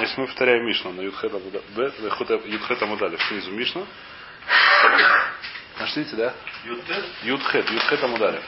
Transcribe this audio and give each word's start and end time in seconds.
Значит, 0.00 0.16
мы 0.16 0.26
повторяем 0.28 0.66
Мишну 0.66 0.92
на 0.92 1.02
Юдхета 1.02 2.86
Мудали. 2.86 3.18
Снизу 3.28 3.50
Мишна. 3.50 3.82
Нашлите, 5.78 6.16
да? 6.16 6.32
Юдхет. 7.22 7.70
Юдхета 7.70 8.08
Мудали. 8.08 8.40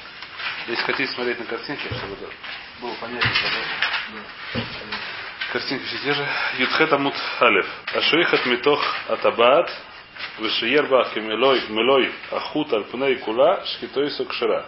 Если 0.67 0.83
хотите 0.83 1.13
смотреть 1.13 1.39
на 1.41 1.45
картинки, 1.45 1.83
чтобы 1.93 2.15
это 2.15 2.33
было 2.81 2.95
понятно, 2.99 3.31
да? 4.55 4.61
Картинки 5.53 5.85
все 5.85 5.99
те 5.99 6.15
же. 6.15 6.27
Юдхет 6.57 6.91
Амут 6.91 7.15
Алев. 7.41 7.67
Ашрихат 7.97 8.47
Митох 8.47 8.83
Атабаат. 9.09 9.71
Вышиерба 10.39 11.05
Хемелой 11.13 11.69
Мелой 11.69 12.15
Ахут 12.31 12.73
Альпней 12.73 13.17
Кула 13.17 13.63
Шхитой 13.67 14.11
Сокшира. 14.11 14.65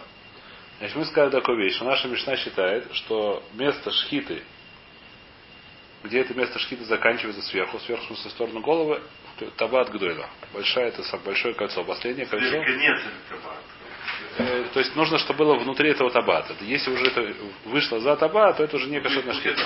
Значит, 0.80 0.96
мы 0.96 1.06
сказали 1.06 1.30
такую 1.30 1.56
вещь, 1.56 1.76
что 1.76 1.86
наша 1.86 2.08
Мишна 2.08 2.36
считает, 2.36 2.94
что 2.94 3.42
место 3.54 3.90
шхиты, 3.90 4.42
где 6.04 6.20
это 6.20 6.34
место 6.34 6.58
шхиты 6.58 6.84
заканчивается 6.84 7.42
сверху, 7.42 7.78
сверху 7.80 8.04
в 8.04 8.06
смысле, 8.08 8.30
в 8.30 8.34
сторону 8.34 8.60
головы, 8.60 9.00
табат 9.56 9.90
гдойла. 9.90 10.28
Большое 10.52 10.88
это 10.88 11.02
большое 11.24 11.54
кольцо. 11.54 11.82
Последнее 11.82 12.26
кольцо. 12.26 12.62
Табат. 13.30 13.58
Э, 14.36 14.64
то 14.72 14.80
есть 14.80 14.94
нужно, 14.96 15.18
чтобы 15.18 15.40
было 15.40 15.54
внутри 15.56 15.90
этого 15.90 16.10
табата. 16.10 16.54
Если 16.60 16.90
уже 16.92 17.06
это 17.06 17.34
вышло 17.64 18.00
за 18.00 18.16
табат, 18.16 18.58
то 18.58 18.64
это 18.64 18.76
уже 18.76 18.88
не 18.88 18.98
Ну, 18.98 19.02
кошерная 19.02 19.34
шхита. 19.34 19.62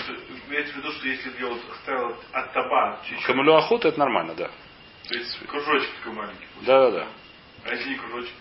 Имеется 0.48 0.74
в 0.74 0.76
виду, 0.76 0.92
что 0.92 1.08
если 1.08 1.28
бы 1.30 1.40
я 1.40 1.46
вот 1.48 1.60
оставил 1.72 2.16
от 2.32 2.52
табат 2.52 3.02
чуть-чуть, 3.04 3.26
Камелю 3.26 3.54
охот 3.54 3.84
это 3.84 3.98
нормально, 3.98 4.34
да. 4.34 4.48
то 5.08 5.14
есть 5.14 5.38
кружочек 5.46 5.90
такой 5.98 6.12
маленький. 6.12 6.46
Да, 6.62 6.90
да, 6.90 6.98
да. 7.00 7.06
А 7.64 7.74
если 7.74 7.90
не 7.90 7.96
кружочек, 7.96 8.34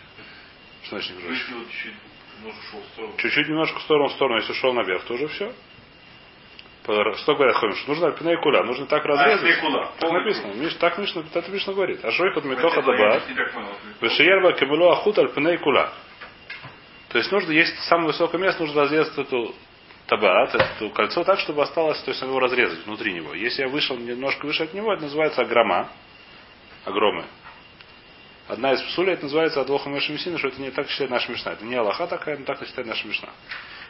Что 0.84 0.98
значит 0.98 1.16
не 1.16 1.22
кружочек? 1.22 1.48
чуть-чуть 1.48 1.94
немножко 2.40 2.78
в 2.78 2.86
сторону. 2.94 3.14
Чуть-чуть 3.18 3.48
немножко 3.48 3.80
в 3.80 3.82
сторону, 3.82 4.10
в 4.10 4.14
сторону, 4.14 4.38
если 4.38 4.52
ушел 4.52 4.74
наверх, 4.74 5.04
то 5.06 5.14
уже 5.16 5.28
все. 5.30 5.54
Что 6.88 7.36
говорят 7.36 7.58
Хомиш? 7.58 7.86
Нужно 7.88 8.08
альпиней 8.08 8.38
куля, 8.38 8.64
нужно 8.64 8.86
так 8.86 9.04
разрезать. 9.04 9.60
Так 10.00 10.12
написано. 10.12 10.54
Миш, 10.54 10.74
так 10.76 10.98
Мишна, 10.98 11.24
это 11.34 11.52
Мишна 11.52 11.74
говорит. 11.74 12.04
А 12.04 12.12
шойхот 12.12 12.46
так 13.36 13.54
понял. 13.54 13.70
Вешиерба 14.00 14.54
кемело 14.54 14.94
ахут 14.94 15.20
альпиней 15.20 15.58
куля. 15.58 15.90
То 17.10 17.18
есть 17.18 17.30
нужно, 17.32 17.52
есть 17.52 17.78
самое 17.84 18.08
высокое 18.08 18.40
место, 18.40 18.64
нужно 18.64 18.84
разрезать 18.84 19.18
эту 19.18 19.54
табаат, 20.08 20.56
это 20.56 20.90
кольцо 20.90 21.24
так, 21.26 21.40
чтобы 21.40 21.62
осталось, 21.62 22.02
то 22.04 22.12
есть 22.12 22.22
его 22.22 22.40
разрезать 22.40 22.86
внутри 22.86 23.14
него. 23.14 23.34
Если 23.34 23.64
я 23.64 23.68
вышел 23.68 23.98
немножко 23.98 24.46
выше 24.46 24.64
от 24.64 24.74
него, 24.74 24.94
это 24.94 25.04
называется 25.04 25.42
агрома. 25.42 25.90
Агромы. 26.86 27.26
Одна 28.48 28.72
из 28.74 28.82
псулей, 28.82 29.14
это 29.14 29.24
называется 29.24 29.60
Адвоха 29.60 29.90
Мешамисина, 29.90 30.38
что 30.38 30.48
это 30.48 30.62
не 30.62 30.72
так 30.72 30.88
считает 30.90 31.12
наша 31.12 31.30
Мишна. 31.30 31.52
Это 31.52 31.66
не 31.66 31.76
Аллаха 31.76 32.08
такая, 32.08 32.38
но 32.38 32.46
так 32.46 32.66
считает 32.66 32.88
наша 32.88 33.06
Мишна. 33.06 33.30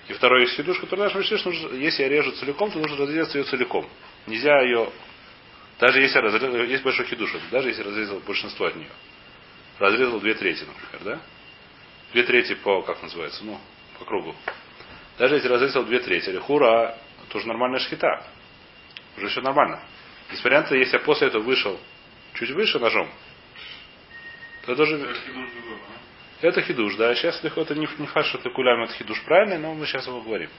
И 0.08 0.14
второй 0.14 0.44
есть 0.44 0.56
хидуш, 0.56 0.80
который 0.80 1.02
наша 1.02 1.18
Мишна, 1.18 1.38
что 1.38 1.52
если 1.76 2.04
я 2.04 2.10
режу 2.10 2.32
целиком, 2.32 2.72
то 2.72 2.80
нужно 2.80 2.98
разрезать 2.98 3.36
ее 3.36 3.44
целиком. 3.44 3.88
Нельзя 4.26 4.62
ее, 4.62 4.90
даже 5.80 6.02
если 6.02 6.20
разрезал, 6.20 6.56
есть 6.64 6.84
большой 6.84 7.06
хидуш, 7.06 7.32
даже 7.52 7.70
если 7.70 7.84
разрезал 7.84 8.20
большинство 8.22 8.68
от 8.68 8.76
нее. 8.76 8.90
Разрезал 9.80 10.20
две 10.22 10.34
трети, 10.34 10.64
например, 10.64 11.04
да? 11.04 11.22
Две 12.14 12.24
трети 12.24 12.56
по, 12.56 12.82
как 12.84 13.04
называется, 13.04 13.44
ну, 13.44 13.60
по 14.00 14.06
кругу. 14.06 14.34
Даже 15.18 15.36
если 15.36 15.50
разрезал 15.50 15.84
две 15.84 16.00
трети, 16.00 16.30
или 16.30 16.38
хура, 16.38 16.98
то 17.30 17.38
уже 17.38 17.48
нормальная 17.48 17.80
шхита. 17.80 18.24
Уже 19.18 19.28
все 19.28 19.42
нормально. 19.42 19.82
На 20.44 20.62
то, 20.64 20.76
если 20.76 20.98
я 20.98 21.04
после 21.04 21.28
этого 21.28 21.42
вышел 21.42 21.80
чуть 22.34 22.52
выше 22.52 22.80
ножом, 22.80 23.10
то 24.66 24.74
это 24.74 24.84
уже 24.84 25.16
это 26.42 26.62
хидуш, 26.62 26.96
да. 26.96 27.16
Сейчас 27.16 27.44
это 27.44 27.76
не, 27.76 27.88
не 27.98 28.38
ты 28.44 28.50
кулям 28.50 28.84
это 28.84 28.94
хидуш 28.94 29.24
правильный, 29.24 29.58
но 29.58 29.74
мы 29.74 29.86
сейчас 29.86 30.08
его 30.08 30.22
говорим. 30.22 30.50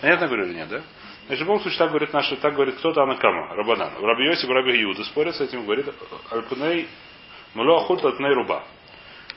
Понятно 0.00 0.26
говорю 0.26 0.46
или 0.46 0.54
нет, 0.54 0.68
да? 0.68 0.82
Значит, 1.26 1.42
в 1.42 1.46
любом 1.46 1.60
случае, 1.60 1.78
так 1.78 1.88
говорит 1.88 2.12
наши, 2.12 2.36
так 2.36 2.54
говорит 2.54 2.76
кто-то 2.76 3.02
Анакама, 3.02 3.54
Рабанан. 3.54 3.92
Раби 4.00 4.26
Йосиф, 4.26 4.48
Раби 4.48 4.78
Юда 4.78 5.04
спорят 5.04 5.34
с 5.34 5.40
этим, 5.40 5.64
говорит, 5.64 5.86
Альпней, 6.30 6.86
Муло 7.54 7.82
Ахут 7.82 8.04
Альпней 8.04 8.32
Руба. 8.32 8.64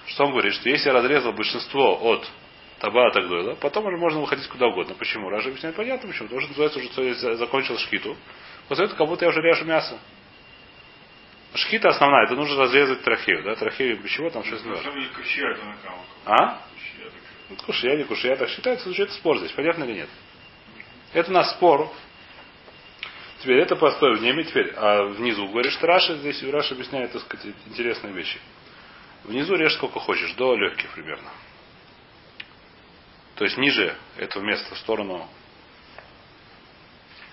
Что 0.06 0.26
он 0.26 0.32
говорит, 0.32 0.54
что 0.54 0.70
если 0.70 0.90
я 0.90 0.94
разрезал 0.94 1.34
большинство 1.34 1.98
от 2.12 2.30
Таба 2.80 3.12
Тагдойла, 3.12 3.56
потом 3.56 3.86
уже 3.86 3.98
можно 3.98 4.22
выходить 4.22 4.48
куда 4.48 4.68
угодно. 4.68 4.96
Почему? 4.96 5.30
Ража 5.30 5.50
объясняет, 5.50 5.76
понятно 5.76 6.08
почему. 6.08 6.28
Потому 6.28 6.42
что 6.42 6.50
называется 6.50 7.02
уже, 7.02 7.36
закончил 7.38 7.78
шкиту. 7.78 8.16
После 8.68 8.86
этого 8.86 8.98
как 8.98 9.08
будто 9.08 9.26
я 9.26 9.30
уже 9.30 9.42
режу 9.42 9.66
мясо. 9.66 10.00
Шхита 11.56 11.90
основная, 11.90 12.26
это 12.26 12.36
нужно 12.36 12.62
разрезать 12.64 13.02
трахею, 13.02 13.44
да, 13.44 13.56
трахею 13.56 14.00
без 14.02 14.12
чего 14.12 14.30
там 14.30 14.44
на 15.66 15.76
каму. 15.78 16.06
А? 16.26 16.62
Ну, 17.50 17.56
קושיא, 17.66 17.96
не 17.96 18.04
קושיא, 18.04 18.36
так 18.36 18.50
считается, 18.50 18.94
что 18.94 19.04
это 19.04 19.14
спор 19.14 19.40
здесь, 19.40 19.52
понятно 19.52 19.84
или 19.86 19.94
нет? 19.94 20.10
Это 21.14 21.32
у 21.32 21.34
нас 21.34 21.52
спор. 21.52 21.92
Теперь 23.40 23.60
это 23.60 23.76
простое 23.76 24.18
мнение, 24.18 24.44
теперь, 24.44 24.72
а 24.76 25.06
внизу 25.06 25.48
говоришь, 25.48 25.78
Раши, 25.82 26.16
здесь 26.18 26.44
Раши 26.44 26.76
объясняет, 26.76 27.14
так 27.14 27.22
сказать, 27.22 27.56
интересные 27.66 28.14
вещи. 28.14 28.40
Внизу 29.24 29.56
режь 29.56 29.74
сколько 29.74 30.00
хочешь, 30.00 30.34
до 30.34 30.56
легких 30.56 30.92
примерно. 30.92 31.30
То 33.36 33.46
есть 33.46 33.58
ниже 33.58 33.96
этого 34.18 34.44
места, 34.44 34.76
в 34.76 34.78
сторону. 34.78 35.28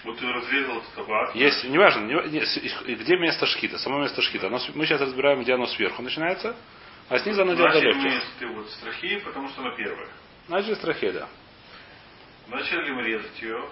Вот 0.07 0.19
ты 0.21 0.33
разрезал 0.33 0.83
табак. 0.95 1.35
Есть, 1.35 1.65
неважно, 1.65 2.03
не, 2.07 2.15
не, 2.31 2.95
где 2.95 3.17
место 3.17 3.45
шкита, 3.47 3.77
само 3.79 4.01
место 4.01 4.23
шкита. 4.23 4.47
Оно 4.47 4.59
мы 4.75 4.87
сейчас 4.87 5.01
разбираем, 5.01 5.43
где 5.43 5.55
оно 5.55 5.67
сверху 5.67 6.01
начинается, 6.01 6.55
а 7.09 7.19
снизу 7.19 7.43
оно 7.43 7.53
легких. 7.55 8.23
с 8.23 8.37
этой 8.37 8.55
вот 8.55 8.71
страхи, 8.71 9.19
потому 9.25 9.49
что 9.49 9.63
она 9.63 9.75
первая. 9.77 10.09
Значит, 10.47 10.79
страхе, 10.79 11.11
да. 11.11 11.29
Начали 12.47 12.91
мы 12.93 13.03
резать 13.03 13.43
ее. 13.43 13.69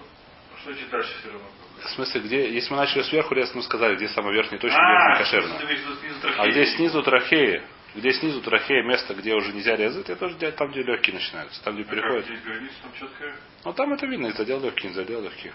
Что 0.61 0.73
значит 0.73 0.89
дальше 0.89 1.09
все 1.19 1.31
равно? 1.31 1.47
В 1.83 1.89
смысле, 1.91 2.21
где, 2.21 2.51
если 2.53 2.71
мы 2.71 2.77
начали 2.77 3.03
сверху 3.03 3.33
резать, 3.33 3.55
мы 3.55 3.63
сказали, 3.63 3.95
где 3.95 4.09
самая 4.09 4.33
верхняя 4.33 4.59
точка, 4.59 4.77
А, 4.77 5.15
где 5.23 5.23
ты 5.23 6.21
трахеи. 6.21 6.39
А 6.41 6.47
где 6.49 6.65
снизу 6.65 7.03
трахеи, 7.03 7.61
где 7.95 8.13
снизу 8.13 8.41
трахея, 8.41 8.83
место, 8.83 9.13
где 9.13 9.33
уже 9.35 9.53
нельзя 9.53 9.75
резать, 9.77 10.09
это 10.09 10.25
уже 10.25 10.35
там, 10.51 10.71
где 10.71 10.83
легкие 10.83 11.13
начинаются, 11.15 11.63
там, 11.63 11.75
где 11.75 11.83
А 11.83 11.85
как 11.85 11.93
переходят. 11.95 12.25
здесь 12.25 12.41
граница 12.41 12.73
там 12.81 12.91
четкая? 12.99 13.35
Ну 13.63 13.73
там 13.73 13.93
это 13.93 14.05
видно, 14.05 14.31
задел 14.33 14.59
легкий, 14.61 14.87
не 14.87 14.93
задел 14.93 15.21
легкий. 15.21 15.51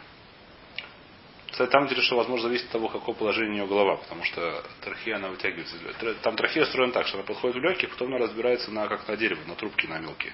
Кстати, 1.51 1.71
там 1.71 1.89
что, 1.89 2.17
возможно, 2.17 2.49
зависит 2.49 2.67
от 2.67 2.73
того, 2.73 2.89
какое 2.89 3.15
положение 3.15 3.51
у 3.51 3.55
нее 3.55 3.67
голова, 3.67 3.97
потому 3.97 4.25
что 4.25 4.65
трахея, 4.83 5.17
она 5.17 5.29
вытягивается. 5.29 5.77
Там 6.23 6.37
трахея 6.37 6.65
устроена 6.65 6.93
так, 6.93 7.07
что 7.07 7.19
она 7.19 7.27
подходит 7.27 7.57
в 7.57 7.61
легких, 7.61 7.91
потом 7.91 8.09
она 8.09 8.19
разбирается 8.19 8.71
на, 8.71 8.87
как 8.87 9.09
на 9.09 9.17
дерево, 9.17 9.41
на 9.47 9.57
трубки, 9.57 9.87
на 9.87 9.99
мелкие. 9.99 10.33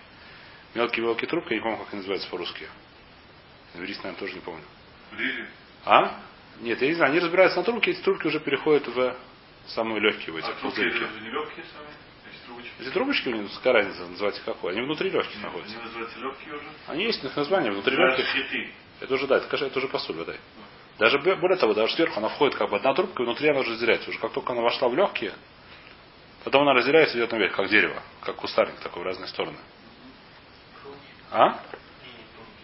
Мелкие-мелкие 0.75 1.28
трубки, 1.28 1.55
я 1.55 1.56
не 1.56 1.62
помню, 1.62 1.78
как 1.78 1.88
они 1.93 1.99
называются 1.99 2.28
по-русски. 2.28 2.69
Иврите, 3.75 3.99
наверное, 4.03 4.21
тоже 4.21 4.34
не 4.34 4.41
помню. 4.41 4.65
А? 5.84 6.21
Нет, 6.60 6.81
я 6.82 6.88
не 6.88 6.94
знаю, 6.94 7.12
они 7.12 7.21
разбираются 7.21 7.59
на 7.59 7.65
трубки, 7.65 7.91
эти 7.91 8.00
трубки 8.00 8.26
уже 8.26 8.41
переходят 8.41 8.87
в 8.87 9.16
самые 9.69 10.00
легкие, 10.00 10.32
в 10.32 10.37
эти 10.37 10.44
А 10.47 10.53
трубки 10.53 10.76
пузырьки. 10.76 11.05
это 11.05 11.21
не 11.21 11.31
легкие 11.31 11.65
сами? 11.72 11.88
Эти 12.28 12.47
трубочки? 12.47 12.71
Эти 12.81 12.91
трубочки, 12.91 13.28
у 13.28 13.37
них, 13.37 13.55
какая 13.55 13.72
разница, 13.72 14.06
называйте 14.06 14.41
какой? 14.44 14.72
Они 14.72 14.82
внутри 14.82 15.10
легких 15.10 15.43
находятся. 15.43 15.76
Они 15.76 15.84
называются 15.84 16.19
легкие 16.19 16.55
уже? 16.55 16.66
Они 16.88 17.05
есть, 17.05 17.22
у 17.22 17.26
них 17.26 17.37
название 17.37 17.72
внутри 17.72 17.97
легких. 17.97 18.26
Это 19.00 19.15
уже, 19.15 19.26
да, 19.26 19.37
это, 19.38 19.56
это 19.56 19.78
уже 19.78 19.88
посуль, 19.88 20.25
да. 20.25 20.34
Даже 20.98 21.18
более 21.18 21.58
того, 21.58 21.74
даже 21.74 21.94
сверху 21.94 22.18
она 22.18 22.28
входит 22.30 22.56
как 22.56 22.70
бы 22.70 22.76
одна 22.76 22.94
трубка, 22.94 23.22
и 23.22 23.26
внутри 23.26 23.48
она 23.48 23.62
разделяется. 23.62 24.08
Уже 24.08 24.18
как 24.18 24.32
только 24.32 24.52
она 24.52 24.62
вошла 24.62 24.88
в 24.88 24.94
легкие, 24.94 25.34
потом 26.44 26.62
она 26.62 26.72
разделяется 26.72 27.16
и 27.16 27.20
идет 27.20 27.32
наверх, 27.32 27.54
как 27.54 27.68
дерево, 27.68 28.02
как 28.22 28.36
кустарник 28.36 28.80
такой 28.80 29.02
в 29.02 29.06
разные 29.06 29.28
стороны. 29.28 29.58
А? 31.30 31.60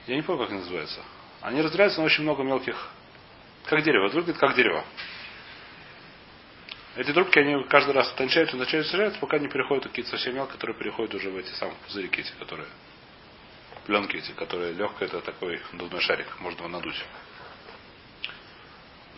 Я 0.06 0.16
не 0.16 0.22
помню, 0.22 0.43
как 0.43 0.50
они 0.50 0.60
называются. 0.60 1.00
Они 1.43 1.60
разделяются 1.60 2.00
на 2.00 2.06
очень 2.06 2.22
много 2.22 2.43
мелких. 2.43 2.91
Как 3.65 3.82
дерево. 3.82 4.06
Это 4.06 4.16
выглядит 4.16 4.41
как 4.41 4.54
дерево. 4.54 4.84
Эти 6.97 7.12
трубки, 7.12 7.38
они 7.38 7.64
каждый 7.64 7.94
раз 7.94 8.12
утончаются, 8.12 8.56
утончаются, 8.56 8.91
утончаются, 8.91 9.20
пока 9.20 9.38
не 9.38 9.49
переходят 9.49 9.84
какие-то 9.84 10.10
совсем 10.10 10.34
мелкие, 10.34 10.54
которые 10.54 10.76
переходят 10.76 11.14
уже 11.14 11.31
в 11.31 11.37
эти 11.37 11.50
самые 11.53 11.76
пузырики 11.87 12.20
эти, 12.20 12.32
которые 12.38 12.69
пленки 13.87 14.16
эти, 14.16 14.32
которые 14.32 14.72
легкие, 14.75 15.09
это 15.09 15.20
такой 15.20 15.60
надувной 15.72 16.00
шарик, 16.00 16.26
можно 16.41 16.59
его 16.59 16.69
надуть. 16.69 17.03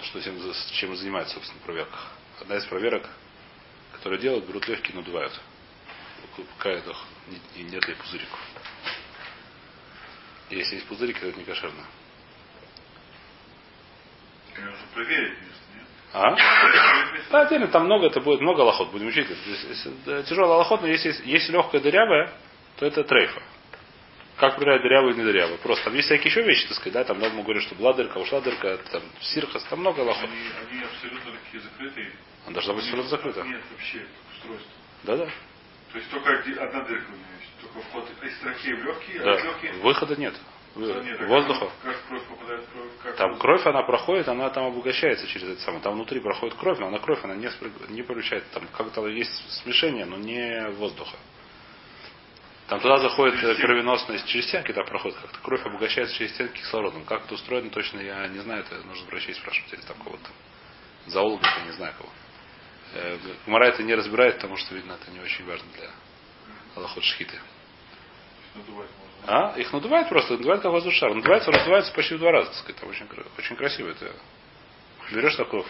Что 0.04 0.20
чем 0.22 0.92
и 0.92 0.96
занимается, 0.96 1.34
собственно, 1.34 1.60
в 1.60 1.64
проверках. 1.64 2.12
Одна 2.40 2.56
из 2.56 2.64
проверок, 2.66 3.08
которую 3.92 4.20
делают, 4.20 4.44
берут 4.46 4.68
легкие 4.68 4.92
и 4.92 4.96
надувают. 4.96 5.32
Пока 6.58 6.70
это 6.70 6.94
не- 7.28 7.62
не- 7.62 7.70
нет 7.70 7.86
ли 7.88 7.94
пузыриков. 7.94 8.38
И 10.50 10.56
Если 10.56 10.76
есть 10.76 10.86
пузырики, 10.88 11.18
то 11.20 11.26
это 11.28 11.38
не 11.38 11.44
кошерно. 11.44 11.84
Нужно 14.56 14.72
проверить 14.92 15.38
место, 15.40 15.64
нет? 15.74 15.86
А? 16.12 16.36
Да, 17.30 17.40
отдельно 17.42 17.68
там 17.68 17.84
много, 17.86 18.06
это 18.06 18.20
будет 18.20 18.40
много 18.40 18.60
лохот, 18.60 18.90
будем 18.90 19.08
учить. 19.08 19.26
Тяжелый 20.28 20.56
лохот, 20.56 20.82
но 20.82 20.86
если, 20.88 21.14
если 21.24 21.52
легкая 21.52 21.80
дырявая, 21.80 22.32
то 22.76 22.86
это 22.86 23.04
трейфа. 23.04 23.42
Как 24.36 24.56
проверять 24.56 24.82
дырявую 24.82 25.14
и 25.14 25.16
не 25.16 25.22
дырявую? 25.24 25.58
Просто 25.58 25.84
там 25.84 25.94
есть 25.94 26.06
всякие 26.06 26.26
еще 26.30 26.42
вещи, 26.42 26.66
так 26.66 26.76
сказать, 26.76 26.92
да, 26.94 27.04
там 27.04 27.18
много 27.18 27.42
говорят, 27.42 27.62
что 27.62 27.74
была 27.76 27.92
дырка, 27.92 28.18
ушла 28.18 28.40
дырка, 28.40 28.78
там 28.90 29.02
сирхас, 29.20 29.62
там 29.64 29.80
много 29.80 30.00
лохот. 30.00 30.24
Они, 30.28 30.38
они 30.72 30.82
абсолютно 30.84 31.32
такие 31.44 31.62
закрытые. 31.62 32.10
Она 32.46 32.54
должна 32.54 32.74
быть 32.74 32.82
Они- 32.82 32.90
абсолютно 33.00 33.10
закрыта. 33.16 33.42
Нет, 33.42 33.62
вообще, 33.70 34.06
устройство. 34.34 34.70
Да-да. 35.04 35.26
То 35.92 35.98
есть 35.98 36.10
только 36.10 36.30
одна 36.32 36.80
дырка 36.84 37.08
у 37.10 37.16
меня 37.16 37.26
есть. 37.40 37.52
Только 37.60 37.80
вход 37.88 38.08
из 38.22 38.38
трахеи 38.38 38.72
в 38.72 38.84
легкие, 38.84 39.20
а 39.20 39.24
Да. 39.24 39.40
легких 39.42 39.74
Выхода 39.76 40.16
нет. 40.16 40.34
Нет, 40.76 41.20
а 41.20 41.26
воздуха. 41.26 41.70
Как 41.84 41.96
кровь 42.08 42.22
попадает 42.24 42.64
в 42.64 42.72
кровь? 42.72 42.88
Как 43.04 43.14
Там 43.16 43.38
кровь, 43.38 43.64
она 43.64 43.82
проходит, 43.84 44.26
она 44.26 44.50
там 44.50 44.64
обогащается 44.66 45.24
через 45.28 45.48
это 45.50 45.60
самое. 45.60 45.80
Там 45.84 45.94
внутри 45.94 46.18
проходит 46.18 46.56
кровь, 46.56 46.80
но 46.80 46.88
она 46.88 46.98
кровь, 46.98 47.20
она 47.22 47.36
не, 47.36 47.48
не 47.90 48.02
получает. 48.02 48.44
Там 48.50 48.66
как-то 48.76 49.06
есть 49.06 49.30
смешение, 49.62 50.04
но 50.04 50.16
не 50.16 50.68
воздуха. 50.72 51.16
Там 52.68 52.80
туда 52.80 52.96
заходит 52.98 53.42
э, 53.42 53.54
кровеносность, 53.56 54.26
через 54.26 54.48
стенки 54.48 54.72
там 54.72 54.86
проходит 54.86 55.18
как-то. 55.18 55.38
Кровь 55.40 55.64
обогащается 55.66 56.16
через 56.16 56.32
стенки 56.32 56.58
кислородом. 56.58 57.04
Как 57.04 57.24
это 57.24 57.34
устроено, 57.34 57.70
точно 57.70 58.00
я 58.00 58.26
не 58.28 58.38
знаю. 58.38 58.60
Это 58.60 58.76
нужно 58.86 59.06
врачей 59.06 59.34
спрашивать, 59.34 59.72
или 59.74 59.80
там 59.82 59.98
кого-то. 59.98 60.30
Зоолога, 61.06 61.46
я 61.58 61.66
не 61.66 61.72
знаю 61.72 61.94
кого. 61.98 62.10
Э, 62.94 63.18
Гмара 63.46 63.66
это 63.66 63.82
не 63.82 63.94
разбирает, 63.94 64.36
потому 64.36 64.56
что, 64.56 64.74
видно, 64.74 64.92
это 64.92 65.10
не 65.10 65.20
очень 65.20 65.44
важно 65.44 65.66
для 65.76 65.90
Аллахот 66.74 67.04
Шхиты. 67.04 67.38
А? 69.26 69.54
Их 69.58 69.72
надувают 69.72 70.08
просто, 70.08 70.34
надувают 70.34 70.62
как 70.62 70.72
воздушный 70.72 71.00
шар. 71.00 71.14
Надувается, 71.14 71.50
раздувается 71.50 71.92
почти 71.92 72.14
в 72.14 72.18
два 72.18 72.30
раза, 72.30 72.50
так 72.50 72.58
сказать. 72.58 72.80
Там 72.80 72.88
очень, 72.88 73.06
очень 73.36 73.56
красиво 73.56 73.90
это. 73.90 74.10
Берешь 75.12 75.36
такой, 75.36 75.64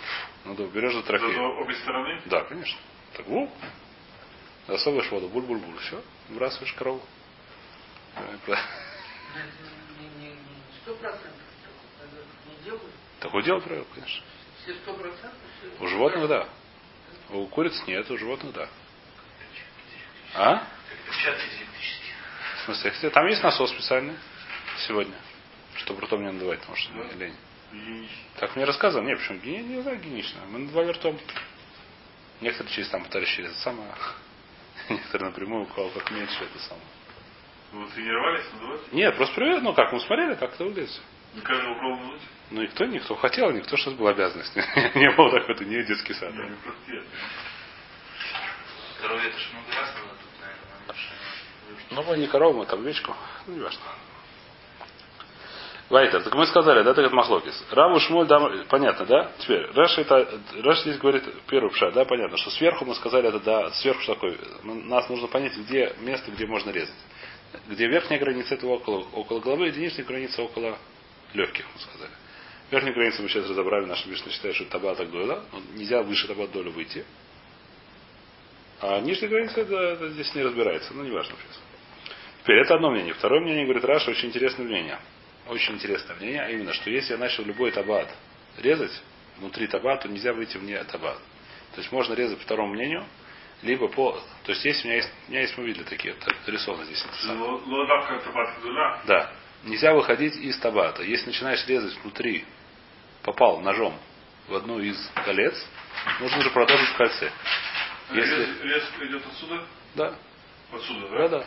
надув, 0.45 0.73
берешь 0.73 0.93
за 0.93 1.03
трофей. 1.03 1.37
Обе 1.37 1.75
стороны? 1.75 2.23
Да, 2.27 2.45
конечно. 2.45 2.79
Так, 3.17 3.29
у, 3.29 3.51
засовываешь 4.67 5.11
воду, 5.11 5.29
буль-буль-буль, 5.29 5.79
все, 5.81 6.03
выбрасываешь 6.29 6.73
корову. 6.75 7.03
Э, 8.17 8.37
такого 8.39 8.59
не 12.47 12.65
делают. 12.65 12.83
Такое 13.21 13.43
дело 13.43 13.61
правило, 13.61 13.87
конечно. 13.95 14.25
Все 14.63 14.75
все- 14.75 15.85
У 15.85 15.87
животных 15.89 16.29
да. 16.29 16.49
У 17.31 17.47
куриц 17.47 17.83
нет, 17.87 18.11
у 18.11 18.19
животных 18.19 18.53
да. 18.53 18.69
А? 20.35 20.67
В 22.59 22.65
смысле, 22.65 22.91
если- 22.91 23.09
там 23.11 23.27
есть 23.27 23.43
насос 23.43 23.71
специальный 23.71 24.17
сегодня, 24.87 25.15
чтобы 25.77 26.03
ртом 26.03 26.23
не 26.23 26.33
надувать, 26.33 26.61
потому 26.61 26.77
что 26.77 26.93
мне 26.93 27.13
лень. 27.15 27.37
Так 28.37 28.55
мне 28.57 28.65
рассказывал, 28.65 29.05
не, 29.05 29.17
почему 29.17 29.41
не, 29.43 29.59
не 29.59 29.83
знаю, 29.83 29.99
гигиенично. 29.99 30.41
Мы 30.49 30.61
надували 30.61 30.93
ртом. 30.93 31.19
Некоторые 32.41 32.73
через 32.75 32.89
там 32.91 33.05
пытались 33.05 33.29
через 33.29 33.51
это 33.51 33.61
самое. 33.61 33.89
Некоторые 34.89 35.31
напрямую, 35.31 35.63
у 35.65 35.67
кого 35.67 35.91
как 35.91 36.11
меньше 36.11 36.45
это 36.45 36.59
самое. 36.59 36.87
Вы 37.73 37.89
тренировались 37.91 38.45
надувать? 38.53 38.93
Нет, 38.93 39.17
просто 39.17 39.35
привет, 39.35 39.63
ну 39.63 39.75
как, 39.75 39.93
мы 39.93 40.01
смотрели, 40.01 40.35
как 40.35 40.55
это 40.55 40.65
выглядит. 40.65 41.01
Не 41.35 41.41
каждого 41.41 41.75
пробовал 41.75 42.05
надуть? 42.05 42.23
Ну 42.51 42.63
никто, 42.63 42.85
никто 42.85 43.17
хотел, 43.17 43.51
никто 43.51 43.77
сейчас 43.77 43.95
была 43.95 44.11
обязанность. 44.11 44.55
Не 44.95 45.11
было 45.11 45.31
так, 45.33 45.49
это 45.49 45.65
не 45.65 45.83
детский 45.83 46.15
сад. 46.15 46.33
Не, 46.33 46.39
не 46.39 46.97
я. 46.97 47.03
Корове 49.01 49.29
это 49.29 49.39
ж 49.39 49.49
много 49.53 49.81
раз 49.81 49.95
надо 49.95 50.09
тут, 50.09 50.41
наверное, 50.41 50.97
Ну, 51.91 52.03
мы 52.03 52.19
не 52.19 52.27
корову, 52.29 52.59
мы 52.59 52.67
там 52.67 52.81
овечку. 52.81 53.15
Ну, 53.47 53.55
не 53.55 53.61
важно. 53.61 53.81
Вайтер, 55.91 56.23
так 56.23 56.35
мы 56.35 56.47
сказали, 56.47 56.83
да, 56.83 56.95
так 56.95 57.05
это 57.05 57.15
Махлокис. 57.15 57.63
Раву 57.71 58.01
Шмуль, 58.01 58.27
да, 58.27 58.65
понятно, 58.71 59.05
да? 59.05 59.33
Теперь, 59.39 59.71
Раш 59.75 59.99
это, 59.99 60.41
Раш 60.63 60.81
здесь 60.81 60.97
говорит 60.97 61.25
первый 61.47 61.71
пша, 61.71 61.91
да, 61.91 62.07
понятно, 62.07 62.39
что 62.39 62.51
сверху 62.51 62.87
мы 62.87 62.95
сказали, 62.95 63.29
это 63.29 63.39
да, 63.41 63.71
сверху 63.71 64.01
что 64.03 64.15
такое, 64.15 64.37
Ну, 64.63 64.75
нас 64.75 65.09
нужно 65.11 65.29
понять, 65.29 65.55
где 65.57 65.95
место, 66.01 66.31
где 66.31 66.47
можно 66.47 66.71
резать. 66.71 66.95
Где 67.69 67.87
верхняя 67.87 68.19
граница, 68.19 68.55
это 68.55 68.67
около, 68.67 69.05
около 69.13 69.41
головы, 69.41 69.69
и 69.69 69.79
нижняя 69.79 70.07
граница 70.07 70.43
около 70.43 70.79
легких, 71.35 71.67
мы 71.75 71.81
сказали. 71.81 72.11
Верхнюю 72.71 72.95
границу 72.95 73.23
мы 73.23 73.29
сейчас 73.29 73.49
разобрали, 73.49 73.85
наша 73.85 74.09
Мишна 74.09 74.33
считает, 74.33 74.57
что 74.57 74.65
таба 74.65 74.95
так 74.95 75.11
доля, 75.11 75.41
но 75.53 75.61
нельзя 75.75 76.03
выше 76.03 76.27
таба 76.27 76.47
долю 76.47 76.71
выйти. 76.73 77.05
А 78.81 79.01
нижняя 79.01 79.31
граница, 79.31 79.61
это, 79.61 79.77
это 79.77 80.09
здесь 80.11 80.35
не 80.35 80.43
разбирается, 80.43 80.95
ну, 80.95 81.05
не 81.05 81.11
важно 81.11 81.37
сейчас. 81.37 81.61
Теперь 82.43 82.59
это 82.61 82.75
одно 82.75 82.91
мнение. 82.91 83.15
Второе 83.15 83.41
мнение, 83.41 83.65
говорит 83.65 83.85
Раша, 83.85 84.11
очень 84.11 84.29
интересное 84.29 84.65
мнение. 84.65 84.99
Очень 85.49 85.75
интересное 85.75 86.17
мнение, 86.17 86.43
а 86.43 86.51
именно, 86.51 86.73
что 86.73 86.91
если 86.91 87.13
я 87.13 87.19
начал 87.19 87.45
любой 87.45 87.71
табат 87.71 88.09
резать, 88.59 88.93
внутри 89.39 89.67
табат, 89.67 90.03
то 90.03 90.09
нельзя 90.09 90.33
выйти 90.33 90.57
вне 90.57 90.83
табат. 90.85 91.19
То 91.75 91.81
есть 91.81 91.93
можно 91.93 92.15
резать 92.15 92.39
по 92.39 92.45
второму 92.45 92.73
мнению, 92.73 93.05
либо 93.63 93.89
по... 93.89 94.13
То 94.45 94.53
есть 94.53 94.65
есть 94.65 94.85
у 94.85 94.89
меня 94.89 94.97
есть, 94.97 95.11
у 95.29 95.31
меня 95.31 95.41
есть 95.43 95.59
мы 95.59 95.65
видели 95.65 95.85
такие, 95.85 96.15
так, 96.15 96.35
нарисовано 96.47 96.85
здесь. 96.85 97.05
Табат 98.25 98.59
гдула. 98.61 99.03
Да. 99.07 99.33
Нельзя 99.65 99.95
выходить 99.95 100.37
из 100.37 100.59
табата. 100.59 101.03
Если 101.03 101.27
начинаешь 101.27 101.67
резать 101.67 101.97
внутри, 102.03 102.45
попал 103.23 103.61
ножом 103.61 103.99
в 104.49 104.55
одну 104.55 104.79
из 104.79 104.97
колец, 105.25 105.55
нужно 106.21 106.43
же 106.43 106.51
продолжить 106.51 106.89
в 106.89 106.97
кольце. 106.97 107.31
Если... 108.13 108.37
Рез, 108.37 108.63
рез 108.63 109.09
идет 109.09 109.27
отсюда? 109.27 109.65
Да. 109.95 110.15
Отсюда, 110.73 111.09
да? 111.09 111.17
Да, 111.17 111.29
да. 111.29 111.47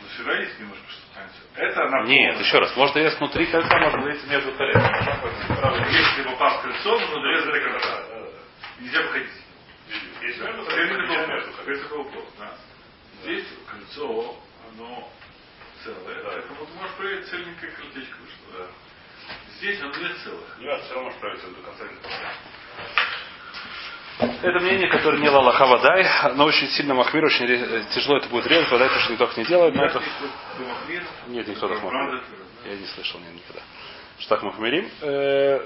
Вот 0.00 0.10
всегда 0.10 0.34
есть 0.40 0.58
немножко 0.60 0.84
что 0.88 1.14
танец. 1.14 1.32
Это 1.56 1.84
она 1.84 2.02
Нет, 2.04 2.40
еще 2.40 2.58
раз. 2.58 2.76
Можно 2.76 2.98
резать 2.98 3.18
внутри 3.18 3.46
кольца, 3.46 3.78
можно 3.78 4.06
резать 4.08 4.28
между 4.28 4.52
колец. 4.52 4.76
Если 4.76 6.22
попал 6.22 6.58
в 6.58 6.62
кольцо, 6.62 7.00
нужно 7.00 7.26
резать 7.28 7.52
до 7.52 7.60
конца. 7.60 8.02
Нельзя 8.80 9.02
выходить. 9.02 9.30
Здесь 10.20 11.80
такого 11.82 12.04
плохо. 12.10 12.26
Да. 12.38 12.54
Здесь 13.22 13.46
кольцо, 13.70 14.36
оно 14.70 15.08
целое. 15.82 16.22
Поэтому 16.24 16.66
ты 16.66 16.72
можешь 16.74 16.96
проверить 16.96 17.26
цельненькое 17.28 17.72
колечко 17.72 18.16
вышло. 18.20 18.58
Да. 18.58 18.66
Здесь 19.58 19.80
оно 19.80 19.90
не 19.96 20.14
целое. 20.24 20.44
Не 20.58 20.82
все 20.82 20.94
равно 20.94 21.10
справиться 21.12 21.48
до 21.48 21.62
конца 21.62 21.84
это 24.18 24.60
мнение, 24.60 24.88
которое 24.88 25.18
не 25.18 25.28
Лалаха 25.28 25.66
Вадай, 25.66 26.06
но 26.34 26.44
очень 26.44 26.68
сильно 26.68 26.94
Махмир, 26.94 27.24
очень 27.24 27.46
ре- 27.46 27.84
тяжело 27.94 28.16
это 28.18 28.28
будет 28.28 28.46
резать, 28.46 28.70
Вадай 28.70 28.88
тоже 28.88 29.12
никто 29.12 29.26
так 29.26 29.36
не 29.36 29.44
делает, 29.44 29.74
но 29.74 29.84
это... 29.84 30.02
Нет, 31.28 31.48
никто 31.48 31.68
так 31.68 31.82
Махмир. 31.82 32.22
Я 32.64 32.76
не 32.76 32.86
слышал 32.86 33.20
нет, 33.20 33.34
никогда. 33.34 33.60
Что 34.18 34.28
так 34.36 34.42
Махмирим. 34.44 34.88
Э, 35.02 35.60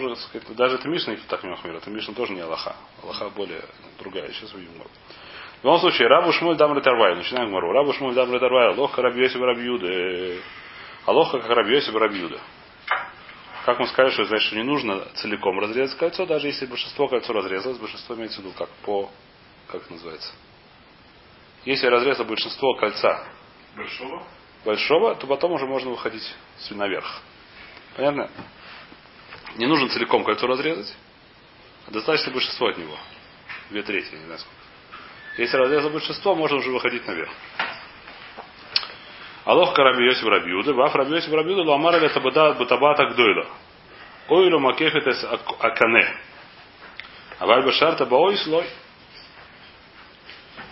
же, 0.00 0.08
так 0.10 0.18
сказать, 0.18 0.56
даже 0.56 0.76
это 0.76 0.88
Мишна 0.88 1.16
так 1.28 1.42
не 1.42 1.50
Махмир. 1.50 1.76
Это 1.76 1.90
Мишна 1.90 2.14
тоже 2.14 2.34
не 2.34 2.40
Аллаха. 2.40 2.76
Аллаха 3.02 3.30
более 3.30 3.62
другая. 3.98 4.30
Сейчас 4.32 4.52
увидим. 4.52 4.72
В 4.74 5.64
любом 5.64 5.80
случае, 5.80 6.08
Рабу 6.08 6.32
Шмуль 6.32 6.56
Дамры 6.56 6.82
Тарвай. 6.82 7.16
Начинаем 7.16 7.48
Гмару. 7.48 7.72
Рабу 7.72 7.92
Шмуль 7.94 8.14
Дамры 8.14 8.38
Тарвай. 8.38 8.68
Алоха 8.74 9.00
Рабьёсиб 9.02 9.40
Рабьюда. 9.40 10.40
Алоха 11.06 11.40
как 11.40 11.50
Рабьёсиб 11.50 11.96
Рабьюда. 11.96 12.38
Как 13.66 13.80
мы 13.80 13.88
сказали, 13.88 14.12
что 14.12 14.24
значит, 14.26 14.46
что 14.46 14.56
не 14.56 14.62
нужно 14.62 15.06
целиком 15.16 15.58
разрезать 15.58 15.98
кольцо, 15.98 16.24
даже 16.24 16.46
если 16.46 16.66
большинство 16.66 17.08
кольцо 17.08 17.32
разрезалось, 17.32 17.78
большинство 17.78 18.14
имеется 18.14 18.40
в 18.40 18.44
виду 18.44 18.54
как 18.56 18.68
по, 18.84 19.10
как 19.66 19.82
это 19.82 19.92
называется. 19.92 20.32
Если 21.64 21.84
я 21.84 21.90
разрезал 21.90 22.26
большинство 22.26 22.74
кольца 22.74 23.26
Большого? 23.74 24.24
большого, 24.64 25.16
то 25.16 25.26
потом 25.26 25.50
уже 25.50 25.66
можно 25.66 25.90
выходить 25.90 26.22
наверх. 26.70 27.22
Понятно? 27.96 28.30
Не 29.56 29.66
нужно 29.66 29.88
целиком 29.88 30.22
кольцо 30.22 30.46
разрезать, 30.46 30.96
а 31.88 31.90
достаточно 31.90 32.30
большинство 32.30 32.68
от 32.68 32.78
него. 32.78 32.96
Две 33.70 33.82
трети, 33.82 34.14
не 34.14 34.26
знаю 34.26 34.38
сколько. 34.38 35.42
Если 35.42 35.56
разрезал 35.56 35.90
большинство, 35.90 36.36
можно 36.36 36.58
уже 36.58 36.70
выходить 36.70 37.04
наверх. 37.04 37.32
Алох 39.46 39.74
Караби 39.74 40.04
Йосиф 40.04 40.26
Рабиуда, 40.26 40.74
Ваф 40.74 40.94
Раби 40.94 41.14
Йосиф 41.14 41.32
Рабиуда, 41.32 41.62
Ламар 41.62 41.96
или 41.96 42.08
Табада 42.08 42.52
Батабата 42.54 43.06
Гдойла. 43.06 43.46
Ойлу 44.28 44.58
Макефетес 44.58 45.24
Акане. 45.60 46.16
А 47.38 47.46
Вальба 47.46 47.72
Шарта 47.72 48.04
Баой 48.06 48.36
слой. 48.38 48.66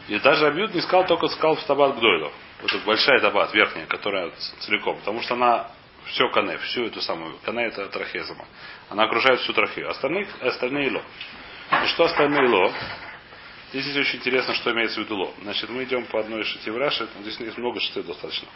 И 0.09 0.19
даже 0.19 0.47
Абьюд 0.47 0.75
не 0.75 0.81
сказал, 0.81 1.07
только 1.07 1.28
сказал 1.28 1.57
в 1.57 1.64
табат 1.64 1.97
Гдойло. 1.97 2.31
Вот 2.61 2.73
эта 2.73 2.85
большая 2.85 3.21
табат, 3.21 3.54
верхняя, 3.54 3.87
которая 3.87 4.31
целиком. 4.61 4.99
Потому 4.99 5.23
что 5.23 5.35
она 5.35 5.71
все 6.07 6.28
кане, 6.31 6.59
всю 6.59 6.87
эту 6.87 7.00
самую. 7.00 7.37
Кане 7.45 7.66
это 7.66 7.87
трахезама. 7.87 8.45
Она 8.90 9.04
окружает 9.04 9.40
всю 9.40 9.52
трахею. 9.52 9.88
Остальные, 9.88 10.26
остальные 10.43 10.90
ло. 10.90 11.02
И 11.85 11.87
что 11.88 12.04
остальные 12.04 12.49
ло? 12.49 12.73
Здесь 13.71 13.87
есть 13.87 13.99
очень 13.99 14.18
интересно, 14.18 14.54
что 14.54 14.71
имеется 14.73 15.00
в 15.00 15.04
виду 15.04 15.16
ло. 15.16 15.35
Значит, 15.42 15.68
мы 15.71 15.85
идем 15.85 16.04
по 16.06 16.21
одной 16.21 16.44
шите 16.44 16.71
в 16.71 16.76
Раши. 16.76 17.09
Здесь 17.21 17.38
есть 17.40 17.59
много 17.59 17.80
шитей 17.80 18.02
достаточно. 18.02 18.49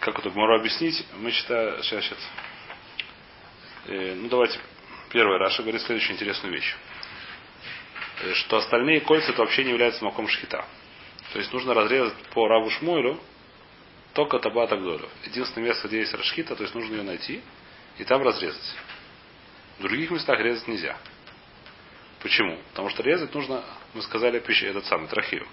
Как 0.00 0.18
это 0.18 0.30
могу 0.30 0.52
объяснить? 0.54 1.04
Мы 1.18 1.30
считаем, 1.30 1.82
сейчас, 1.82 2.04
сейчас. 2.04 2.18
Э, 3.86 4.14
ну, 4.14 4.28
давайте. 4.28 4.58
Первый 5.10 5.38
Раша 5.38 5.62
говорит 5.62 5.82
следующую 5.82 6.14
интересную 6.14 6.54
вещь. 6.54 6.74
Э, 8.22 8.34
Что 8.34 8.56
остальные 8.58 9.00
кольца 9.00 9.32
это 9.32 9.42
вообще 9.42 9.64
не 9.64 9.70
являются 9.70 10.04
маком 10.04 10.26
шхита. 10.28 10.64
То 11.32 11.38
есть 11.38 11.52
нужно 11.52 11.74
разрезать 11.74 12.14
по 12.32 12.48
Раву 12.48 12.70
Шмуэлю 12.70 13.20
только 14.14 14.38
табата 14.38 14.76
гдолю. 14.76 15.08
Единственное 15.24 15.68
место, 15.68 15.88
где 15.88 15.98
есть 15.98 16.14
рашхита, 16.14 16.54
то 16.54 16.62
есть 16.62 16.74
нужно 16.74 16.94
ее 16.94 17.02
найти 17.02 17.42
и 17.98 18.04
там 18.04 18.22
разрезать. 18.22 18.74
В 19.78 19.82
других 19.82 20.10
местах 20.10 20.38
резать 20.40 20.68
нельзя. 20.68 20.96
Почему? 22.24 22.58
Потому 22.70 22.88
что 22.88 23.02
резать 23.02 23.34
нужно, 23.34 23.62
мы 23.92 24.00
сказали, 24.00 24.38
пища, 24.38 24.66
этот 24.66 24.86
самый, 24.86 25.08
трахею. 25.08 25.46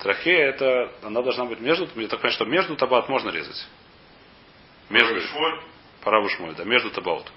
Трахея 0.00 0.48
это, 0.50 0.92
она 1.02 1.22
должна 1.22 1.46
быть 1.46 1.60
между, 1.60 1.84
я 1.98 2.08
так 2.08 2.20
понимаю, 2.20 2.32
что 2.34 2.44
между 2.44 2.76
табат 2.76 3.08
можно 3.08 3.30
резать. 3.30 3.66
Между, 4.90 5.18
Шволь. 5.22 5.62
по 6.02 6.10
Раву 6.10 6.28
Шмуэлю, 6.28 6.54
да, 6.56 6.64
между 6.64 6.90
табаот. 6.90 7.32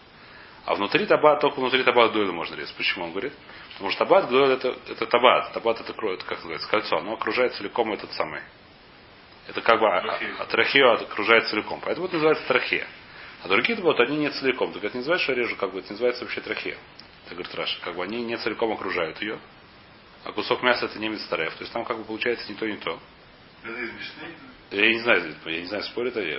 А 0.65 0.75
внутри 0.75 1.05
табат, 1.05 1.39
только 1.39 1.61
внутри 1.61 1.81
табат 1.83 2.11
гдойла 2.11 2.33
можно 2.33 2.55
резать. 2.55 2.75
Почему 2.75 3.05
он 3.05 3.11
говорит? 3.11 3.31
Потому 3.71 3.89
что 3.89 3.99
табат 3.99 4.27
гдойла 4.27 4.51
это, 4.51 4.75
это 4.89 5.05
табат. 5.05 5.53
Табат 5.53 5.79
это, 5.79 5.93
это 5.93 6.25
как 6.25 6.39
называется, 6.39 6.67
кольцо. 6.69 6.97
Оно 6.97 7.13
окружает 7.13 7.53
целиком 7.53 7.93
этот 7.93 8.11
самый. 8.13 8.41
Это 9.47 9.61
как 9.61 9.79
бы 9.79 9.87
а- 9.87 10.01
Трахею. 10.01 10.35
а, 10.39 10.45
трахею 10.45 10.91
окружает 10.91 11.47
целиком. 11.47 11.81
Поэтому 11.85 12.07
это 12.07 12.15
называется 12.15 12.45
трахея. 12.47 12.85
А 13.43 13.47
другие 13.47 13.79
вот 13.81 13.97
они 14.01 14.17
не 14.17 14.29
целиком. 14.29 14.73
Так 14.73 14.83
это 14.83 14.93
не 14.95 14.99
называется, 14.99 15.23
что 15.23 15.31
я 15.33 15.39
режу, 15.39 15.55
как 15.55 15.71
бы 15.71 15.79
это 15.79 15.91
называется 15.93 16.25
вообще 16.25 16.41
трахея. 16.41 16.77
Так 17.31 17.37
говорит 17.37 17.55
Раша. 17.55 17.79
Как 17.81 17.95
бы 17.95 18.03
они 18.03 18.21
не 18.23 18.37
целиком 18.37 18.73
окружают 18.73 19.21
ее. 19.21 19.39
А 20.25 20.33
кусок 20.33 20.61
мяса 20.63 20.87
это 20.87 20.99
не 20.99 21.07
мицтарев. 21.07 21.53
То 21.53 21.61
есть 21.61 21.71
там 21.71 21.85
как 21.85 21.97
бы 21.97 22.03
получается 22.03 22.45
не 22.51 22.55
то, 22.55 22.67
не 22.67 22.75
то. 22.75 22.99
Это? 23.63 24.75
Я 24.75 24.89
не 24.89 24.99
знаю, 24.99 25.33
я 25.45 25.61
не 25.61 25.65
знаю, 25.65 25.83
спорят 25.83 26.17
они. 26.17 26.37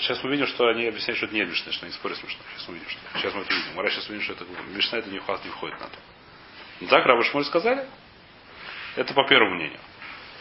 Сейчас 0.00 0.22
мы 0.22 0.32
видим, 0.32 0.46
что 0.48 0.68
они 0.68 0.86
объясняют, 0.86 1.16
что 1.16 1.26
это 1.26 1.34
не 1.34 1.44
Мишна, 1.44 1.72
что 1.72 1.86
они 1.86 1.94
спорят 1.94 2.18
смешно. 2.18 2.42
Сейчас 2.50 2.68
мы 2.68 2.74
видим, 2.74 2.88
что. 2.90 3.00
Сейчас 3.18 3.34
мы 3.34 3.40
это 3.40 3.54
видим. 3.54 3.74
Мара 3.74 3.88
сейчас 3.88 4.08
увидим, 4.10 4.24
что 4.24 4.34
это 4.34 4.44
Мишна 4.74 4.98
это 4.98 5.08
не 5.08 5.18
входит, 5.18 5.44
не 5.46 5.50
входит 5.50 5.80
на 5.80 5.86
то. 5.86 5.98
Ну 6.80 6.88
так, 6.88 7.06
Раба 7.06 7.24
Шмуль 7.24 7.44
сказали? 7.46 7.88
Это 8.96 9.14
по 9.14 9.26
первому 9.26 9.54
мнению. 9.54 9.80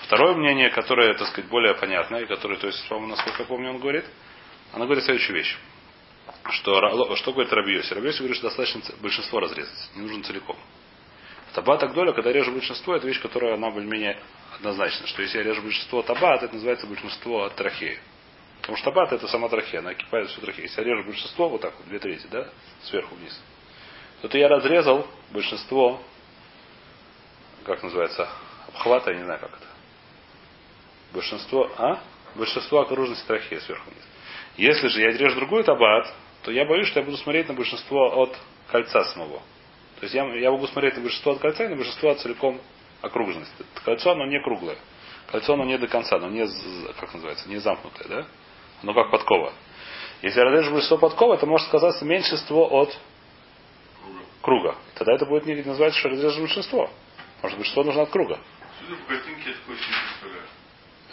Второе 0.04 0.36
мнение, 0.36 0.70
которое, 0.72 1.14
так 1.14 1.30
сказать, 1.30 1.50
более 1.50 1.76
понятное, 1.76 2.26
которое, 2.26 2.58
то 2.58 2.68
есть, 2.68 2.86
по-моему, 2.90 3.16
насколько 3.16 3.44
я 3.44 3.48
помню, 3.48 3.70
он 3.70 3.80
говорит, 3.80 4.04
она 4.74 4.84
говорит 4.84 5.06
следующую 5.06 5.38
вещь. 5.38 5.58
Что, 6.50 7.16
что 7.16 7.34
говорит 7.34 7.54
Рабиоси? 7.54 7.94
Рабиоси 7.94 8.18
говорит, 8.18 8.38
что 8.38 8.48
достаточно 8.48 8.82
большинство 9.02 9.40
разрезать, 9.40 9.90
не 9.96 10.02
нужно 10.02 10.24
целиком. 10.24 10.58
Таба 11.54 11.78
так 11.78 11.94
доля, 11.94 12.14
когда 12.14 12.32
режу 12.32 12.52
большинство, 12.52 12.96
это 12.96 13.06
вещь, 13.06 13.22
которая 13.22 13.56
она 13.56 13.70
более-менее 13.70 14.20
однозначна. 14.56 15.06
Что 15.08 15.22
если 15.22 15.40
я 15.40 15.44
режу 15.44 15.62
большинство 15.62 16.02
табат, 16.02 16.44
это 16.44 16.54
называется 16.54 16.88
большинство 16.88 17.44
от 17.44 17.56
трахеи. 17.56 18.00
Потому 18.62 18.78
что 18.78 18.86
табат 18.86 19.12
это 19.12 19.28
сама 19.28 19.50
трахея, 19.50 19.82
она 19.82 19.94
кипает 19.94 20.30
всю 20.30 20.40
трахею. 20.42 20.68
Если 20.68 20.82
я 20.82 20.88
режу 20.88 21.04
большинство, 21.04 21.50
вот 21.50 21.62
так 21.62 21.76
вот, 21.78 21.88
две 21.88 22.00
трети, 22.00 22.26
да, 22.28 22.48
сверху 22.84 23.16
вниз, 23.16 23.40
то 24.22 24.30
ты 24.30 24.38
я 24.38 24.48
разрезал 24.48 25.08
большинство, 25.32 26.02
как 27.66 27.84
называется, 27.84 28.30
обхвата, 28.68 29.12
я 29.12 29.18
не 29.18 29.24
знаю 29.26 29.40
как 29.40 29.50
это. 29.50 29.68
Большинство, 31.14 31.70
а? 31.78 32.00
Большинство 32.36 32.80
окружности 32.82 33.26
трахеи 33.28 33.58
сверху 33.58 33.90
вниз. 33.90 34.04
Если 34.56 34.88
же 34.88 35.02
я 35.02 35.12
режу 35.12 35.36
другой 35.36 35.64
табат, 35.64 36.14
то 36.44 36.52
я 36.52 36.66
боюсь, 36.66 36.88
что 36.88 37.00
я 37.00 37.06
буду 37.06 37.18
смотреть 37.18 37.48
на 37.48 37.54
большинство 37.54 38.22
от 38.24 38.38
кольца 38.72 39.04
самого. 39.06 39.42
То 40.00 40.06
есть 40.06 40.16
я, 40.16 40.26
я 40.36 40.52
могу 40.52 40.66
смотреть 40.68 40.96
на 40.96 41.02
большинство 41.02 41.34
от 41.34 41.40
кольца 41.40 41.66
и 41.66 41.68
на 41.68 41.76
большинство 41.76 42.10
от 42.10 42.20
целиком 42.20 42.60
окружности. 43.02 43.66
Кольцо, 43.86 44.12
оно 44.12 44.26
не 44.26 44.42
круглое. 44.42 44.78
Кольцо, 45.28 45.54
оно 45.54 45.64
не 45.66 45.78
до 45.78 45.88
конца, 45.88 46.16
оно 46.16 46.30
не, 46.30 46.46
как 47.00 47.14
называется, 47.14 47.48
не 47.48 47.58
замкнутое, 47.58 48.08
да? 48.08 48.28
Оно 48.82 48.94
как 48.94 49.12
подкова. 49.12 49.54
Если 50.22 50.40
я 50.40 50.46
разрежу 50.46 50.72
большинство 50.72 50.98
подкова, 50.98 51.36
это 51.36 51.46
может 51.46 51.68
сказаться 51.68 52.06
меньшинство 52.06 52.68
от 52.68 52.98
круга. 54.42 54.76
Тогда 54.96 55.14
это 55.14 55.26
будет 55.26 55.46
не 55.46 55.56
называется, 55.62 56.00
что 56.00 56.10
разрежу 56.10 56.40
большинство. 56.40 56.90
Может 57.42 57.58
большинство 57.58 57.84
нужно 57.84 58.04
от 58.04 58.10
круга. 58.10 58.40
Судя 58.80 58.96
по 59.02 59.08
картинке, 59.08 59.50
я 59.50 59.56
такой. 59.56 59.78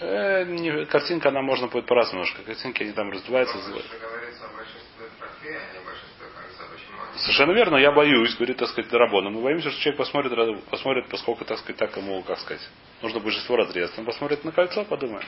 Э, 0.01 0.45
не- 0.45 0.87
картинка, 0.87 1.31
она 1.31 1.43
можно 1.43 1.67
будет 1.67 1.87
по-разному 1.87 2.25
немножко. 2.25 2.43
Картинки, 2.43 2.83
они 2.83 2.93
там 2.93 3.11
раздуваются. 3.11 3.59
Что 3.59 3.71
говорится 3.71 4.45
о 4.45 4.57
большинстве 4.57 4.88
Совершенно 7.17 7.53
верно, 7.53 7.77
я 7.77 7.91
боюсь, 7.91 8.35
говорит, 8.37 8.59
так 8.59 8.69
сказать, 8.69 8.91
Дарабона. 8.91 9.31
Мы 9.31 9.43
боимся, 9.43 9.71
что 9.71 9.81
человек 9.81 9.99
посмотрит, 9.99 10.67
посмотрит, 10.71 11.09
поскольку, 11.09 11.45
так 11.45 11.59
сказать, 11.59 11.77
так 11.77 11.97
ему, 11.97 12.23
как 12.23 12.39
сказать, 12.39 12.63
нужно 13.03 13.19
большинство 13.21 13.57
разрезать. 13.57 13.99
Он 13.99 14.05
посмотрит 14.05 14.45
на 14.45 14.53
кольцо, 14.53 14.85
подумает. 14.85 15.27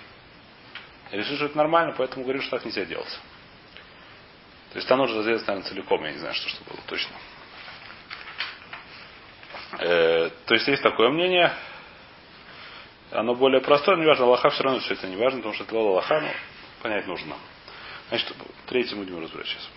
И 1.11 1.17
решит, 1.17 1.37
что 1.37 1.47
это 1.47 1.57
нормально, 1.57 1.95
поэтому 1.97 2.23
говорит, 2.23 2.43
что 2.43 2.57
так 2.57 2.65
нельзя 2.65 2.85
делать. 2.85 3.19
То 4.73 4.77
есть 4.77 4.87
там 4.87 4.99
нужно 4.99 5.19
разрезать, 5.19 5.47
наверное, 5.49 5.69
целиком, 5.69 6.05
я 6.05 6.13
не 6.13 6.19
знаю, 6.19 6.35
что, 6.35 6.49
что 6.49 6.65
было 6.65 6.79
точно. 6.87 7.17
Э, 9.79 10.31
то 10.47 10.55
есть 10.55 10.69
есть 10.69 10.83
такое 10.83 11.11
мнение. 11.11 11.53
Оно 13.11 13.35
более 13.35 13.61
простое, 13.61 13.97
но 13.97 14.03
не 14.03 14.09
важно. 14.09 14.51
Все 14.51 14.63
равно 14.63 14.79
все 14.81 14.95
это 14.95 15.09
не 15.09 15.17
важно, 15.17 15.39
потому 15.41 15.55
что 15.55 15.65
это 15.65 15.77
Аллаха, 15.77 16.21
но 16.21 16.29
понять 16.83 17.07
нужно. 17.09 17.35
Значит, 18.09 18.33
третий 18.67 18.95
будем 18.95 19.21
разбирать 19.21 19.49
сейчас. 19.49 19.69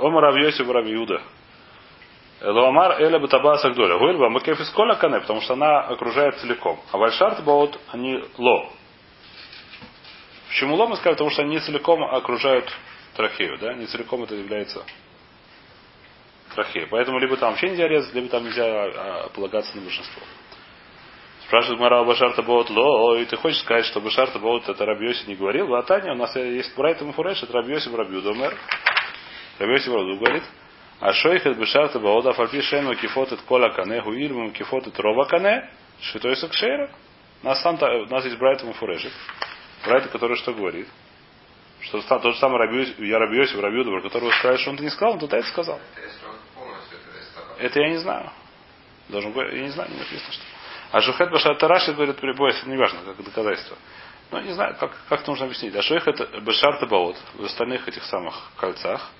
Омар 0.00 0.24
Равьоси 0.24 0.62
Раби 0.62 0.90
Юда. 0.90 1.22
Лоамар 2.40 3.00
Эля 3.00 3.18
Батаба 3.18 3.56
Сагдоля. 3.58 3.98
Гуэльба 3.98 4.30
Макеф 4.30 4.60
из 4.60 4.70
Коля 4.70 4.94
Кане, 4.94 5.20
потому 5.20 5.40
что 5.40 5.54
она 5.54 5.80
окружает 5.80 6.38
целиком. 6.38 6.80
А 6.92 6.98
Вальшарт 6.98 7.44
Баот 7.44 7.78
они 7.92 8.22
ло. 8.36 8.70
Почему 10.48 10.76
ло 10.76 10.86
мы 10.86 10.96
сказали? 10.96 11.14
Потому 11.14 11.30
что 11.30 11.42
они 11.42 11.58
целиком 11.58 12.02
окружают 12.04 12.72
трахею, 13.16 13.58
да? 13.58 13.74
Не 13.74 13.86
целиком 13.86 14.22
это 14.22 14.34
является 14.34 14.84
трахеей. 16.54 16.86
Поэтому 16.86 17.18
либо 17.18 17.36
там 17.36 17.50
вообще 17.50 17.70
нельзя 17.70 17.88
резать, 17.88 18.14
либо 18.14 18.28
там 18.28 18.44
нельзя 18.44 18.64
а, 18.64 19.28
полагаться 19.34 19.76
на 19.76 19.82
большинство. 19.82 20.22
Спрашивает 21.46 21.80
Мара 21.80 22.04
Башарта 22.04 22.42
Баот 22.42 22.70
Ло, 22.70 23.16
и 23.16 23.24
ты 23.24 23.36
хочешь 23.36 23.60
сказать, 23.60 23.86
что 23.86 24.00
Башарта 24.00 24.38
Баот 24.38 24.68
это 24.68 24.84
Рабиоси 24.84 25.26
не 25.26 25.34
говорил? 25.34 25.74
А 25.74 25.82
Таня, 25.82 26.12
у 26.12 26.16
нас 26.16 26.36
есть 26.36 26.76
Брайт 26.76 27.00
Муфуреш, 27.00 27.42
это 27.42 27.52
Рабиоси 27.52 27.88
Рабиуда 27.88 28.34
Мэр. 28.34 28.56
Рабиоси 29.58 29.88
Рабиуда 29.88 30.18
говорит, 30.18 30.44
а 31.00 31.12
шойхет 31.12 31.58
Башарта 31.58 31.98
Баот 31.98 32.26
Афальпи 32.26 32.60
Шену 32.60 32.94
Кифот 32.96 33.32
от 33.32 33.40
Кола 33.42 33.70
Кане, 33.70 34.00
Гуильму 34.02 34.50
Кифот 34.50 34.86
от 34.86 34.98
Рова 34.98 35.24
Кане, 35.24 35.68
что 36.00 36.28
есть 36.28 36.48
Кшейра. 36.48 36.90
У 37.42 37.46
нас, 37.46 37.62
сам, 37.62 37.76
у 37.76 38.06
нас 38.06 38.24
есть 38.24 38.36
Брайт 38.38 38.62
Муфурешет. 38.64 39.12
Брайт, 39.84 40.08
который 40.08 40.36
что 40.36 40.52
говорит? 40.52 40.88
Что 41.80 42.00
тот 42.00 42.34
же 42.34 42.40
самый 42.40 42.58
Рабиоси, 42.58 42.94
я 42.98 43.18
Рабиоси 43.18 43.56
Рабиуда, 43.56 43.90
про 43.90 44.02
которого 44.02 44.30
сказали, 44.32 44.56
что 44.56 44.70
он 44.70 44.74
это 44.76 44.84
не 44.84 44.90
сказал, 44.90 45.12
он 45.12 45.18
тут 45.20 45.32
это 45.32 45.46
сказал. 45.46 45.80
Это 47.58 47.80
я 47.80 47.88
не 47.90 47.98
знаю. 47.98 48.30
Должен 49.08 49.32
быть, 49.32 49.52
я 49.52 49.62
не 49.62 49.70
знаю, 49.70 49.90
не 49.90 49.98
написано, 49.98 50.32
что. 50.32 50.42
А 50.90 51.00
Шухет 51.00 51.30
Башар 51.30 51.56
Тараши 51.56 51.92
говорит, 51.92 52.16
прибой, 52.16 52.50
это 52.50 52.68
неважно, 52.68 53.00
как 53.04 53.24
доказательство. 53.24 53.76
Ну, 54.30 54.40
не 54.40 54.52
знаю, 54.52 54.76
как, 54.78 54.96
как 55.08 55.20
это 55.20 55.30
нужно 55.30 55.46
объяснить. 55.46 55.74
А 55.76 55.82
Шухет 55.82 56.42
Башар 56.42 56.78
Табаот 56.78 57.16
в 57.34 57.44
остальных 57.44 57.86
этих 57.86 58.04
самых 58.04 58.34
кольцах. 58.56 59.10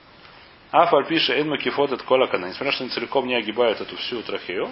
А 0.71 0.87
Фальпиша 0.87 1.35
Эйн 1.35 1.49
Макифот 1.49 1.93
от 1.93 2.03
Колакана, 2.03 2.47
несмотря 2.47 2.73
что 2.73 2.85
они 2.85 2.93
целиком 2.93 3.27
не 3.27 3.35
огибают 3.35 3.81
эту 3.81 3.97
всю 3.97 4.23
трахею, 4.23 4.71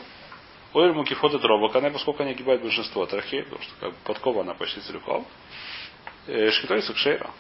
Ойр 0.75 0.93
Макифот 0.93 1.35
от 1.35 1.45
Робакана, 1.45 1.91
поскольку 1.91 2.23
они 2.23 2.33
огибают 2.33 2.61
большинство 2.61 3.07
трахеи, 3.07 3.43
потому 3.43 3.63
что 3.63 3.73
как 3.81 3.91
бы, 3.93 3.97
подкова 4.05 4.43
она 4.43 4.55
почти 4.55 4.81
целиком. 4.81 5.27
Э, 6.27 6.51
Шкитой 6.51 6.83
Сакшейра. 6.83 7.31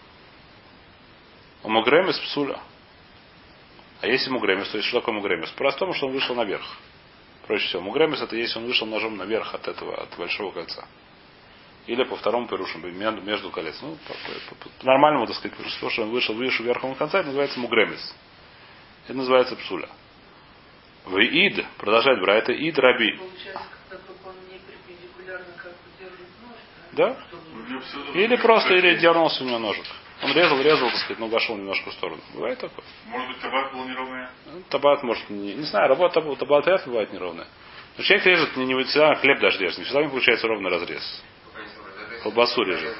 У 1.63 1.69
Мугремис 1.69 2.19
Псуля. 2.19 2.61
А 4.01 4.07
если 4.07 4.31
Мугремис, 4.31 4.69
то 4.71 4.79
есть 4.79 4.89
что 4.89 5.01
такое 5.01 5.15
Мугремис? 5.15 5.51
По-простому, 5.51 5.93
что 5.93 6.07
он 6.07 6.13
вышел 6.13 6.35
наверх. 6.35 6.65
Проще 7.47 7.67
всего. 7.67 7.83
Мугремис 7.83 8.23
это 8.23 8.37
если 8.37 8.59
он 8.59 8.67
вышел 8.67 8.87
ножом 8.87 9.17
наверх 9.19 9.55
от 9.55 9.69
этого, 9.69 10.01
от 10.01 10.17
большого 10.17 10.53
кольца. 10.53 10.87
Или 11.87 12.05
по 12.05 12.17
второму 12.17 12.49
перушу, 12.49 12.79
между 12.79 13.51
колец. 13.51 13.77
Ну, 13.83 13.97
по, 14.07 14.15
по- 14.15 14.55
по- 14.55 14.69
по 14.81 14.87
нормальному, 14.87 15.27
так 15.27 15.37
сказать, 15.37 15.59
то, 15.81 15.91
что 15.91 16.03
он 16.03 16.11
вышел 16.11 16.35
выше 16.35 16.63
верхнего 16.63 16.95
конца, 16.95 17.19
это 17.19 17.27
называется 17.29 17.61
мугремис. 17.61 18.15
Это 19.07 19.15
называется 19.15 19.57
псуля. 19.57 19.89
В 21.05 21.17
ид, 21.19 21.65
продолжает 21.79 22.21
брать, 22.21 22.45
это 22.45 22.53
ид 22.53 22.79
раби. 22.79 23.17
Получается, 23.17 23.63
когда 23.89 24.05
только 24.05 24.27
он 24.29 24.35
не 24.51 24.59
перпендикулярно 24.59 25.53
как 25.57 25.73
бы 25.73 25.89
держит 26.01 26.29
нож, 26.43 26.57
Да? 26.93 27.17
Или 28.15 28.37
просто, 28.37 28.75
или 28.75 28.97
дернулся 28.97 29.45
у 29.45 29.47
него 29.47 29.59
ножик. 29.61 29.85
Он 30.23 30.33
резал, 30.33 30.61
резал, 30.61 30.89
так 30.89 30.99
сказать, 30.99 31.19
но 31.19 31.29
вошел 31.29 31.57
немножко 31.57 31.91
в 31.91 31.93
сторону. 31.95 32.21
Бывает 32.35 32.59
такое. 32.59 32.85
Может 33.07 33.29
быть, 33.29 33.39
табак 33.41 33.73
был 33.73 33.85
неровный? 33.85 34.27
Ну, 34.47 34.63
Табат 34.71 35.03
может, 35.03 35.29
не, 35.31 35.55
не 35.55 35.65
знаю, 35.67 35.89
работа 35.91 36.21
таб- 36.21 36.39
табат 36.39 36.65
вряд 36.65 36.87
ли 36.87 36.91
бывает 36.91 37.13
неровная. 37.13 37.47
Но 37.97 38.03
человек 38.03 38.27
режет, 38.27 38.57
не, 38.57 38.65
не 38.65 38.85
всегда 38.85 39.15
хлеб 39.17 39.39
даже 39.41 39.59
режет, 39.59 39.79
не 39.79 39.85
всегда 39.85 40.03
не 40.03 40.09
получается 40.09 40.49
ровный 40.49 40.71
разрез. 40.71 41.23
Колбасу 42.23 42.63
режет. 42.63 42.97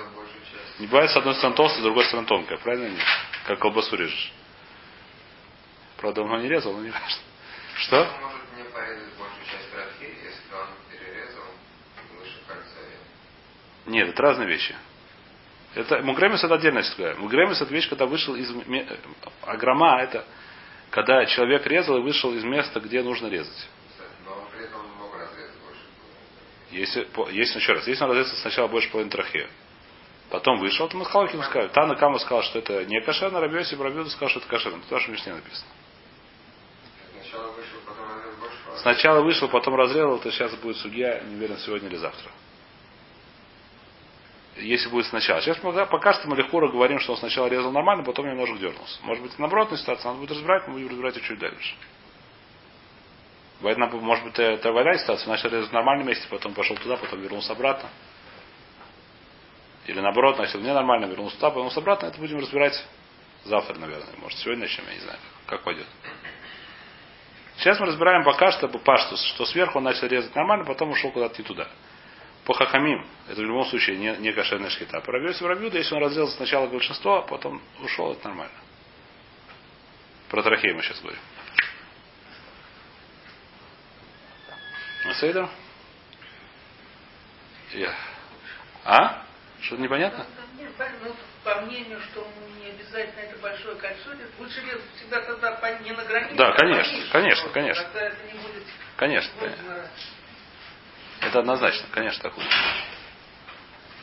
Не 0.79 0.87
бывает 0.87 1.11
с 1.11 1.17
одной 1.17 1.35
стороны 1.35 1.57
толстая, 1.57 1.81
с 1.81 1.85
другой 1.85 2.05
стороны 2.05 2.27
тонкая, 2.29 2.59
правильно? 2.59 2.89
Нет? 2.89 3.01
Как 3.47 3.59
колбасу 3.59 3.97
режешь. 3.97 4.33
Правда, 6.07 6.23
он 6.23 6.29
его 6.29 6.39
не 6.39 6.49
резал, 6.49 6.73
но 6.73 6.85
не 6.85 6.91
важно. 6.91 7.23
Что? 7.79 8.01
Он 8.01 8.23
может 8.23 8.57
не 8.57 8.63
порезать 8.63 9.13
большую 9.19 9.45
часть 9.45 9.73
трахеи, 9.73 10.15
если 10.23 10.55
он 10.55 10.69
перерезал 10.89 11.43
выше 12.21 12.39
кольца. 12.47 12.79
Нет, 13.87 14.09
это 14.11 14.23
разные 14.23 14.47
вещи. 14.47 14.77
Это, 15.75 16.03
мугремис 16.03 16.45
это 16.45 16.55
отдельная 16.55 16.83
история. 16.83 17.17
Мугремис 17.17 17.61
это 17.61 17.75
вещь, 17.75 17.89
когда 17.89 18.07
вышел 18.07 18.37
из... 18.37 18.49
Агрома 19.43 20.01
это 20.01 20.25
когда 20.91 21.27
человек 21.27 21.67
резал 21.67 21.97
и 21.99 22.03
вышел 22.03 22.33
из 22.35 22.45
места, 22.45 22.79
где 22.79 23.03
нужно 23.03 23.27
резать. 23.27 23.69
Но 24.25 24.47
при 24.53 24.65
этом 24.65 24.83
он 24.83 24.93
мог 24.99 25.13
разрезать 25.13 25.57
больше. 25.65 25.81
Если, 26.71 27.09
если 27.33 27.59
еще 27.59 27.73
раз, 27.73 27.85
если 27.89 28.05
он 28.05 28.11
разрезал 28.11 28.37
сначала 28.37 28.69
больше 28.69 28.89
половины 28.93 29.11
трахеи, 29.11 29.49
потом 30.31 30.61
вышел, 30.61 30.89
то 30.89 30.97
мы 30.97 31.05
Халкин 31.05 31.43
сказали. 31.43 31.67
Тана 31.71 31.97
Кама 31.97 32.21
сказал, 32.21 32.45
что 32.45 32.61
это 32.61 32.85
не 32.85 33.01
кошерно, 33.01 33.41
Рабиоси 33.41 33.75
Рабиуда 33.75 34.09
сказал, 34.11 34.29
что 34.29 34.39
это 34.39 34.49
кошерно. 34.49 34.77
Это 34.77 34.89
тоже 34.89 35.07
в 35.07 35.09
Мишне 35.09 35.35
написано. 35.35 35.67
Сначала 37.27 37.53
вышел, 37.53 37.79
потом 37.87 38.09
разрезал 38.09 38.41
больше. 38.41 38.57
а 38.73 38.76
Сначала 38.87 39.21
вышел, 39.21 39.49
потом 39.49 39.75
разрезал, 39.75 40.21
то 40.21 40.31
сейчас 40.31 40.55
будет 40.55 40.77
судья, 40.77 41.19
не 41.19 41.35
уверен, 41.35 41.59
сегодня 41.59 41.89
или 41.89 41.97
завтра. 41.97 42.31
Если 44.59 44.89
будет 44.89 45.07
сначала. 45.07 45.41
Сейчас 45.41 45.61
мы, 45.65 45.73
да, 45.73 45.87
пока 45.87 46.13
что 46.13 46.29
мы 46.29 46.37
легко 46.37 46.61
говорим, 46.69 47.01
что 47.01 47.15
он 47.15 47.19
сначала 47.19 47.49
резал 47.49 47.73
нормально, 47.73 48.05
потом 48.05 48.29
немножко 48.29 48.57
дернулся. 48.59 49.01
Может 49.03 49.25
быть, 49.25 49.37
наоборотная 49.41 49.77
ситуация, 49.77 50.07
надо 50.07 50.21
будет 50.21 50.31
разбирать, 50.31 50.69
мы 50.69 50.75
будем 50.75 50.91
разбирать 50.91 51.21
чуть 51.21 51.39
дальше. 51.41 51.75
Надо- 53.61 53.97
может 53.97 54.23
быть, 54.23 54.39
это 54.39 54.71
двойная 54.71 54.99
ситуация, 54.99 55.31
начал 55.31 55.49
резать 55.49 55.71
в 55.71 55.73
нормальном 55.73 56.07
месте, 56.07 56.25
потом 56.31 56.55
пошел 56.55 56.77
туда, 56.77 56.97
потом 56.97 57.21
вернулся 57.21 57.55
обратно. 57.55 57.89
Или 59.87 59.99
наоборот, 59.99 60.39
носил 60.39 60.61
ненормально, 60.61 61.07
вернулся 61.07 61.35
туда, 61.35 61.49
вернулся 61.49 61.81
обратно, 61.81 62.07
это 62.07 62.19
будем 62.19 62.39
разбирать 62.39 62.87
завтра, 63.47 63.75
наверное. 63.81 64.15
Может, 64.19 64.39
сегодня 64.39 64.63
начнем, 64.63 64.85
я 64.87 64.95
не 64.95 65.01
знаю, 65.01 65.19
как 65.47 65.65
пойдет. 65.65 65.89
Сейчас 67.59 67.81
мы 67.81 67.87
разбираем 67.87 68.23
пока 68.25 68.53
что 68.53 68.69
по 68.69 68.79
пашту, 68.79 69.17
что 69.17 69.47
сверху 69.47 69.79
он 69.79 69.85
начал 69.85 70.07
резать 70.07 70.35
нормально, 70.35 70.65
потом 70.65 70.91
ушел 70.91 71.11
куда-то 71.11 71.41
не 71.41 71.45
туда. 71.45 71.69
По 72.45 72.55
хакамим, 72.55 73.05
это 73.29 73.41
в 73.41 73.45
любом 73.45 73.65
случае 73.67 73.97
не, 73.97 74.17
не 74.19 74.33
кошерная 74.33 74.71
шкита. 74.71 75.01
По 75.01 75.13
Рабиосе 75.13 75.47
Рабиуда, 75.47 75.79
если 75.79 75.95
он 75.95 76.03
разрезал 76.03 76.29
сначала 76.29 76.67
большинство, 76.67 77.17
а 77.17 77.23
потом 77.23 77.61
ушел, 77.83 78.13
это 78.13 78.29
нормально. 78.29 78.55
Про 80.29 80.43
трахей 80.43 80.73
мы 80.73 80.83
сейчас 80.83 81.01
говорим. 81.01 81.21
Сейдер? 85.15 85.49
Я. 87.73 87.95
А? 88.85 89.25
Что-то 89.61 89.83
непонятно? 89.83 90.27
По 91.57 91.63
мнению, 91.63 91.99
что 92.03 92.31
не 92.61 92.69
обязательно 92.69 93.19
это 93.21 93.39
большое 93.39 93.77
кольцо, 93.77 94.11
лучше 94.39 94.61
резать 94.61 94.83
всегда 94.97 95.23
тогда 95.23 95.53
по- 95.53 95.83
не 95.83 95.91
на 95.93 96.05
границе. 96.05 96.35
Да, 96.35 96.49
а 96.49 96.53
конечно, 96.53 96.93
пониже. 96.93 97.11
конечно, 97.11 97.49
конечно. 97.49 97.85
Тогда 97.85 98.01
это 98.09 98.17
не 98.27 98.39
будет 98.39 98.63
Конечно, 98.97 99.33
сложно. 99.39 99.91
Это 101.23 101.39
однозначно, 101.39 101.87
конечно, 101.93 102.23
так 102.25 102.37
лучше. 102.37 102.59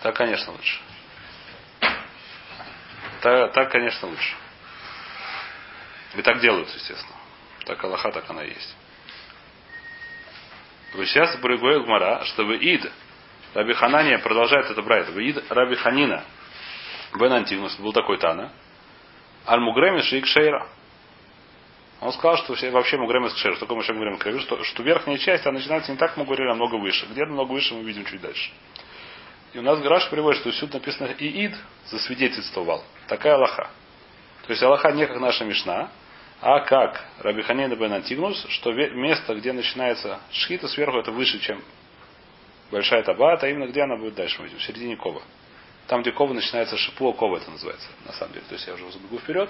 Так, 0.01 0.15
конечно, 0.15 0.51
лучше. 0.51 0.79
Так, 3.21 3.53
так, 3.53 3.71
конечно, 3.71 4.07
лучше. 4.07 4.35
И 6.15 6.21
так 6.23 6.39
делают, 6.39 6.69
естественно. 6.73 7.15
Так 7.65 7.83
Аллаха, 7.83 8.11
так 8.11 8.27
она 8.31 8.41
есть. 8.41 8.75
То 10.93 11.05
сейчас 11.05 11.35
говорит 11.37 11.59
Гмара, 11.85 12.25
чтобы 12.25 12.57
Ид, 12.57 12.91
Раби 13.53 13.73
Ханания 13.73 14.17
продолжает 14.17 14.71
это 14.71 14.81
брать. 14.81 15.07
Ид 15.09 15.51
Раби 15.51 15.75
Ханина, 15.75 16.23
Бен 17.17 17.31
Антигнус, 17.33 17.75
был 17.77 17.93
такой 17.93 18.17
Тана, 18.17 18.51
Аль 19.47 19.59
Мугремис 19.59 20.05
Шейк 20.05 20.25
Шейра. 20.25 20.67
Он 22.01 22.11
сказал, 22.11 22.37
что 22.37 22.55
вообще 22.71 22.97
Мугремис 22.97 23.33
Кшер, 23.33 23.53
что 23.53 23.61
такое 23.61 23.77
вообще 23.77 23.93
Мугремис 23.93 24.19
Кшер, 24.19 24.41
что, 24.41 24.63
что 24.63 24.83
верхняя 24.83 25.17
часть, 25.17 25.45
она 25.45 25.57
начинается 25.57 25.91
не 25.91 25.97
так 25.97 26.17
Мугрем, 26.17 26.51
а 26.51 26.55
много 26.55 26.75
выше. 26.75 27.05
Где-то 27.05 27.31
много 27.31 27.51
выше 27.51 27.73
мы 27.73 27.83
видим 27.83 28.05
чуть 28.05 28.19
дальше. 28.19 28.51
И 29.53 29.59
у 29.59 29.61
нас 29.61 29.79
Гараш 29.79 30.09
приводит, 30.09 30.41
что 30.41 30.51
всюду 30.51 30.73
написано 30.73 31.13
Иид 31.17 31.55
засвидетельствовал. 31.85 32.83
Такая 33.07 33.35
Аллаха. 33.35 33.69
То 34.45 34.51
есть 34.51 34.63
Аллаха 34.63 34.91
не 34.91 35.05
как 35.05 35.19
наша 35.19 35.45
Мишна, 35.45 35.91
а 36.41 36.59
как 36.59 37.05
Раби 37.19 37.41
Ханина 37.43 37.75
бен 37.75 37.93
Антигнус, 37.93 38.45
что 38.49 38.73
место, 38.73 39.35
где 39.35 39.53
начинается 39.53 40.19
шхита 40.31 40.67
сверху, 40.67 40.97
это 40.97 41.11
выше, 41.11 41.39
чем 41.39 41.61
большая 42.69 43.03
табат, 43.03 43.43
а 43.43 43.47
именно 43.47 43.67
где 43.67 43.83
она 43.83 43.95
будет 43.95 44.15
дальше, 44.15 44.41
мы 44.41 44.45
видим, 44.45 44.59
в 44.59 44.63
середине 44.63 44.97
кова. 44.97 45.21
Там, 45.87 46.01
где 46.01 46.11
кова 46.11 46.33
начинается 46.33 46.77
шипуа 46.77 47.13
кова, 47.13 47.37
это 47.37 47.51
называется, 47.51 47.87
на 48.05 48.13
самом 48.13 48.33
деле. 48.33 48.45
То 48.47 48.55
есть 48.55 48.67
я 48.67 48.73
уже 48.73 48.89
забегу 48.91 49.19
вперед. 49.19 49.49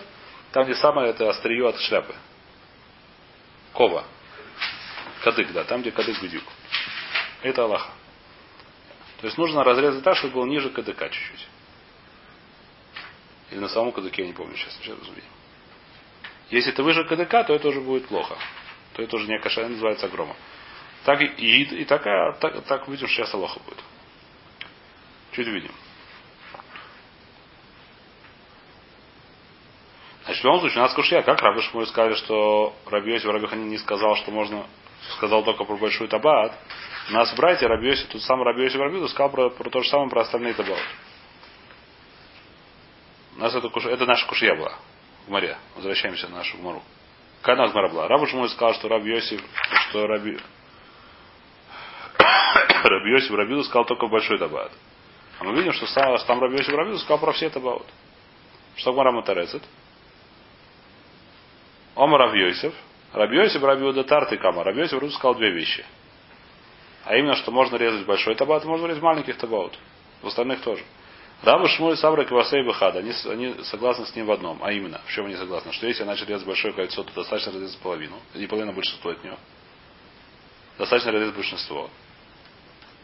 Там, 0.52 0.66
где 0.66 0.76
самое 0.76 1.10
это 1.10 1.30
острие 1.30 1.68
от 1.68 1.78
шляпы. 1.80 2.16
Кова. 3.74 4.04
Кадык, 5.24 5.52
да, 5.52 5.64
там, 5.64 5.82
где 5.82 5.92
кадык 5.92 6.22
бедюк. 6.22 6.44
Это 7.42 7.64
Аллаха. 7.64 7.92
То 9.22 9.28
есть 9.28 9.38
нужно 9.38 9.64
разрезать 9.64 10.04
так, 10.04 10.18
чтобы 10.18 10.34
был 10.34 10.46
ниже 10.46 10.70
кадыка 10.70 11.10
чуть-чуть. 11.10 11.48
Или 13.52 13.60
на 13.60 13.70
самом 13.70 13.92
кадыке, 13.92 14.24
я 14.24 14.28
не 14.28 14.34
помню 14.34 14.56
сейчас, 14.56 14.74
сейчас 14.78 14.98
увидим. 14.98 15.30
Если 16.50 16.72
это 16.72 16.84
выше 16.84 17.04
КДК, 17.06 17.46
то 17.46 17.54
это 17.54 17.68
уже 17.68 17.82
будет 17.82 18.08
плохо. 18.08 18.38
То 18.94 19.02
это 19.02 19.16
уже 19.16 19.28
не 19.28 19.40
каша, 19.40 19.68
называется 19.68 20.08
грома. 20.08 20.36
Так 21.06 21.22
и, 21.22 21.26
и, 21.26 21.82
и 21.82 21.86
такая, 21.86 22.34
так, 22.34 22.64
так 22.66 22.88
видим, 22.88 23.08
что 23.08 23.18
сейчас 23.18 23.34
Алоха 23.34 23.60
будет. 23.62 23.80
Чуть 25.32 25.48
видим. 25.48 25.72
Значит, 30.26 30.42
в 30.42 30.46
любом 30.46 30.60
случае, 30.62 30.80
у 30.80 30.82
нас 30.84 30.94
кушья. 30.94 31.22
Как 31.22 31.42
Рабы 31.42 31.62
Шмуй 31.62 31.86
сказали, 31.88 32.14
что 32.16 32.74
Рабиоси 32.86 33.26
Раби 33.28 33.48
Ханин 33.48 33.70
не 33.70 33.78
сказал, 33.78 34.16
что 34.16 34.32
можно, 34.32 34.66
сказал 35.18 35.44
только 35.44 35.66
про 35.66 35.76
большой 35.76 36.08
табат. 36.08 36.54
У 37.10 37.14
нас 37.14 37.34
братья 37.36 37.68
Рабиоси, 37.68 38.06
тут 38.06 38.22
сам 38.22 38.42
Рабиоси 38.42 38.78
Рабиду 38.78 39.10
сказал 39.10 39.30
про, 39.30 39.50
про 39.50 39.70
то 39.70 39.82
же 39.82 39.90
самое 39.90 40.10
про 40.10 40.22
остальные 40.22 40.54
табаты. 40.54 40.82
У 43.36 43.40
нас 43.40 43.54
это, 43.54 43.68
куш... 43.68 43.86
это 43.86 44.06
наша 44.06 44.26
кушья 44.26 44.56
была 44.56 44.74
в 45.28 45.32
море. 45.32 45.58
Возвращаемся 45.76 46.30
на 46.30 46.38
нашу 46.38 46.58
гмору. 46.58 46.82
Какая 47.42 47.58
нас 47.58 47.74
гмора 47.74 47.90
была? 47.90 48.08
Рабу 48.08 48.26
Шмуй 48.26 48.48
сказал, 48.48 48.74
что 48.76 48.88
Раби 48.88 49.12
Йосиф, 49.12 49.42
что 49.90 50.08
Раби... 50.08 50.38
Раби 52.18 53.12
Йосиф 53.12 53.32
Рабиду 53.32 53.64
сказал 53.66 53.84
только 53.84 54.08
большой 54.08 54.38
табат. 54.40 54.72
А 55.40 55.44
мы 55.44 55.54
видим, 55.56 55.74
что 55.74 55.86
сам, 55.88 56.18
сам 56.20 56.40
Раби 56.40 56.56
Йосиф 56.56 56.74
Рабиду 56.74 57.00
сказал 57.00 57.20
про 57.20 57.34
все 57.34 57.50
табаот. 57.50 57.86
Что 58.78 58.94
гмора 58.94 59.12
Матарецет? 59.12 59.64
Ома. 61.96 62.18
Раби 62.18 62.40
Йосиф 62.42 63.64
Рабиуда 63.64 64.04
Тарты 64.04 64.38
Кама. 64.38 64.70
Йосиф 64.72 64.94
Рабиду 64.94 65.14
сказал 65.14 65.36
две 65.36 65.52
вещи. 65.52 65.86
А 67.06 67.16
именно, 67.16 67.36
что 67.36 67.52
можно 67.52 67.76
резать 67.76 68.06
большой 68.06 68.36
табат, 68.36 68.64
можно 68.66 68.88
резать 68.88 69.04
маленьких 69.04 69.38
табаот. 69.38 69.78
В 70.22 70.28
остальных 70.28 70.62
тоже. 70.62 70.84
Рабу 71.44 71.68
Шмуль 71.68 71.98
Сабра 71.98 72.24
Квасей 72.24 72.66
Бахад, 72.66 72.96
они, 72.96 73.12
они 73.26 73.56
согласны 73.64 74.06
с 74.06 74.16
ним 74.16 74.28
в 74.28 74.32
одном, 74.32 74.64
а 74.64 74.72
именно, 74.72 75.02
в 75.06 75.12
чем 75.12 75.26
они 75.26 75.36
согласны, 75.36 75.74
что 75.74 75.88
если 75.88 76.04
я 76.04 76.10
начал 76.10 76.26
резать 76.26 76.48
большое 76.48 76.74
кольцо, 76.74 77.04
то 77.04 77.14
достаточно 77.14 77.52
разрезать 77.52 77.78
половину, 77.80 78.16
не 78.34 78.48
половина, 78.48 78.72
большинство 78.72 79.12
от 79.12 79.22
него. 79.26 79.38
Достаточно 80.78 81.12
разрезать 81.12 81.36
большинство. 81.36 81.90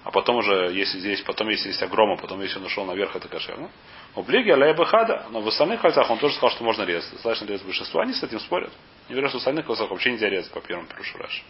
А 0.03 0.12
потом 0.12 0.38
уже, 0.38 0.71
если 0.71 0.97
здесь, 0.99 1.21
потом 1.21 1.49
если 1.49 1.69
есть 1.69 1.83
огрома, 1.83 2.17
потом 2.17 2.41
если 2.41 2.57
он 2.57 2.65
ушел 2.65 2.85
наверх, 2.85 3.15
это 3.15 3.27
кошерно. 3.27 3.69
У 4.15 4.23
Блиги 4.23 4.49
Аля 4.49 4.73
Бахада, 4.73 5.27
но 5.29 5.41
в 5.41 5.47
остальных 5.47 5.81
кольцах 5.81 6.09
он 6.09 6.17
тоже 6.19 6.35
сказал, 6.35 6.51
что 6.51 6.63
можно 6.63 6.83
резать. 6.83 7.12
Достаточно 7.12 7.45
резать 7.45 7.65
большинство. 7.65 7.99
Они 7.99 8.13
с 8.13 8.23
этим 8.23 8.39
спорят. 8.39 8.71
Не 9.09 9.15
говорят, 9.15 9.31
что 9.31 9.39
в 9.39 9.41
остальных 9.41 9.65
кольцах 9.65 9.89
вообще 9.89 10.12
нельзя 10.12 10.29
резать 10.29 10.51
по 10.51 10.62
первому 10.62 10.88
пирушу 10.88 11.17
Раши. 11.17 11.43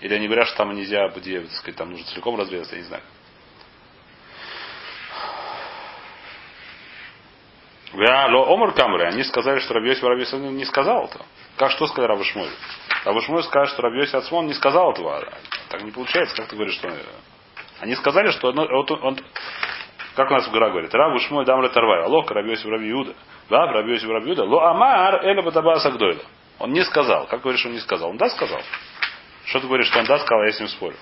Или 0.00 0.14
они 0.14 0.26
говорят, 0.26 0.48
что 0.48 0.58
там 0.58 0.74
нельзя, 0.74 1.08
где, 1.08 1.40
так 1.40 1.52
сказать, 1.52 1.76
там 1.76 1.90
нужно 1.90 2.06
целиком 2.06 2.36
разрезать, 2.38 2.72
я 2.72 2.78
не 2.78 2.84
знаю. 2.84 3.02
Омар 7.94 8.72
Камры, 8.72 9.04
они 9.04 9.22
сказали, 9.24 9.58
что 9.58 9.74
Рабьёси 9.74 10.02
Рабьёси 10.02 10.36
не 10.36 10.64
сказал 10.64 11.04
это. 11.06 11.24
Как 11.56 11.70
что 11.72 11.86
сказал 11.86 12.08
Рабы 12.08 12.24
Шмуль? 12.24 12.48
Рабы 13.04 13.20
Шмуль 13.20 13.42
скажет, 13.42 13.74
что 13.74 13.82
Рабьёси 13.82 14.16
Ацмон 14.16 14.46
не 14.46 14.54
сказал 14.54 14.92
этого. 14.92 15.28
Так 15.68 15.82
не 15.82 15.90
получается, 15.90 16.34
как 16.36 16.48
ты 16.48 16.56
говоришь, 16.56 16.74
что... 16.74 16.88
Они 17.82 17.96
сказали, 17.96 18.30
что 18.30 18.48
одно, 18.48 18.64
вот 18.64 18.92
он, 18.92 19.18
как 20.14 20.30
у 20.30 20.34
нас 20.34 20.46
в 20.46 20.52
Гора 20.52 20.70
говорит, 20.70 20.94
Рабу 20.94 21.18
Шмуль 21.18 21.44
Дамра 21.44 21.68
Тарвай, 21.68 22.04
Алох 22.04 22.30
Рабьёси 22.30 22.64
Раби 22.68 22.86
Юда. 22.86 23.12
Да, 23.50 23.66
Рабьёси 23.66 24.06
Раби 24.06 24.30
Юда. 24.30 24.44
Ло 24.44 24.70
Амар 24.70 25.24
Эля 25.24 25.42
Батаба 25.42 25.80
Сагдойла. 25.80 26.22
Он 26.60 26.72
не 26.72 26.84
сказал. 26.84 27.26
Как 27.26 27.40
говоришь, 27.42 27.66
он 27.66 27.72
не 27.72 27.80
сказал? 27.80 28.10
Он 28.10 28.16
да 28.18 28.28
сказал. 28.28 28.60
Что 29.46 29.58
ты 29.58 29.66
говоришь, 29.66 29.88
что 29.88 29.98
он 29.98 30.04
да 30.04 30.20
сказал, 30.20 30.42
а 30.42 30.46
я 30.46 30.52
с 30.52 30.60
ним 30.60 30.68
спорю. 30.68 30.94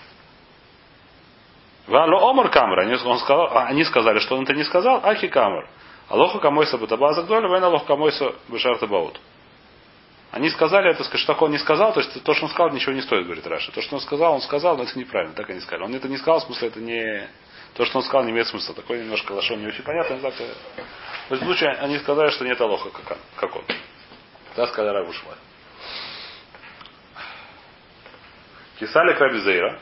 Вало 1.86 2.30
Омар 2.30 2.48
Камер, 2.48 2.78
они, 2.78 2.94
он 2.94 3.18
сказал, 3.18 3.48
а 3.54 3.66
они 3.66 3.84
сказали, 3.84 4.18
что 4.20 4.36
он 4.36 4.44
это 4.44 4.54
не 4.54 4.64
сказал, 4.64 5.02
Ахи 5.04 5.28
Камер. 5.28 5.68
Алоха 6.08 6.38
камойса 6.38 6.78
батабаза 6.78 7.24
гдоля, 7.24 7.48
вен 7.48 7.62
алох 7.62 7.84
камойса 7.84 8.34
бешарта 8.48 8.86
баут. 8.86 9.20
Они 10.30 10.48
сказали 10.50 10.90
это, 10.90 11.02
что 11.04 11.26
такое 11.26 11.48
он 11.48 11.52
не 11.52 11.58
сказал, 11.58 11.92
то 11.92 12.00
есть 12.00 12.22
то, 12.22 12.34
что 12.34 12.44
он 12.44 12.50
сказал, 12.50 12.70
ничего 12.70 12.92
не 12.92 13.02
стоит, 13.02 13.24
говорит 13.24 13.46
Раша. 13.46 13.72
То, 13.72 13.82
что 13.82 13.96
он 13.96 14.00
сказал, 14.00 14.34
он 14.34 14.40
сказал, 14.42 14.76
но 14.76 14.84
это 14.84 14.96
неправильно, 14.96 15.34
так 15.34 15.50
они 15.50 15.60
сказали. 15.60 15.84
Он 15.84 15.94
это 15.94 16.08
не 16.08 16.18
сказал, 16.18 16.40
в 16.40 16.44
смысле, 16.44 16.68
это 16.68 16.80
не... 16.80 17.28
То, 17.74 17.84
что 17.84 17.98
он 17.98 18.04
сказал, 18.04 18.24
не 18.24 18.30
имеет 18.30 18.46
смысла. 18.46 18.74
Такой 18.74 19.00
немножко 19.00 19.32
лошон 19.32 19.60
не 19.60 19.66
очень 19.66 19.82
понятно. 19.82 20.18
Так, 20.18 20.34
то 20.34 20.44
есть 21.30 21.42
в 21.42 21.44
случае 21.44 21.70
они 21.70 21.98
сказали, 21.98 22.30
что 22.30 22.44
нет 22.44 22.60
Алоха, 22.60 22.90
как, 22.90 23.18
как 23.36 23.56
он. 23.56 23.64
Да, 24.56 24.66
сказали 24.66 24.94
Рабу 24.94 25.12
Шмаль. 25.12 25.36
Кисалик 28.78 29.20
Рабизейра. 29.20 29.80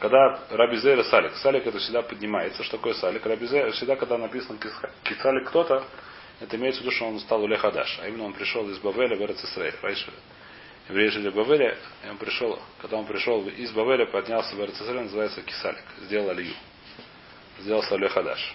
Когда 0.00 0.38
Раби 0.50 0.76
Зейра 0.76 1.02
Салик. 1.02 1.34
Салик 1.36 1.66
это 1.66 1.78
всегда 1.78 2.02
поднимается. 2.02 2.62
Что 2.62 2.76
такое 2.76 2.94
Салик? 2.94 3.26
Раби 3.26 3.46
Зейра, 3.46 3.72
всегда, 3.72 3.96
когда 3.96 4.16
написано 4.16 4.58
Кисалик 5.02 5.48
кто-то, 5.48 5.84
это 6.40 6.56
имеется 6.56 6.80
в 6.80 6.84
виду, 6.84 6.94
что 6.94 7.06
он 7.06 7.18
стал 7.20 7.42
Уле 7.42 7.56
Хадаш. 7.56 7.98
А 8.02 8.08
именно 8.08 8.24
он 8.24 8.32
пришел 8.32 8.68
из 8.70 8.78
Бавеля 8.78 9.16
в 9.16 9.22
Эрцисрей. 9.22 9.72
Раньше 9.82 10.12
евреи 10.88 11.08
жили 11.08 11.28
в 11.30 11.34
Бавеле, 11.34 11.76
и 12.04 12.08
он 12.08 12.16
пришел, 12.18 12.58
когда 12.80 12.96
он 12.96 13.06
пришел 13.06 13.46
из 13.46 13.70
Бавеля, 13.72 14.06
поднялся 14.06 14.54
в 14.54 14.60
Эрцисрей, 14.60 15.02
называется 15.02 15.42
Кисалик. 15.42 15.84
Сделал 16.02 16.30
Алию. 16.30 16.54
Сделался 17.58 17.94
Уле 17.94 18.08
Хадаш. 18.08 18.54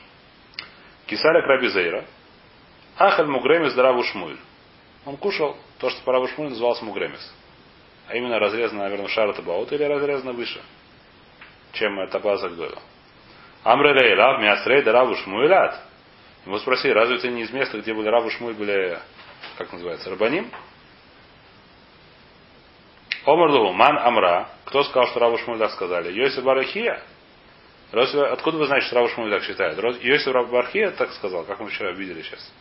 Кисалик 1.05 1.45
Раби 1.45 1.67
Зейра. 1.67 2.05
Ахаль 2.97 3.27
Мугремис 3.27 3.73
Шмуль. 4.11 4.37
Он 5.05 5.17
кушал 5.17 5.57
то, 5.79 5.89
что 5.89 6.01
по 6.03 6.13
Раву 6.13 6.27
Шмуль 6.27 6.53
Мугремис. 6.81 7.33
А 8.07 8.15
именно 8.15 8.39
разрезано, 8.39 8.83
наверное, 8.83 9.07
шара 9.07 9.33
табаут 9.33 9.71
или 9.71 9.83
разрезано 9.83 10.33
выше 10.33 10.61
чем 11.73 12.07
Табаза 12.07 12.49
Гдоля. 12.49 12.77
Амрелей 13.63 14.13
Рав 14.15 14.39
Миасрей 14.41 14.83
да 14.83 14.93
Раву 14.93 15.15
Шмуэлят. 15.15 15.75
Его 16.45 16.59
спросили, 16.59 16.91
разве 16.91 17.17
это 17.17 17.29
не 17.29 17.43
из 17.43 17.51
места, 17.51 17.79
где 17.79 17.93
были 17.93 18.07
Раву 18.07 18.29
Шмуэль 18.29 18.55
были, 18.55 18.99
как 19.57 19.71
называется, 19.71 20.09
Рабаним? 20.09 20.51
Омар 23.25 23.49
Ман 23.73 23.97
Амра. 23.99 24.49
Кто 24.65 24.83
сказал, 24.83 25.07
что 25.07 25.19
Раву 25.19 25.37
Шмуэль 25.37 25.59
так 25.59 25.71
сказали? 25.71 26.11
Йоси 26.11 26.41
Барахия. 26.41 27.01
Йосиф- 27.93 28.31
Откуда 28.31 28.57
вы 28.57 28.65
знаете, 28.65 28.87
что 28.87 28.99
Рав 28.99 29.11
Шмуль 29.11 29.29
так 29.29 29.43
считает? 29.43 29.77
Йосиф 30.03 30.33
Бархия 30.49 30.91
так 30.91 31.11
сказал, 31.13 31.43
как 31.45 31.59
мы 31.59 31.69
вчера 31.69 31.91
видели 31.91 32.23
сейчас. 32.23 32.51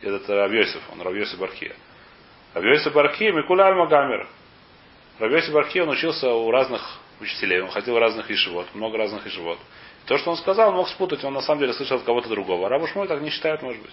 Этот 0.00 0.28
Рав 0.28 0.52
Йосиф, 0.52 0.80
он 0.92 1.02
Рав 1.02 1.12
Йосиф 1.12 1.38
Бархия. 1.38 1.74
Рав 2.54 2.64
Йосиф 2.64 2.92
Бархия 2.92 3.32
Микуля 3.32 3.66
Альма 3.66 3.88
Гамер. 3.88 4.28
Рав 5.18 5.32
Йосиф 5.32 5.52
Бархия, 5.52 5.82
он 5.82 5.88
учился 5.90 6.30
у 6.30 6.50
разных 6.52 6.80
учителей, 7.20 7.60
он 7.60 7.70
ходил 7.70 7.94
в 7.94 7.98
разных 7.98 8.30
ишевод, 8.30 8.72
много 8.74 8.96
разных 8.96 9.26
ишевод. 9.26 9.58
То, 10.08 10.16
что 10.16 10.30
он 10.30 10.38
сказал, 10.38 10.70
он 10.70 10.76
мог 10.76 10.88
спутать, 10.88 11.22
он 11.22 11.34
на 11.34 11.42
самом 11.42 11.60
деле 11.60 11.74
слышал 11.74 11.98
от 11.98 12.02
кого-то 12.02 12.30
другого. 12.30 12.66
А 12.66 12.70
Рав 12.70 12.88
Шмуль 12.88 13.08
так 13.08 13.20
не 13.20 13.28
считает, 13.28 13.60
может 13.60 13.82
быть. 13.82 13.92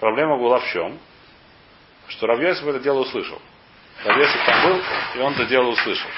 Проблема 0.00 0.38
была 0.38 0.60
в 0.60 0.66
чем? 0.68 0.98
Что 2.08 2.26
Рав 2.26 2.40
Йосиф 2.40 2.66
это 2.66 2.80
дело 2.80 3.00
услышал. 3.00 3.38
Рав 4.04 4.16
Йосиф 4.16 4.46
там 4.46 4.70
был, 4.70 4.82
и 5.16 5.18
он 5.18 5.34
это 5.34 5.44
дело 5.44 5.66
услышал. 5.68 6.08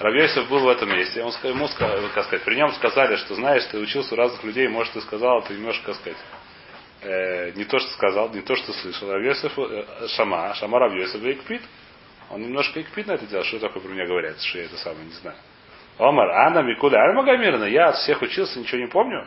Рав 0.00 0.12
Йосиф 0.12 0.48
был 0.48 0.58
в 0.58 0.68
этом 0.68 0.90
месте, 0.90 1.22
он 1.22 1.32
ему, 1.44 1.68
как 2.12 2.24
сказать, 2.24 2.42
при 2.42 2.56
нем 2.56 2.72
сказали, 2.72 3.14
что 3.14 3.36
знаешь, 3.36 3.64
ты 3.66 3.78
учился 3.78 4.14
у 4.14 4.16
разных 4.16 4.42
людей, 4.42 4.66
может, 4.66 4.92
ты 4.92 5.00
сказал, 5.02 5.40
ты 5.42 5.54
немножко, 5.54 5.86
как 5.86 5.96
сказать, 5.96 6.18
э, 7.02 7.52
не 7.52 7.64
то, 7.64 7.78
что 7.78 7.90
сказал, 7.92 8.28
не 8.30 8.40
то, 8.40 8.56
что 8.56 8.72
слышал. 8.72 9.08
Рав 9.08 9.22
Йосиф, 9.22 9.56
э, 9.56 10.08
Шама, 10.08 10.52
Шама 10.56 10.80
Рав 10.80 10.92
Йосиф 10.94 11.22
и 11.22 11.32
Икпит. 11.32 11.62
Он 12.34 12.42
немножко 12.42 12.80
Икпит 12.80 13.06
на 13.06 13.12
это 13.12 13.26
дело, 13.26 13.44
что 13.44 13.60
такое 13.60 13.80
про 13.80 13.92
меня 13.92 14.06
говорят, 14.06 14.40
что 14.40 14.58
я 14.58 14.64
это 14.64 14.76
самое 14.78 15.06
не 15.06 15.12
знаю. 15.12 15.36
Омар, 15.98 16.28
Анна 16.30 16.62
Микуля 16.62 16.98
Альма 17.04 17.22
Гамирна, 17.22 17.66
я 17.66 17.90
от 17.90 17.96
всех 17.98 18.22
учился, 18.22 18.58
ничего 18.58 18.80
не 18.80 18.88
помню. 18.88 19.24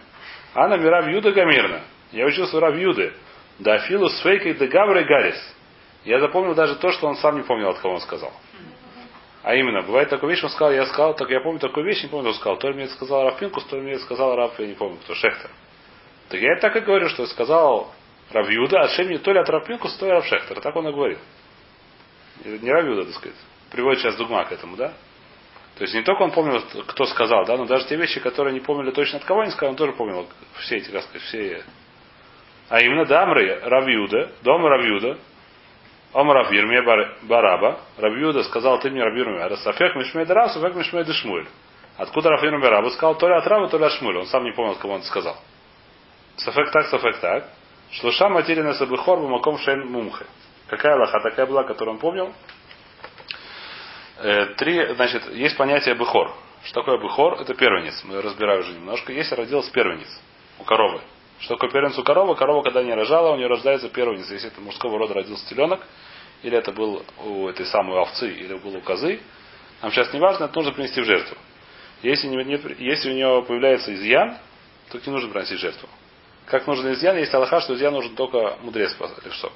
Анна 0.54 0.74
Мирав 0.74 1.08
Юда 1.08 1.32
Гамирна. 1.32 1.84
Я 2.12 2.26
учился 2.26 2.58
у 2.58 2.60
Рав 2.60 2.76
Юды. 2.76 3.14
Да 3.60 3.78
Филу 3.80 4.10
с 4.10 4.22
Фейкой 4.24 4.56
де 4.56 4.68
Гаврой 4.68 5.06
Гарис. 5.06 5.56
Я 6.04 6.20
запомнил 6.20 6.54
даже 6.54 6.76
то, 6.76 6.92
что 6.92 7.08
он 7.08 7.16
сам 7.16 7.38
не 7.38 7.44
помнил, 7.44 7.70
от 7.70 7.80
кого 7.80 7.94
он 7.94 8.02
сказал. 8.02 8.34
А 9.42 9.56
именно, 9.56 9.84
бывает 9.84 10.10
такая 10.10 10.30
вещь, 10.30 10.44
он 10.44 10.50
сказал, 10.50 10.74
я 10.74 10.86
сказал, 10.86 11.16
так 11.16 11.30
я 11.30 11.40
помню 11.40 11.60
такую 11.60 11.86
вещь, 11.86 12.04
не 12.04 12.10
помню, 12.10 12.32
кто 12.32 12.40
сказал. 12.40 12.58
То 12.58 12.68
ли 12.68 12.74
мне 12.74 12.84
это 12.84 12.94
сказал 12.94 13.24
Раф 13.24 13.40
Пинкус, 13.40 13.64
то 13.68 13.78
ли 13.78 13.84
мне 13.84 13.94
это 13.94 14.04
сказал 14.04 14.36
Раф, 14.36 14.60
я 14.60 14.68
не 14.68 14.74
помню, 14.74 14.98
кто, 14.98 15.16
Шехтер. 15.16 15.50
Так 16.28 16.42
я 16.42 16.58
так 16.58 16.76
и 16.76 16.82
говорю, 16.82 17.08
что 17.08 17.26
сказал 17.28 17.94
Рав 18.32 18.50
Юда, 18.50 18.82
а 18.82 19.04
мне 19.04 19.18
то 19.18 19.32
ли 19.32 19.40
от 19.40 19.50
Раф 19.50 19.66
Пинкус, 19.66 19.96
то 19.96 20.06
ли 20.08 20.12
Рав 20.12 20.26
Шехтер. 20.26 20.60
Так 20.60 20.76
он 20.76 20.90
и 20.90 20.92
говорил. 20.92 21.20
Не 22.46 22.72
Рав 22.72 22.86
Юда, 22.86 23.06
так 23.06 23.14
сказать. 23.16 23.38
Приводит 23.72 24.02
сейчас 24.02 24.16
Дугма 24.16 24.46
к 24.46 24.52
этому, 24.52 24.76
да? 24.76 24.94
То 25.78 25.84
есть 25.84 25.94
не 25.94 26.02
только 26.02 26.24
он 26.24 26.32
помнил, 26.32 26.62
кто 26.88 27.06
сказал, 27.06 27.46
да, 27.46 27.56
но 27.58 27.66
даже 27.66 27.86
те 27.86 27.96
вещи, 27.98 28.20
которые 28.20 28.54
не 28.54 28.62
помнили 28.62 28.92
точно 28.92 29.20
от 29.20 29.26
кого 29.26 29.42
они 29.42 29.52
сказали, 29.52 29.72
он 29.72 29.76
тоже 29.76 29.92
помнил 29.94 30.28
все 30.60 30.78
эти, 30.78 30.90
как 30.90 31.04
сказать, 31.04 31.22
все. 31.24 31.64
А 32.70 32.82
именно 32.82 33.06
Дамры 33.06 33.60
Равьюда, 33.64 34.32
дом 34.44 34.66
Равьюда, 34.66 35.18
Ом 36.14 36.32
Рав 36.32 36.52
Ирмия 36.52 36.82
Бар- 36.84 37.18
Бараба, 37.24 37.80
Равьюда 37.98 38.44
сказал, 38.44 38.80
ты 38.80 38.90
мне 38.90 39.04
Рав 39.04 39.14
Ирмия, 39.14 39.48
Расафек 39.48 39.96
Мишмей 39.96 40.26
Дарав, 40.26 40.52
Сафек 40.52 40.74
Мишмей 40.76 41.04
Дешмуль. 41.04 41.46
Откуда 41.98 42.30
Рав 42.30 42.44
Ирмия 42.44 42.60
Бараба 42.62 42.90
сказал, 42.90 43.16
то 43.16 43.28
ли 43.28 43.36
от 43.36 43.46
Рава, 43.46 43.68
то 43.68 43.78
ли 43.78 43.86
от 43.86 43.92
Шмуля. 43.94 44.20
Он 44.20 44.26
сам 44.26 44.44
не 44.44 44.52
помнил, 44.52 44.76
кого 44.76 44.94
он 44.94 45.00
это 45.00 45.08
сказал. 45.08 45.38
Сафек 46.38 46.72
так, 46.72 46.88
Сафек 46.88 47.20
так. 47.20 47.50
Шлуша 47.92 48.30
материна 48.30 48.74
Сабыхор 48.74 49.20
Бумаком 49.20 49.58
Шейн 49.60 49.88
Мумхе. 49.88 50.26
Какая 50.68 50.98
лоха 50.98 51.20
такая 51.22 51.46
была, 51.46 51.64
которую 51.64 51.96
он 51.96 52.00
помнил? 52.00 52.34
Э, 54.18 54.48
Три, 54.58 54.94
значит, 54.96 55.32
есть 55.34 55.56
понятие 55.58 55.96
быхор. 55.96 56.34
Что 56.64 56.82
такое 56.82 56.98
быхор? 56.98 57.40
Это 57.40 57.54
первенец. 57.54 58.04
Мы 58.04 58.22
разбираем 58.22 58.62
уже 58.62 58.74
немножко. 58.74 59.14
Если 59.14 59.36
родился 59.36 59.72
первенец 59.72 60.08
у 60.60 60.64
коровы. 60.64 61.02
Что 61.40 61.56
такое 61.56 61.70
первенец 61.72 61.98
у 61.98 62.04
коровы? 62.04 62.36
Корова, 62.36 62.64
когда 62.64 62.84
не 62.84 62.94
рожала, 62.94 63.32
у 63.34 63.38
нее 63.38 63.48
рождается 63.48 63.90
первенец. 63.90 64.30
Если 64.30 64.50
это 64.50 64.60
мужского 64.60 64.98
рода 64.98 65.14
родился 65.14 65.48
теленок, 65.48 65.82
или 66.44 66.58
это 66.58 66.72
был 66.72 67.06
у 67.24 67.48
этой 67.48 67.66
самой 67.68 67.98
овцы, 68.00 68.30
или 68.30 68.56
был 68.56 68.76
у 68.76 68.82
козы, 68.82 69.22
нам 69.82 69.92
сейчас 69.92 70.12
не 70.14 70.20
важно, 70.20 70.46
это 70.46 70.56
нужно 70.56 70.74
принести 70.74 71.00
в 71.00 71.06
жертву. 71.06 71.38
Если, 72.02 72.28
не- 72.28 72.44
не- 72.44 72.76
если 72.80 73.12
у 73.12 73.14
нее 73.14 73.44
появляется 73.48 73.94
изъян, 73.94 74.38
то 74.92 75.00
не 75.06 75.12
нужно 75.12 75.30
приносить 75.30 75.60
жертву. 75.60 75.88
Как 76.48 76.66
нужен 76.68 76.92
изъян, 76.94 77.18
есть 77.18 77.34
аллаха, 77.34 77.62
что 77.62 77.76
изъян 77.76 77.94
нужен 77.94 78.16
только 78.16 78.58
мудрец 78.62 78.96
что. 79.32 79.52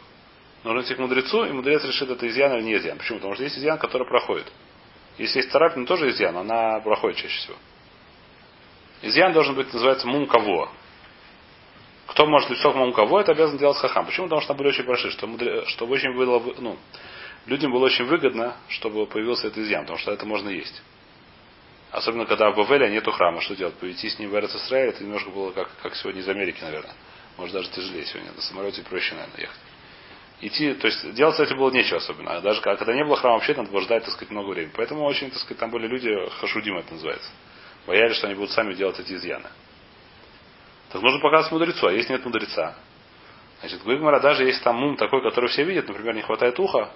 Нужно 0.64 0.82
идти 0.82 0.94
к 0.94 1.00
мудрецу, 1.00 1.46
и 1.46 1.52
мудрец 1.52 1.84
решит, 1.84 2.10
это 2.10 2.28
изъян 2.28 2.54
или 2.58 2.64
не 2.64 2.76
изъян. 2.76 2.98
Почему? 2.98 3.18
Потому 3.18 3.34
что 3.34 3.44
есть 3.44 3.58
изъян, 3.58 3.80
который 3.80 4.08
проходит. 4.08 4.52
Если 5.18 5.40
есть 5.40 5.52
царапина, 5.52 5.86
тоже 5.86 6.10
изъян, 6.10 6.38
она 6.38 6.80
проходит 6.82 7.18
чаще 7.18 7.38
всего. 7.40 7.56
Изъян 9.02 9.34
должен 9.34 9.56
быть, 9.56 9.74
называется 9.74 10.08
мум 10.08 10.28
кого. 10.28 10.70
Кто 12.08 12.28
может 12.28 12.50
лицо 12.50 12.72
к 12.72 12.76
мум 12.76 12.94
кого, 12.94 13.20
это 13.20 13.32
обязан 13.32 13.58
делать 13.58 13.78
хахам. 13.78 14.06
Почему? 14.06 14.28
Потому 14.28 14.42
что 14.42 14.50
там 14.50 14.58
были 14.58 14.68
очень 14.68 14.84
большие, 14.84 15.12
что, 15.12 15.26
мудре- 15.26 15.66
чтобы 15.68 15.94
очень 15.94 16.16
было, 16.16 16.40
ну, 16.60 16.78
людям 17.48 17.72
было 17.72 17.86
очень 17.86 18.06
выгодно, 18.06 18.56
чтобы 18.68 19.08
появился 19.08 19.48
этот 19.48 19.60
изъян, 19.60 19.82
потому 19.82 19.98
что 19.98 20.12
это 20.12 20.26
можно 20.28 20.50
есть. 20.50 20.84
Особенно, 21.90 22.26
когда 22.26 22.52
в 22.52 22.56
Бавеле 22.56 22.92
нету 22.92 23.12
храма, 23.12 23.42
что 23.42 23.56
делать? 23.56 23.74
Повести 23.76 24.10
с 24.10 24.20
ним 24.20 24.30
в 24.30 24.36
Эрец 24.36 24.56
это 24.72 25.04
немножко 25.04 25.32
было 25.32 25.52
как, 25.52 25.70
как 25.82 25.96
сегодня 25.96 26.22
из 26.22 26.30
Америки, 26.30 26.60
наверное. 26.62 26.94
Может, 27.38 27.56
даже 27.56 27.70
тяжелее 27.72 28.06
сегодня. 28.06 28.32
На 28.34 28.42
самолете 28.42 28.84
проще, 28.84 29.16
наверное, 29.16 29.42
ехать 29.42 29.71
идти, 30.42 30.74
то 30.74 30.88
есть 30.88 31.14
делать 31.14 31.38
с 31.38 31.54
было 31.54 31.72
нечего 31.72 31.98
особенно. 31.98 32.42
Даже 32.42 32.62
когда 32.62 32.94
не 32.94 33.04
было 33.04 33.16
храма, 33.16 33.36
вообще 33.36 33.54
надо 33.54 33.70
было 33.72 33.82
ждать, 33.82 34.04
так 34.04 34.14
сказать, 34.14 34.32
много 34.32 34.50
времени. 34.50 34.74
Поэтому 34.76 35.04
очень, 35.06 35.30
так 35.30 35.40
сказать, 35.40 35.60
там 35.60 35.70
были 35.70 35.88
люди, 35.88 36.10
хашудим 36.40 36.78
это 36.78 36.94
называется. 36.94 37.30
Боялись, 37.88 38.18
что 38.18 38.28
они 38.28 38.36
будут 38.36 38.52
сами 38.52 38.74
делать 38.74 39.00
эти 39.00 39.14
изъяны. 39.14 39.50
Так 40.92 41.02
нужно 41.02 41.20
показывать 41.20 41.52
мудрецу, 41.52 41.88
а 41.88 41.92
если 41.94 42.14
нет 42.14 42.26
мудреца. 42.26 42.76
Значит, 43.62 43.84
Гуигмара, 43.84 44.20
даже 44.20 44.44
если 44.44 44.62
там 44.64 44.76
мум 44.76 44.98
такой, 44.98 45.22
который 45.22 45.50
все 45.50 45.64
видят, 45.64 45.88
например, 45.88 46.16
не 46.16 46.22
хватает 46.22 46.60
уха, 46.60 46.92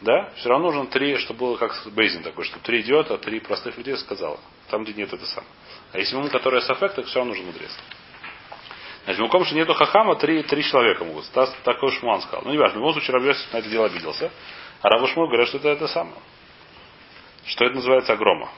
да, 0.00 0.30
все 0.36 0.48
равно 0.48 0.70
нужно 0.70 0.86
три, 0.86 1.16
чтобы 1.16 1.40
было 1.40 1.56
как 1.56 1.74
бейзин 1.92 2.22
такой, 2.22 2.44
чтобы 2.44 2.62
три 2.62 2.82
идиота, 2.82 3.18
три 3.18 3.40
простых 3.40 3.76
людей 3.76 3.96
сказала. 3.96 4.38
Там, 4.70 4.84
где 4.84 4.92
нет 4.94 5.12
это 5.12 5.26
сам. 5.26 5.44
А 5.92 5.98
если 5.98 6.14
мум, 6.14 6.28
который 6.28 6.62
сафек, 6.62 6.94
так 6.94 7.06
все 7.06 7.18
равно 7.18 7.32
нужен 7.32 7.46
мудрец. 7.46 7.76
Значит, 9.08 9.32
в 9.32 9.44
что 9.46 9.54
нету 9.54 9.72
хахама, 9.72 10.16
три, 10.16 10.42
три 10.42 10.62
человека 10.62 11.02
могут. 11.02 11.30
Так, 11.30 11.48
такой 11.64 11.92
Шмуан 11.92 12.20
сказал. 12.20 12.42
Ну, 12.44 12.50
не 12.50 12.58
важно, 12.58 12.74
в 12.74 12.80
любом 12.80 12.92
случае 12.92 13.14
Рабьес 13.14 13.48
на 13.54 13.56
это 13.56 13.70
дело 13.70 13.86
обиделся. 13.86 14.30
А 14.82 14.88
Рабу 14.90 15.06
Шмур 15.06 15.28
говорят, 15.28 15.48
что 15.48 15.56
это 15.56 15.70
это 15.70 15.88
самое. 15.88 16.18
Что 17.46 17.64
это 17.64 17.76
называется 17.76 18.12
огрома. 18.12 18.50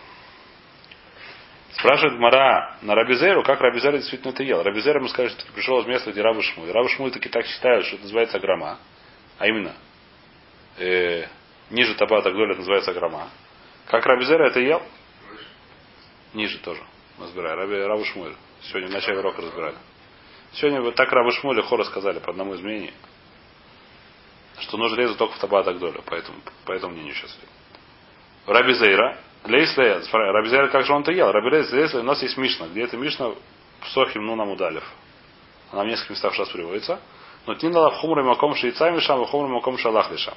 Спрашивает 1.74 2.18
Мара 2.18 2.78
на 2.82 2.96
Рабизеру, 2.96 3.44
как 3.44 3.60
Рабизер 3.60 3.92
действительно 3.92 4.32
это 4.32 4.42
ел. 4.42 4.60
Рабизер 4.64 4.96
ему 4.96 5.06
скажет, 5.06 5.38
что 5.38 5.52
пришел 5.52 5.80
из 5.82 5.86
места, 5.86 6.10
где 6.10 6.20
Рабу 6.20 6.42
Шмуль. 6.42 6.72
Рабу 6.72 6.88
Шмуль 6.88 7.12
таки 7.12 7.28
так 7.28 7.46
считают, 7.46 7.86
что 7.86 7.94
это 7.94 8.02
называется 8.02 8.38
агрома. 8.38 8.80
А 9.38 9.46
именно, 9.46 9.76
э, 10.78 11.26
ниже 11.70 11.94
Табата 11.94 12.32
Гдоля 12.32 12.56
называется 12.56 12.90
агрома. 12.90 13.28
Как 13.86 14.04
Рабизер 14.04 14.42
это 14.42 14.58
ел? 14.58 14.82
Ниже 16.34 16.58
тоже. 16.58 16.82
Мы 17.18 17.26
разбираем. 17.26 17.56
Раби, 17.56 17.76
Рабу 17.76 18.04
Шмуль. 18.04 18.34
Сегодня 18.62 18.88
в 18.88 18.92
начале 18.92 19.20
урока 19.20 19.42
разбирали. 19.42 19.76
Сегодня 20.52 20.80
вот 20.80 20.94
так 20.94 21.10
Рабу 21.12 21.30
Шмуль 21.30 21.58
и 21.58 21.62
Хора 21.62 21.84
сказали 21.84 22.18
по 22.18 22.30
одному 22.30 22.54
из 22.54 22.60
мнений, 22.60 22.92
что 24.58 24.76
нужно 24.76 24.96
резать 24.96 25.16
только 25.16 25.34
в 25.34 25.38
Табат 25.38 25.66
Агдоля, 25.66 26.02
поэтому, 26.04 26.38
по 26.64 26.72
этому 26.72 26.94
мнению 26.94 27.14
сейчас. 27.14 27.36
Раби 28.46 28.72
Зейра, 28.74 29.18
Лейслея, 29.44 30.02
Раби 30.12 30.48
Зейра, 30.48 30.68
как 30.68 30.84
же 30.84 30.92
он 30.92 31.02
это 31.02 31.12
ел? 31.12 31.30
Раби 31.30 31.50
Лейслея, 31.50 32.00
у 32.00 32.02
нас 32.02 32.20
есть 32.22 32.36
Мишна, 32.36 32.66
где 32.66 32.82
это 32.82 32.96
Мишна 32.96 33.28
в 33.28 33.88
Сохим 33.92 34.26
Нунам 34.26 34.50
Удалев. 34.50 34.84
Она 35.70 35.84
в 35.84 35.86
нескольких 35.86 36.10
местах 36.10 36.34
сейчас 36.34 36.48
приводится. 36.48 37.00
Но 37.46 37.54
Тнинала 37.54 37.90
в 37.90 37.94
Хумре 37.94 38.22
Маком 38.22 38.54
Шейца 38.54 38.90
Мишам, 38.90 39.20
в 39.22 39.26
Хумре 39.26 39.52
Маком 39.52 39.78
Шалах 39.78 40.10
Лишам. 40.10 40.34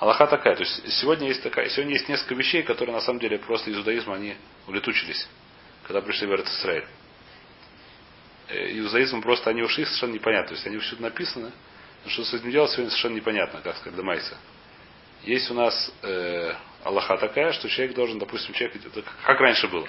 Аллаха 0.00 0.26
такая. 0.26 0.56
То 0.56 0.62
есть 0.62 0.92
сегодня 1.00 1.28
есть 1.28 1.42
такая, 1.42 1.68
сегодня 1.68 1.94
есть 1.94 2.08
несколько 2.08 2.34
вещей, 2.34 2.62
которые 2.62 2.94
на 2.94 3.00
самом 3.00 3.18
деле 3.18 3.38
просто 3.38 3.70
из 3.70 3.76
иудаизма 3.76 4.14
они 4.14 4.36
улетучились, 4.66 5.28
когда 5.86 6.00
пришли 6.00 6.26
в 6.26 6.34
Израиль. 6.34 6.86
Иудаизм 8.48 9.20
просто 9.20 9.50
они 9.50 9.62
ушли 9.62 9.84
совершенно 9.84 10.14
непонятно. 10.14 10.48
То 10.48 10.54
есть 10.54 10.66
они 10.66 10.78
всюду 10.78 11.02
написаны, 11.02 11.52
но 12.04 12.10
что 12.10 12.24
с 12.24 12.32
этим 12.32 12.50
делать 12.50 12.70
сегодня 12.70 12.90
совершенно 12.90 13.16
непонятно, 13.16 13.60
как 13.62 13.76
сказать, 13.76 13.96
Дамайса. 13.96 14.38
Есть 15.24 15.50
у 15.50 15.54
нас 15.54 15.92
э, 16.02 16.54
Аллаха 16.84 17.18
такая, 17.18 17.52
что 17.52 17.68
человек 17.68 17.94
должен, 17.94 18.18
допустим, 18.18 18.54
человек, 18.54 18.76
это 18.76 19.02
как 19.24 19.40
раньше 19.40 19.68
было. 19.68 19.86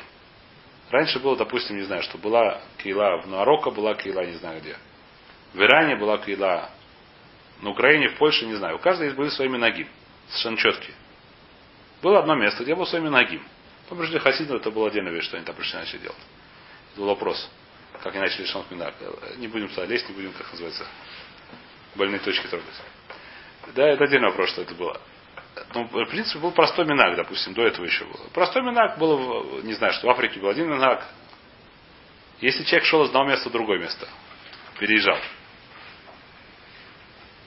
Раньше 0.89 1.19
было, 1.19 1.37
допустим, 1.37 1.77
не 1.77 1.83
знаю, 1.83 2.01
что 2.01 2.17
была 2.17 2.61
кейла 2.83 3.21
в 3.21 3.27
Марокко, 3.27 3.69
была 3.69 3.93
кейла 3.93 4.25
не 4.25 4.33
знаю 4.33 4.59
где. 4.59 4.75
В 5.53 5.61
Иране 5.61 5.95
была 5.95 6.17
кейла, 6.17 6.69
на 7.61 7.69
Украине, 7.69 8.09
в 8.09 8.17
Польше, 8.17 8.45
не 8.45 8.55
знаю. 8.55 8.77
У 8.77 8.79
каждого 8.79 9.05
есть 9.05 9.15
были 9.15 9.29
своими 9.29 9.57
ноги, 9.57 9.87
совершенно 10.29 10.57
четкие. 10.57 10.95
Было 12.01 12.19
одно 12.19 12.35
место, 12.35 12.63
где 12.63 12.75
был 12.75 12.87
своими 12.87 13.09
ноги. 13.09 13.41
По 13.87 13.95
пришли 13.95 14.19
хасиду, 14.19 14.55
это 14.55 14.71
была 14.71 14.87
отдельная 14.87 15.11
вещь, 15.11 15.25
что 15.25 15.37
они 15.37 15.45
там 15.45 15.55
пришли 15.55 15.79
начали 15.79 15.99
делать. 15.99 16.17
Это 16.91 17.01
был 17.01 17.07
вопрос. 17.07 17.49
Как 18.03 18.13
они 18.13 18.19
начали 18.23 18.45
шанс 18.45 18.65
минак. 18.69 18.95
Не 19.37 19.47
будем 19.47 19.67
туда 19.69 19.85
лезть, 19.85 20.07
не 20.09 20.15
будем, 20.15 20.31
как 20.33 20.49
называется, 20.51 20.85
больные 21.95 22.19
точки 22.19 22.47
трогать. 22.47 22.65
Да, 23.75 23.87
это 23.87 24.05
отдельный 24.05 24.29
вопрос, 24.29 24.49
что 24.51 24.61
это 24.61 24.73
было. 24.73 24.99
Ну, 25.73 25.83
в 25.85 26.05
принципе, 26.05 26.39
был 26.39 26.51
простой 26.51 26.85
минак, 26.85 27.15
допустим, 27.17 27.53
до 27.53 27.63
этого 27.63 27.85
еще 27.85 28.05
было. 28.05 28.27
Простой 28.33 28.61
минак 28.63 28.97
было, 28.97 29.15
в- 29.17 29.65
не 29.65 29.73
знаю, 29.73 29.93
что 29.93 30.07
в 30.07 30.09
Африке 30.09 30.39
был 30.39 30.49
один 30.49 30.69
минак. 30.69 31.05
Если 32.39 32.63
человек 32.63 32.85
шел 32.85 33.03
из 33.03 33.07
одного 33.09 33.29
места 33.29 33.49
в 33.49 33.51
другое 33.51 33.79
место, 33.79 34.07
переезжал, 34.79 35.17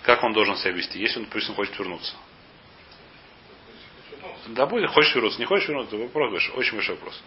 как 0.02 0.22
он 0.22 0.34
должен 0.34 0.56
себя 0.56 0.72
вести, 0.72 0.98
если 0.98 1.20
он, 1.20 1.24
допустим, 1.24 1.54
хочет 1.54 1.78
вернуться? 1.78 2.14
Да 4.48 4.66
будет, 4.66 4.90
хочешь 4.90 5.14
вернуться, 5.14 5.38
не 5.38 5.46
хочешь 5.46 5.68
вернуться, 5.68 5.96
вопрос 5.96 6.30
большой, 6.30 6.54
очень 6.56 6.74
большой 6.74 6.96
вопрос. 6.96 7.22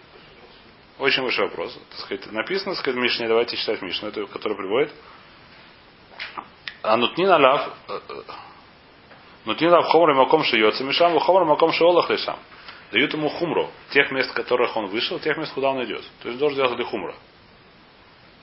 Очень 0.97 1.23
большой 1.23 1.45
вопрос. 1.45 1.77
Так 1.89 1.99
сказать, 1.99 2.31
написано, 2.31 2.71
так 2.71 2.81
сказать, 2.81 2.99
Мишне, 2.99 3.27
давайте 3.27 3.57
читать 3.57 3.81
Мишну, 3.81 4.09
эту, 4.09 4.27
которая 4.27 4.57
приводит. 4.57 4.93
А 6.83 6.97
нутнин 6.97 7.29
алав, 7.29 7.73
э, 7.89 7.99
э, 8.09 8.21
нутнин 9.45 9.73
алав 9.73 9.87
хомр 9.87 10.11
и 10.11 10.13
маком 10.13 10.43
шиется 10.43 10.83
мишам, 10.83 11.17
хомр 11.19 11.45
маком 11.45 11.73
шиолах 11.73 12.09
лишам. 12.09 12.37
Дают 12.91 13.11
ему 13.13 13.29
хумру, 13.29 13.71
тех 13.89 14.11
мест, 14.11 14.31
которых 14.33 14.77
он 14.77 14.85
вышел, 14.87 15.19
тех 15.19 15.35
мест, 15.37 15.51
куда 15.53 15.71
он 15.71 15.83
идет. 15.83 16.03
То 16.21 16.29
есть 16.29 16.35
он 16.35 16.37
должен 16.37 16.57
делать 16.57 16.75
для 16.75 16.85
хумра. 16.85 17.15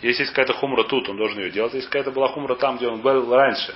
Если 0.02 0.22
есть 0.22 0.32
какая-то 0.32 0.54
хумра 0.54 0.82
тут, 0.82 1.08
он 1.08 1.16
должен 1.16 1.38
ее 1.38 1.50
делать. 1.50 1.72
Если 1.74 1.86
какая-то 1.86 2.10
была 2.10 2.28
хумра 2.28 2.56
там, 2.56 2.76
где 2.76 2.88
он 2.88 3.00
был 3.00 3.32
раньше, 3.32 3.74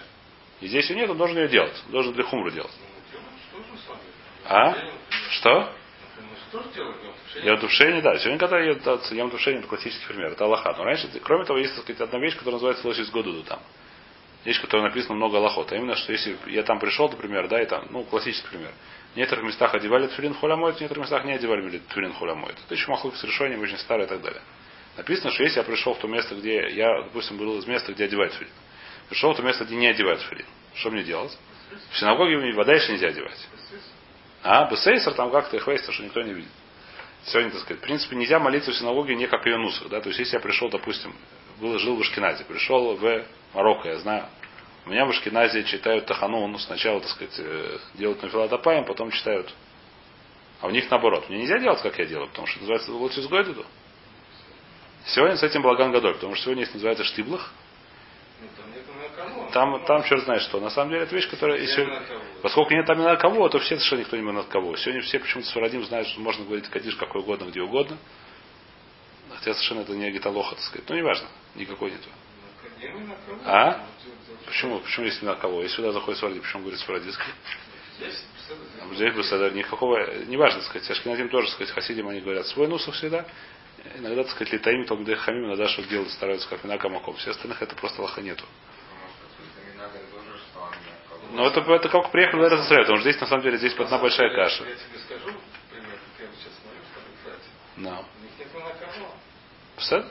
и 0.60 0.66
здесь 0.66 0.90
ее 0.90 0.96
нет, 0.96 1.10
он 1.10 1.16
должен 1.16 1.36
ее 1.38 1.48
делать. 1.48 1.80
Он 1.86 1.92
должен 1.92 2.12
для 2.12 2.24
хумры 2.24 2.50
делать. 2.50 2.72
А? 4.44 4.74
Что? 5.30 5.72
Я 7.42 7.56
тушение, 7.56 8.02
да. 8.02 8.18
Сегодня, 8.18 8.38
когда 8.38 8.58
ем 8.60 9.30
тушение, 9.30 9.60
это 9.60 9.68
классический 9.68 10.06
пример. 10.06 10.32
Это 10.32 10.44
Аллаха. 10.44 10.74
Но 10.76 10.84
раньше, 10.84 11.08
кроме 11.22 11.44
того, 11.44 11.58
есть, 11.58 11.74
так 11.74 11.84
сказать, 11.84 12.00
одна 12.00 12.18
вещь, 12.18 12.34
которая 12.34 12.54
называется 12.54 12.86
лошадь 12.86 13.10
году 13.10 13.42
там. 13.42 13.60
Вещь, 14.44 14.60
которая 14.60 14.88
написана 14.88 15.14
много 15.14 15.38
Аллахот. 15.38 15.72
А 15.72 15.76
именно, 15.76 15.96
что 15.96 16.12
если 16.12 16.38
я 16.46 16.62
там 16.62 16.78
пришел, 16.78 17.08
например, 17.08 17.48
да, 17.48 17.60
и 17.60 17.66
там, 17.66 17.86
ну, 17.90 18.04
классический 18.04 18.48
пример. 18.48 18.70
В 19.14 19.16
некоторых 19.16 19.44
местах 19.44 19.74
одевали 19.74 20.06
тфилин 20.08 20.34
холямоид, 20.34 20.76
в 20.76 20.80
некоторых 20.80 21.04
местах 21.04 21.24
не 21.24 21.32
одевали 21.32 21.78
тфилин 21.78 22.12
холямоид. 22.12 22.56
Это 22.64 22.74
еще 22.74 22.90
махлук 22.90 23.16
с 23.16 23.24
решением, 23.24 23.60
очень 23.60 23.78
старое 23.78 24.06
и 24.06 24.08
так 24.08 24.22
далее. 24.22 24.42
Написано, 24.96 25.30
что 25.30 25.42
если 25.42 25.58
я 25.58 25.64
пришел 25.64 25.94
в 25.94 25.98
то 25.98 26.06
место, 26.06 26.34
где 26.34 26.68
я, 26.70 27.02
допустим, 27.02 27.36
был 27.38 27.58
из 27.58 27.66
места, 27.66 27.92
где 27.92 28.04
одевают 28.04 28.32
тфилин. 28.34 28.52
Пришел 29.08 29.32
в 29.32 29.36
то 29.36 29.42
место, 29.42 29.64
где 29.64 29.76
не 29.76 29.88
одевают 29.88 30.20
тфилин. 30.20 30.46
Что 30.74 30.90
мне 30.90 31.02
делать? 31.02 31.36
В 31.90 31.98
синагоге 31.98 32.52
вода 32.52 32.72
еще 32.72 32.92
нельзя 32.92 33.08
одевать. 33.08 33.48
А, 34.42 34.70
бесейсер 34.70 35.12
там 35.14 35.30
как-то 35.30 35.58
хвейстер, 35.58 35.92
что 35.92 36.04
никто 36.04 36.22
не 36.22 36.32
видит. 36.32 36.50
Сегодня, 37.26 37.50
так 37.50 37.60
сказать, 37.60 37.82
в 37.82 37.84
принципе, 37.84 38.16
нельзя 38.16 38.38
молиться 38.38 38.70
в 38.70 38.76
синагоге 38.76 39.16
не 39.16 39.26
как 39.26 39.46
ее 39.46 39.56
нусах, 39.56 39.88
да, 39.88 40.00
то 40.00 40.08
есть 40.08 40.20
если 40.20 40.36
я 40.36 40.40
пришел, 40.40 40.70
допустим, 40.70 41.12
был, 41.60 41.78
жил 41.78 41.96
в 41.96 42.00
Ашкеназе, 42.00 42.44
пришел 42.44 42.94
в 42.96 43.24
Марокко, 43.52 43.88
я 43.88 43.98
знаю, 43.98 44.26
у 44.86 44.90
меня 44.90 45.04
в 45.04 45.10
Ашкеназе 45.10 45.64
читают 45.64 46.06
Тахану, 46.06 46.46
ну, 46.46 46.58
сначала, 46.58 47.00
так 47.00 47.10
сказать, 47.10 47.34
э, 47.38 47.78
делают 47.94 48.22
на 48.22 48.28
филатопаем, 48.28 48.84
потом 48.84 49.10
читают. 49.10 49.52
А 50.60 50.68
у 50.68 50.70
них 50.70 50.88
наоборот. 50.90 51.28
Мне 51.28 51.40
нельзя 51.40 51.58
делать, 51.58 51.82
как 51.82 51.98
я 51.98 52.06
делаю, 52.06 52.28
потому 52.28 52.46
что 52.46 52.60
называется 52.60 52.92
лучше 52.92 53.20
с 53.20 53.26
Гойдуду. 53.26 53.66
Сегодня 55.06 55.36
с 55.36 55.42
этим 55.42 55.62
Балаган 55.62 55.90
Гадоль, 55.90 56.14
потому 56.14 56.34
что 56.34 56.44
сегодня 56.44 56.62
есть 56.62 56.74
называется 56.74 57.04
штиблах, 57.04 57.52
там, 59.56 59.82
там 59.86 60.02
черт 60.02 60.22
знает 60.24 60.42
что. 60.42 60.60
На 60.60 60.68
самом 60.68 60.90
деле 60.90 61.04
это 61.04 61.14
вещь, 61.14 61.30
которая... 61.30 61.58
Если, 61.58 61.88
поскольку 62.42 62.74
нет 62.74 62.84
там 62.84 62.98
на 62.98 63.16
кого, 63.16 63.48
то 63.48 63.58
все 63.58 63.76
совершенно 63.76 64.00
никто 64.00 64.16
не 64.18 64.22
над 64.30 64.48
кого. 64.48 64.76
Сегодня 64.76 65.00
все 65.00 65.18
почему-то 65.18 65.48
с 65.48 65.52
Фарадим 65.52 65.82
знают, 65.86 66.08
что 66.08 66.20
можно 66.20 66.44
говорить 66.44 66.68
кадиш 66.68 66.94
какой 66.96 67.22
угодно, 67.22 67.46
где 67.46 67.62
угодно. 67.62 67.96
Хотя 69.30 69.54
совершенно 69.54 69.80
это 69.80 69.92
не 69.92 70.04
агиталоха, 70.04 70.56
так 70.56 70.64
сказать. 70.64 70.86
Ну, 70.90 70.96
неважно. 70.96 71.28
Никакой 71.54 71.90
нету. 71.90 72.08
А? 73.46 73.86
Почему? 74.44 74.80
Почему 74.80 75.06
есть 75.06 75.22
на 75.22 75.34
кого? 75.36 75.62
Если 75.62 75.76
сюда 75.76 75.92
заходит 75.92 76.20
Сварди, 76.20 76.40
почему 76.40 76.60
говорит 76.60 76.80
Сварадиский? 76.80 77.32
Здесь 78.92 79.14
бы 79.14 79.22
никакого, 79.54 80.24
неважно, 80.26 80.60
так 80.60 80.68
сказать, 80.68 80.90
Ашкиназим 80.90 81.30
тоже, 81.30 81.46
так 81.46 81.54
сказать, 81.54 81.74
хасидим, 81.74 82.08
они 82.08 82.20
говорят 82.20 82.46
свой 82.46 82.68
нусах 82.68 82.94
всегда. 82.94 83.24
Иногда, 83.96 84.22
так 84.24 84.32
сказать, 84.32 84.52
летаим, 84.52 84.84
толмидей 84.84 85.14
хамим, 85.14 85.46
иногда 85.46 85.66
что 85.66 85.82
делают, 85.84 86.12
стараются 86.12 86.46
как 86.46 86.62
вина 86.62 86.76
камаком. 86.76 87.16
Все 87.16 87.30
остальных 87.30 87.62
это 87.62 87.74
просто 87.74 88.02
лоха 88.02 88.20
нету. 88.20 88.44
Но 91.32 91.46
это, 91.46 91.60
это 91.60 91.88
как 91.88 92.10
приехали 92.10 92.40
в 92.40 92.44
Эрцисрай, 92.44 92.80
потому 92.80 92.98
что 92.98 93.10
здесь 93.10 93.20
на 93.20 93.26
самом 93.26 93.42
деле 93.42 93.58
здесь 93.58 93.74
одна 93.78 93.98
большая 93.98 94.34
каша. 94.34 94.64
Я 94.64 94.74
тебе 94.74 94.98
скажу, 94.98 95.36
пример, 95.70 95.98
я 96.18 96.26
сейчас 96.26 96.52
смотрю 96.60 96.80
в. 96.82 97.80
No. 97.80 98.04
У 98.18 98.22
них 98.22 98.32
нет 98.38 98.54
на 98.54 98.60
кого. 98.60 99.14
Все? 99.76 100.04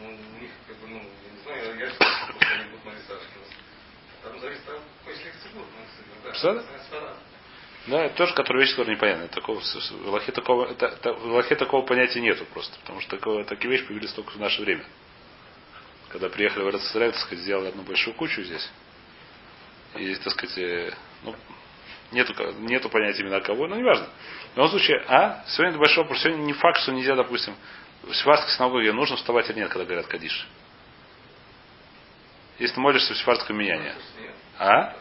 Ну, 0.00 0.08
у 0.08 0.40
них, 0.40 0.50
как 0.68 0.76
бы, 0.78 0.88
ну, 0.88 0.98
я 0.98 1.32
не 1.32 1.42
знаю, 1.42 1.78
я 1.78 1.88
что 1.90 1.98
просто 1.98 2.54
они 2.54 2.70
будут 2.70 2.84
молиться 2.84 3.12
Ашкиназ. 3.14 3.48
Там 4.22 4.40
зависит 4.40 4.62
какой 4.64 5.14
лекции 5.14 5.48
будут, 5.52 5.68
ну, 5.76 6.30
да. 6.30 6.34
Что? 6.34 6.64
Да, 7.86 8.04
это 8.04 8.14
тоже, 8.16 8.34
которая 8.34 8.62
вещь, 8.62 8.72
которая 8.72 8.94
непонятна. 8.94 9.28
Такого, 9.28 9.60
в 9.60 10.06
Аллахе 10.06 10.32
такого, 10.32 10.66
это, 10.66 11.12
в 11.14 11.26
Аллахе 11.26 11.56
такого 11.56 11.84
понятия 11.84 12.20
нету 12.20 12.44
просто. 12.52 12.78
Потому 12.80 13.00
что 13.00 13.16
такого, 13.16 13.44
такие 13.44 13.70
вещи 13.70 13.86
появились 13.86 14.12
только 14.12 14.30
в 14.32 14.38
наше 14.38 14.62
время. 14.62 14.84
Когда 16.10 16.28
приехали 16.28 16.64
в 16.64 16.68
Эрцисрай, 16.68 17.10
так 17.10 17.20
сказать, 17.20 17.40
сделали 17.40 17.68
одну 17.68 17.82
большую 17.82 18.14
кучу 18.14 18.42
здесь. 18.42 18.70
И, 19.96 20.14
так 20.16 20.32
сказать, 20.32 20.58
э, 20.58 20.92
ну, 21.24 21.34
нету, 22.12 22.34
нету 22.60 22.88
понятия 22.88 23.22
именно 23.22 23.40
кого, 23.40 23.66
но 23.66 23.76
неважно. 23.76 24.06
В 24.52 24.56
любом 24.56 24.70
случае, 24.70 25.04
а, 25.08 25.44
сегодня 25.48 25.70
это 25.70 25.78
большой 25.78 26.04
вопрос. 26.04 26.22
Сегодня 26.22 26.42
не 26.42 26.52
факт, 26.52 26.80
что 26.80 26.92
нельзя, 26.92 27.14
допустим, 27.16 27.54
в 28.02 28.14
сифарской 28.14 28.50
синагоге 28.52 28.92
нужно 28.92 29.16
вставать 29.16 29.48
или 29.50 29.58
нет, 29.58 29.68
когда 29.68 29.84
говорят 29.84 30.06
кадиш. 30.06 30.46
Если 32.58 32.74
ты 32.74 32.80
молишься 32.80 33.14
в 33.14 33.18
сифарском 33.18 33.56
менянии. 33.56 33.92
А? 34.58 34.94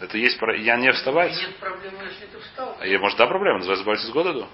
Это 0.00 0.16
есть 0.16 0.38
я 0.58 0.76
не 0.76 0.92
вставать. 0.92 1.32
Нет 1.32 1.56
проблемы, 1.56 2.04
если 2.04 2.26
ты 2.26 2.38
встал. 2.38 2.76
А 2.78 2.86
я, 2.86 2.98
может, 2.98 3.18
да, 3.18 3.26
проблема, 3.26 3.58
называется 3.58 3.84
Бальтис 3.84 4.10
года. 4.10 4.48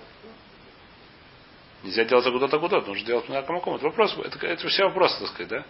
Нельзя 1.82 2.04
делать 2.04 2.24
за 2.24 2.30
куда-то 2.30 2.58
куда 2.58 2.80
нужно 2.80 3.06
делать 3.06 3.28
на 3.28 3.42
кому 3.42 3.76
Это 3.76 3.84
вопрос, 3.84 4.16
это, 4.24 4.46
это 4.46 4.68
все 4.68 4.84
вопросы, 4.84 5.20
так 5.20 5.28
сказать, 5.28 5.48
да? 5.48 5.64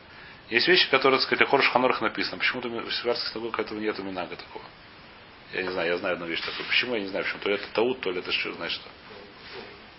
Есть 0.50 0.68
вещи, 0.68 0.90
которые, 0.90 1.18
так 1.18 1.26
сказать, 1.26 1.46
о 1.46 1.50
Хорш 1.50 1.68
Ханорах 1.70 2.00
написано. 2.00 2.38
Почему-то 2.38 2.68
в 2.68 2.94
Севарских 2.94 3.28
синагогах 3.30 3.60
этого 3.60 3.78
нет 3.78 3.98
Минага 3.98 4.36
такого. 4.36 4.64
Я 5.52 5.62
не 5.62 5.70
знаю, 5.70 5.92
я 5.92 5.98
знаю 5.98 6.14
одну 6.14 6.26
вещь 6.26 6.40
такую. 6.40 6.66
Почему, 6.68 6.94
я 6.94 7.00
не 7.00 7.06
знаю, 7.06 7.24
почему. 7.24 7.40
То 7.40 7.48
ли 7.48 7.54
это 7.54 7.66
таут, 7.72 8.00
то 8.00 8.10
ли 8.10 8.18
это 8.18 8.32
что, 8.32 8.52
знаешь 8.52 8.72
что. 8.72 8.88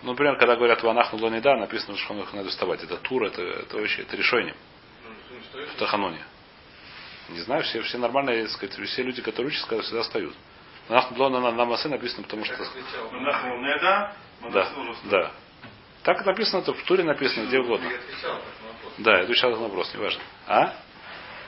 Ну, 0.03 0.12
например, 0.12 0.38
когда 0.38 0.55
говорят 0.55 0.84
в 0.84 0.88
Анахну 0.88 1.17
Лонида, 1.17 1.55
написано, 1.55 1.97
что 1.97 2.08
Ханорах 2.08 2.34
надо 2.34 2.49
вставать. 2.49 2.84
Это 2.84 2.97
тур, 2.97 3.23
это, 3.23 3.41
это 3.41 3.77
вообще, 3.77 4.03
это 4.03 4.15
решение. 4.15 4.55
В 5.73 5.79
Таханоне. 5.79 6.23
Не 7.29 7.39
знаю, 7.39 7.63
все, 7.63 7.81
все 7.81 7.97
нормальные, 7.97 8.43
так 8.43 8.51
сказать, 8.51 8.89
все 8.89 9.01
люди, 9.01 9.21
которые 9.21 9.47
учатся, 9.47 9.81
всегда 9.81 10.03
встают. 10.03 10.36
Анахну 10.89 11.17
Лона 11.17 11.39
на 11.39 11.51
Намасе 11.51 11.88
написано, 11.88 12.23
потому 12.23 12.45
что... 12.45 12.55
Да, 14.51 14.69
да. 15.10 15.31
Так 16.03 16.23
написано, 16.23 16.62
это 16.62 16.73
в 16.73 16.84
Туре 16.84 17.03
написано, 17.03 17.47
где 17.47 17.60
угодно. 17.60 17.89
Да, 18.97 19.17
я 19.17 19.23
отвечал 19.23 19.51
на 19.51 19.58
вопрос, 19.58 19.93
не 19.93 19.99
важно. 19.99 20.21
А? 20.47 20.73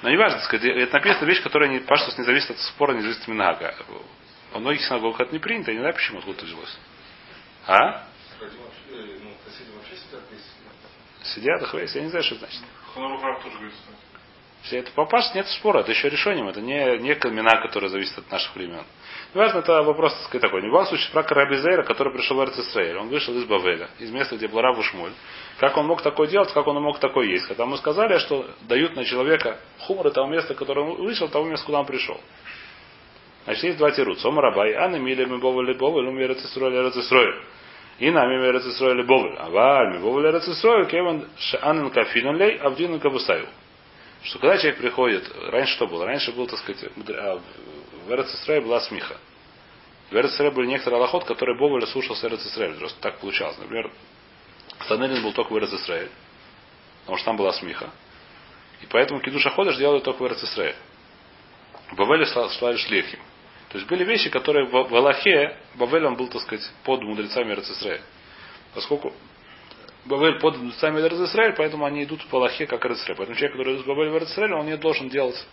Но 0.02 0.10
не 0.10 0.18
важно, 0.18 0.40
сказать, 0.42 0.66
это 0.66 0.94
написано 0.94 1.26
вещь, 1.26 1.42
которая 1.42 1.70
не, 1.70 1.80
паштус 1.80 2.18
не 2.18 2.24
зависит 2.24 2.52
от 2.52 2.60
спора, 2.60 2.94
не 2.94 3.02
зависит 3.02 3.22
от 3.24 3.28
Минага. 3.30 3.76
Во 4.54 4.60
многих 4.60 4.82
синагогах 4.82 5.22
это 5.22 5.34
не 5.34 5.40
принято, 5.40 5.72
я 5.72 5.76
не 5.76 5.82
знаю, 5.82 5.96
почему 5.96 6.20
откуда 6.20 6.38
это 6.38 6.46
взялось. 6.46 6.78
А? 7.68 8.08
Сидят, 11.24 11.62
охвейс, 11.64 11.96
я 11.96 12.02
не 12.02 12.10
знаю, 12.10 12.24
что 12.24 12.36
это 12.36 12.46
значит. 12.46 12.64
Все 14.68 14.80
это 14.80 14.92
попасть 14.92 15.34
нет 15.34 15.48
спора, 15.48 15.80
это 15.80 15.92
еще 15.92 16.10
решением, 16.10 16.50
это 16.50 16.60
не, 16.60 16.98
не 16.98 17.16
камена, 17.16 17.62
которая 17.62 17.90
зависит 17.90 18.18
от 18.18 18.30
наших 18.30 18.54
времен. 18.54 18.84
Неважно, 19.34 19.60
это 19.60 19.82
вопрос 19.82 20.14
так 20.14 20.24
сказать, 20.24 20.42
такой. 20.42 20.60
В 20.60 20.66
любом 20.66 20.86
случае, 20.88 21.10
про 21.14 21.24
Раби 21.24 21.56
Зейра, 21.56 21.84
который 21.84 22.12
пришел 22.12 22.36
в 22.36 22.42
Эрцисраэль, 22.42 22.98
он 22.98 23.08
вышел 23.08 23.34
из 23.38 23.46
Бавеля, 23.46 23.88
из 24.00 24.12
места, 24.12 24.36
где 24.36 24.50
был 24.50 24.60
Раву 24.60 24.84
Шмуль. 24.84 25.12
Как 25.60 25.78
он 25.78 25.88
мог 25.88 26.02
такое 26.02 26.28
делать, 26.28 26.52
как 26.52 26.68
он 26.68 26.82
мог 26.82 27.00
такое 27.00 27.28
есть. 27.28 27.48
Когда 27.48 27.66
мы 27.66 27.78
сказали, 27.78 28.18
что 28.18 28.46
дают 28.68 28.94
на 28.98 29.06
человека 29.06 29.58
хумор 29.80 30.12
того 30.12 30.28
места, 30.28 30.54
которое 30.54 30.82
он 30.82 30.96
вышел, 30.98 31.30
того 31.30 31.46
места, 31.46 31.66
куда 31.66 31.80
он 31.80 31.86
пришел. 31.86 32.20
Значит, 33.46 33.64
есть 33.64 33.78
два 33.78 33.92
тирут. 33.92 34.20
Сома 34.20 34.42
Рабай, 34.42 34.74
а 34.74 34.90
на 34.90 34.98
миле 34.98 35.26
мы 35.28 35.38
бовали 35.38 35.74
бовали, 35.76 36.08
умер 36.08 36.32
Эрцисраэль, 36.32 36.76
Эрцисраэль. 36.88 37.42
И 38.00 38.12
нами 38.12 38.38
мы 38.38 38.48
Эрцисраэль, 38.48 39.04
бовали. 39.04 39.36
А 39.38 39.50
валь 39.50 39.94
мы 39.94 40.00
бовали 40.00 40.28
Эрцисраэль, 40.28 40.88
кеван 40.88 41.26
шанен 41.38 41.90
кафинан 41.90 42.36
лей, 42.36 42.58
авдинан 42.58 43.00
кабусаю. 43.00 43.48
Что 44.24 44.40
когда 44.40 44.58
человек 44.58 44.80
приходит, 44.80 45.32
раньше 45.50 45.74
что 45.74 45.88
было? 45.88 46.06
Раньше 46.06 46.32
был, 46.32 46.48
так 46.48 46.60
сказать, 46.60 46.84
а, 47.10 47.42
в 48.06 48.12
Эрцисраэль 48.12 48.64
была 48.64 48.82
смеха. 48.82 49.18
В 50.10 50.16
Эрцисраэль 50.16 50.54
были 50.54 50.68
некоторые 50.68 50.98
аллахот, 50.98 51.26
которые 51.26 51.58
Боваля 51.58 51.86
слушался 51.88 52.28
Эрцисраэль. 52.28 52.76
Просто 52.76 53.00
так 53.02 53.20
получалось. 53.20 53.58
Например, 53.58 53.92
Санелин 54.88 55.24
был 55.24 55.34
только 55.34 55.54
в 55.54 55.58
Эрцисраэль, 55.58 56.10
потому 57.02 57.18
что 57.18 57.26
там 57.26 57.38
была 57.38 57.54
смеха. 57.54 57.90
И 58.82 58.86
поэтому 58.88 59.20
Кидуша 59.20 59.50
Ходыш 59.50 59.78
делали 59.78 60.02
только 60.02 60.24
в 60.24 60.28
Эрцисраэль. 60.28 60.76
Бавеле 61.94 62.26
слали 62.26 62.78
шлехим. 62.78 63.20
То 63.70 63.78
есть 63.78 63.90
были 63.90 64.04
вещи, 64.04 64.30
которые 64.30 64.66
в, 64.66 64.76
Аллахе 64.76 65.58
Бавель 65.76 66.06
он 66.06 66.16
был, 66.16 66.28
так 66.28 66.42
сказать, 66.42 66.70
под 66.84 67.02
мудрецами 67.02 67.54
Эрцисраэль. 67.54 68.02
Поскольку 68.74 69.14
Бавель 70.08 70.40
под 70.40 70.58
мудрецами 70.58 71.02
Эрцисраэль, 71.02 71.54
поэтому 71.54 71.86
они 71.86 72.04
идут 72.04 72.26
по 72.28 72.38
Аллахе 72.38 72.66
как 72.66 72.86
Эрцисраэль. 72.86 73.18
Поэтому 73.18 73.38
человек, 73.38 73.58
который 73.58 73.76
идет 73.76 73.86
в 73.86 73.88
Бавель 73.88 74.10
в 74.10 74.16
Эрцисраэль, 74.18 74.54
он 74.54 74.66
не 74.66 74.78
должен 74.78 75.10
делать 75.10 75.46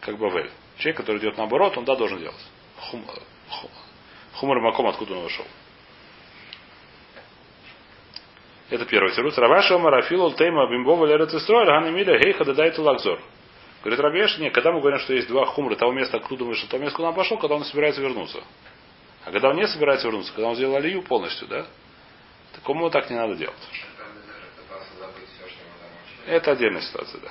как 0.00 0.18
Бавель. 0.18 0.50
Человек, 0.78 0.98
который 0.98 1.18
идет 1.18 1.38
наоборот, 1.38 1.76
он 1.76 1.84
да 1.84 1.96
должен 1.96 2.18
делать. 2.18 2.44
Хум, 2.78 3.04
חומרי 4.34 4.60
מקום, 4.60 4.86
откуда 4.86 5.14
он 5.14 5.22
вышел. 5.22 5.44
Это 8.70 8.86
первый 8.86 9.12
תירוץ. 9.12 9.36
רב 9.36 9.49
אשי 9.49 9.74
אמר 9.74 9.94
אפילו 9.96 10.32
תימא 10.32 10.70
מבבל 10.70 11.04
לארץ 11.04 11.32
ישראל 11.34 11.66
הני 11.66 11.88
מילי 11.88 12.18
היכא 12.18 12.44
דדעתו 12.44 12.82
לחזור. 12.82 13.20
Говорит 13.82 14.00
Рав 14.00 14.14
Аши, 14.14 14.38
нет, 14.38 14.54
когда 14.54 14.72
мы 14.72 14.80
говорим, 14.80 14.98
что 15.00 15.12
есть 15.12 15.28
два 15.28 15.44
חומרא 15.44 15.74
того 15.74 15.92
места, 15.92 16.16
откуда 16.16 16.44
вышел, 16.44 16.68
того 16.68 16.82
места, 16.82 16.96
куда 16.96 17.08
он 17.08 17.14
пошел, 17.14 17.36
когда 17.36 17.56
он 17.56 17.64
собирается 17.64 18.00
вернуться. 18.00 18.42
А 19.24 19.30
когда 19.30 19.50
он 19.50 19.56
не 19.56 19.66
собирается 19.66 20.06
вернуться, 20.06 20.32
когда 20.32 20.48
он 20.48 20.54
сделал 20.54 20.76
алию 20.76 21.02
полностью, 21.02 21.48
да, 21.48 21.66
такому 22.52 22.90
так 22.90 23.10
не 23.10 23.16
надо 23.16 23.34
делать. 23.34 23.56
Это 26.26 26.52
отдельная 26.52 26.82
ситуация, 26.82 27.20
да. 27.20 27.30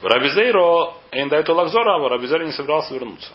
ורבי 0.00 0.06
זירא 0.06 0.94
אין 1.12 1.30
דעתו 1.30 1.54
לחזור 1.54 1.76
הוה, 1.76 1.94
а 1.94 1.98
а 1.98 2.08
Раби 2.08 2.24
Зейра 2.24 2.44
не 2.44 2.52
собирался 2.52 2.92
вернуться. 2.92 3.32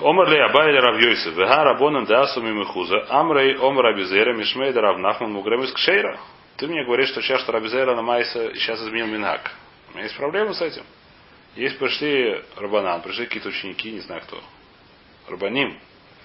Омар 0.00 0.28
ли 0.30 0.38
Абай 0.38 0.70
или 0.70 0.78
Рав 0.78 0.98
Йосиф, 0.98 1.34
Вега 1.36 1.62
Рабонан 1.62 2.06
Дасу 2.06 2.40
Мимихуза, 2.40 3.06
Амрей 3.10 3.54
Омар 3.56 3.84
Рабизейра, 3.84 4.32
Мишмей 4.32 4.72
Рав 4.72 4.96
Нахман 4.98 5.30
Мугремис 5.32 5.72
Кшейра. 5.72 6.18
Ты 6.56 6.66
мне 6.68 6.84
говоришь, 6.84 7.10
что 7.10 7.20
сейчас 7.20 7.42
что 7.42 7.52
Рабизейра 7.52 7.94
на 7.94 8.02
Майса 8.02 8.54
сейчас 8.54 8.80
изменил 8.80 9.08
Минхак. 9.08 9.52
У 9.90 9.92
меня 9.92 10.04
есть 10.04 10.16
проблемы 10.16 10.54
с 10.54 10.62
этим. 10.62 10.84
Есть 11.54 11.78
пришли 11.78 12.42
Рабанан, 12.56 13.02
пришли 13.02 13.26
какие-то 13.26 13.50
ученики, 13.50 13.92
не 13.92 14.00
знаю 14.00 14.22
кто. 14.22 14.42
Рабаним, 15.28 15.78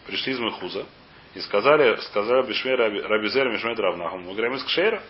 пришли 0.06 0.34
из 0.34 0.40
Михуза 0.40 0.86
и 1.34 1.40
сказали, 1.42 1.96
сказали 1.98 2.48
Бишмей 2.48 2.76
Рабизейра, 2.76 3.52
Мишмей 3.52 3.76
Рав 3.76 3.98
Нахман 3.98 4.24
Мугремис 4.24 4.64
Кшейра. 4.64 5.02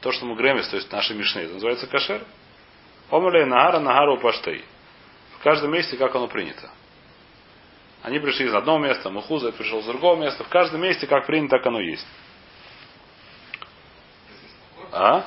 То, 0.00 0.12
что 0.12 0.24
Мугремис, 0.24 0.68
то 0.68 0.76
есть 0.76 0.90
наши 0.90 1.14
мишны, 1.14 1.40
это 1.40 1.54
называется 1.54 1.86
кашер. 1.86 2.24
Омалей 3.10 3.44
Нагара 3.44 3.80
Нагару 3.80 4.18
Паштей. 4.18 4.64
В 5.38 5.42
каждом 5.42 5.72
месте, 5.72 5.96
как 5.96 6.14
оно 6.14 6.28
принято. 6.28 6.70
Они 8.02 8.18
пришли 8.18 8.46
из 8.46 8.54
одного 8.54 8.78
места, 8.78 9.10
Мухуза 9.10 9.52
пришел 9.52 9.80
из 9.80 9.86
другого 9.86 10.16
места. 10.16 10.44
В 10.44 10.48
каждом 10.48 10.80
месте, 10.80 11.06
как 11.06 11.26
принято, 11.26 11.56
так 11.56 11.66
оно 11.66 11.80
есть. 11.80 12.06
А? 14.92 15.26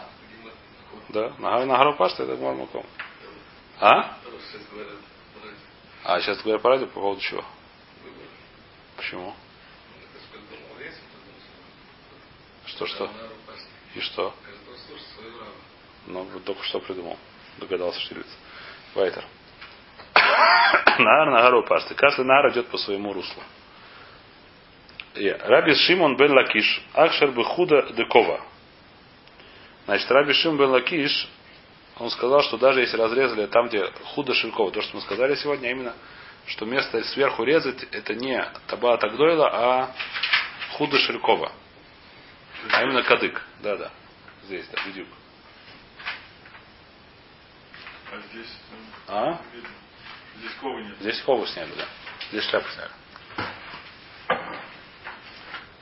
Да, 1.10 1.34
на, 1.38 1.66
на 1.66 1.78
Гарупаште 1.78 2.24
это 2.24 2.36
Мармаком. 2.36 2.86
А? 3.80 4.18
А, 6.04 6.20
сейчас 6.22 6.42
говорят 6.42 6.62
по 6.62 6.70
радио 6.70 6.88
по 6.88 7.00
поводу 7.00 7.22
чего? 7.22 7.44
Почему? 9.04 9.34
Что, 12.68 12.88
что? 12.88 13.12
И 13.96 14.00
что? 14.00 14.34
Ну, 16.08 16.26
только 16.46 16.64
что 16.64 16.80
придумал. 16.80 17.18
Догадался 17.58 18.00
Штирлиц. 18.00 18.26
ווייטער. 18.96 19.26
נהרא 20.16 21.32
נהרא 21.32 21.64
ופשטיה. 21.64 21.96
Каждый 21.96 22.24
נהר 22.24 22.50
идет 22.52 22.70
по 22.70 22.78
своему 22.78 23.12
руслу. 23.12 23.44
רבי 25.16 25.74
שמעון 25.76 26.16
בן 26.16 26.32
לקיש, 26.32 26.82
אכשר 26.94 27.32
בחודא 27.32 27.92
דכובעא. 27.92 28.42
Значит, 29.86 30.10
Раби 30.10 30.34
Шимон 30.34 30.58
бен 30.58 30.70
Лакиш, 30.70 31.28
он 32.00 32.10
сказал, 32.10 32.42
что 32.42 32.58
даже 32.58 32.80
если 32.80 32.96
разрезали 32.96 33.48
там, 33.48 33.68
где 33.68 33.86
חודו 34.16 34.34
של 34.34 34.47
כובע, 34.47 34.72
то, 34.72 34.82
что 34.82 34.96
мы 34.96 35.02
сказали 35.02 35.36
сегодня, 35.36 35.68
а 35.68 35.72
именно, 35.72 35.94
что 36.48 36.66
место 36.66 37.04
сверху 37.06 37.44
резать, 37.44 37.84
это 37.92 38.14
не 38.16 38.44
טבעת 38.68 38.98
הגדולה, 38.98 39.50
а 39.52 39.96
худо 40.74 40.98
шелькова. 41.00 41.52
А 42.72 42.84
именно 42.84 43.04
кадык. 43.04 43.42
Да, 43.62 43.78
да. 43.78 43.92
Здесь, 44.44 44.68
да, 44.68 44.82
видюк. 44.84 45.08
А 48.12 48.20
здесь, 48.30 48.58
ну, 48.72 49.16
А? 49.16 49.42
Здесь 50.38 50.54
ковы 50.60 50.84
нет. 50.84 50.98
Здесь 51.00 51.22
кову 51.22 51.46
сняли, 51.48 51.72
да. 51.76 51.88
Здесь 52.30 52.44
шляпу 52.50 52.68
сняли. 52.70 52.92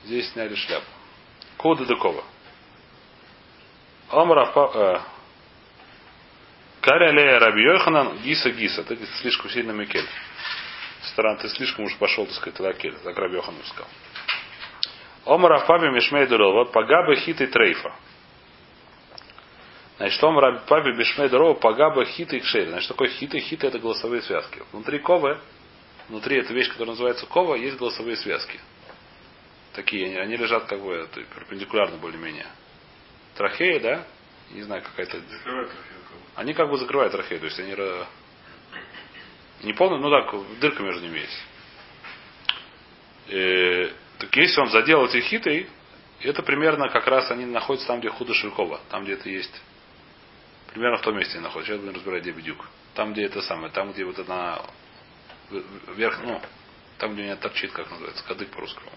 Здесь 0.04 0.32
сняли 0.32 0.54
шляпу. 0.54 0.86
Кода 1.56 1.84
до 1.84 1.96
кова. 1.96 2.24
Э, 4.10 5.00
Каря 6.82 7.12
Лея 7.12 7.38
Раби 7.38 7.62
Йоханан 7.62 8.18
Гиса 8.24 8.50
Гиса. 8.50 8.82
Ты 8.82 8.98
слишком 9.20 9.48
сильно 9.50 9.70
Микель. 9.70 10.08
Странно, 11.12 11.38
ты 11.38 11.48
слишком 11.48 11.84
уж 11.84 11.96
пошел, 11.96 12.26
так 12.26 12.34
сказать, 12.34 12.58
лакель, 12.58 12.96
так 13.04 13.16
Раби 13.16 13.36
Йоханан 13.36 13.62
сказал. 13.64 13.88
Омар 15.24 15.52
Афаби 15.52 15.90
Мишмей 15.90 16.26
Дурова, 16.26 16.64
Пагаба 16.64 17.14
Хиты 17.14 17.46
Трейфа. 17.46 17.94
Значит, 19.98 20.24
Омар 20.24 20.56
Афаби 20.56 20.92
Мишмей 20.94 21.28
Дурова, 21.28 21.54
Пагаба 21.54 22.04
Хиты 22.04 22.40
Кшейр. 22.40 22.70
Значит, 22.70 22.88
такое 22.88 23.10
хиты? 23.10 23.38
Хиты 23.38 23.68
это 23.68 23.78
голосовые 23.78 24.22
связки. 24.22 24.60
Внутри 24.72 24.98
ковы, 24.98 25.38
внутри 26.08 26.38
этой 26.38 26.52
вещь, 26.52 26.68
которая 26.68 26.94
называется 26.94 27.26
кова, 27.26 27.54
есть 27.54 27.76
голосовые 27.76 28.16
связки. 28.16 28.58
Такие, 29.74 30.06
они, 30.06 30.16
они 30.16 30.36
лежат 30.36 30.64
как 30.64 30.80
бы 30.80 31.08
перпендикулярно 31.14 31.98
более-менее. 31.98 32.46
Трахея, 33.36 33.78
да? 33.78 34.04
Не 34.50 34.62
знаю, 34.62 34.82
какая-то... 34.82 35.18
Они 36.34 36.54
как 36.54 36.70
бы 36.70 36.78
закрывают 36.78 37.12
трахею, 37.12 37.40
то 37.40 37.46
есть 37.46 37.58
они 37.58 37.74
не 39.62 39.72
полные, 39.74 40.00
ну 40.00 40.10
так, 40.10 40.34
дырка 40.60 40.82
между 40.82 41.02
ними 41.02 41.20
есть. 41.20 41.44
Э, 43.28 43.92
так 44.18 44.36
если 44.36 44.60
он 44.60 44.70
задел 44.70 45.04
эти 45.06 45.20
хиты, 45.20 45.68
это 46.20 46.42
примерно 46.42 46.88
как 46.88 47.06
раз 47.06 47.30
они 47.30 47.44
находятся 47.44 47.88
там, 47.88 48.00
где 48.00 48.08
худо 48.08 48.34
Шелькова. 48.34 48.80
Там, 48.90 49.04
где 49.04 49.14
это 49.14 49.28
есть. 49.28 49.62
Примерно 50.72 50.98
в 50.98 51.02
том 51.02 51.16
месте 51.16 51.34
они 51.34 51.44
находятся. 51.44 51.72
Сейчас 51.72 51.80
будем 51.80 51.96
разбирать, 51.96 52.22
где 52.22 52.30
бедюк. 52.30 52.64
Там, 52.94 53.12
где 53.12 53.24
это 53.24 53.42
самое. 53.42 53.72
Там, 53.72 53.92
где 53.92 54.04
вот 54.04 54.18
она 54.20 54.62
вверх, 55.50 56.20
ну, 56.22 56.40
там, 56.98 57.12
где 57.12 57.22
у 57.22 57.24
меня 57.24 57.36
торчит, 57.36 57.72
как 57.72 57.90
называется, 57.90 58.24
кадык 58.24 58.48
по-русскому. 58.50 58.90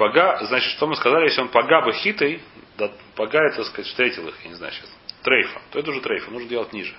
Пага, 0.00 0.38
значит, 0.46 0.70
что 0.70 0.86
мы 0.86 0.96
сказали, 0.96 1.24
если 1.24 1.42
он 1.42 1.48
пага 1.50 1.82
бы 1.82 1.92
хитой, 1.92 2.40
да, 2.78 2.90
пага 3.16 3.38
это, 3.38 3.56
так 3.56 3.66
сказать, 3.66 3.86
встретил 3.86 4.26
их, 4.28 4.34
я 4.44 4.48
не 4.48 4.54
знаю 4.54 4.72
сейчас, 4.72 4.90
трейфа, 5.22 5.60
то 5.70 5.78
это 5.78 5.90
уже 5.90 6.00
трейфа, 6.00 6.30
нужно 6.30 6.48
делать 6.48 6.72
ниже. 6.72 6.94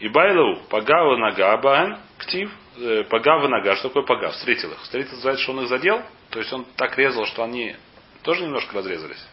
И 0.00 0.08
байлау, 0.08 0.56
пагава 0.68 1.16
нога, 1.16 1.56
баэн, 1.58 1.98
ктив, 2.18 2.50
э, 2.78 3.04
пагава 3.04 3.46
нога, 3.46 3.76
что 3.76 3.86
такое 3.86 4.02
пага? 4.02 4.30
Встретил 4.32 4.72
их. 4.72 4.80
Встретил, 4.80 5.16
значит, 5.18 5.40
что 5.42 5.52
он 5.52 5.60
их 5.62 5.68
задел, 5.68 6.02
то 6.30 6.40
есть 6.40 6.52
он 6.52 6.64
так 6.74 6.98
резал, 6.98 7.24
что 7.26 7.44
они 7.44 7.76
тоже 8.24 8.42
немножко 8.42 8.74
разрезались. 8.76 9.24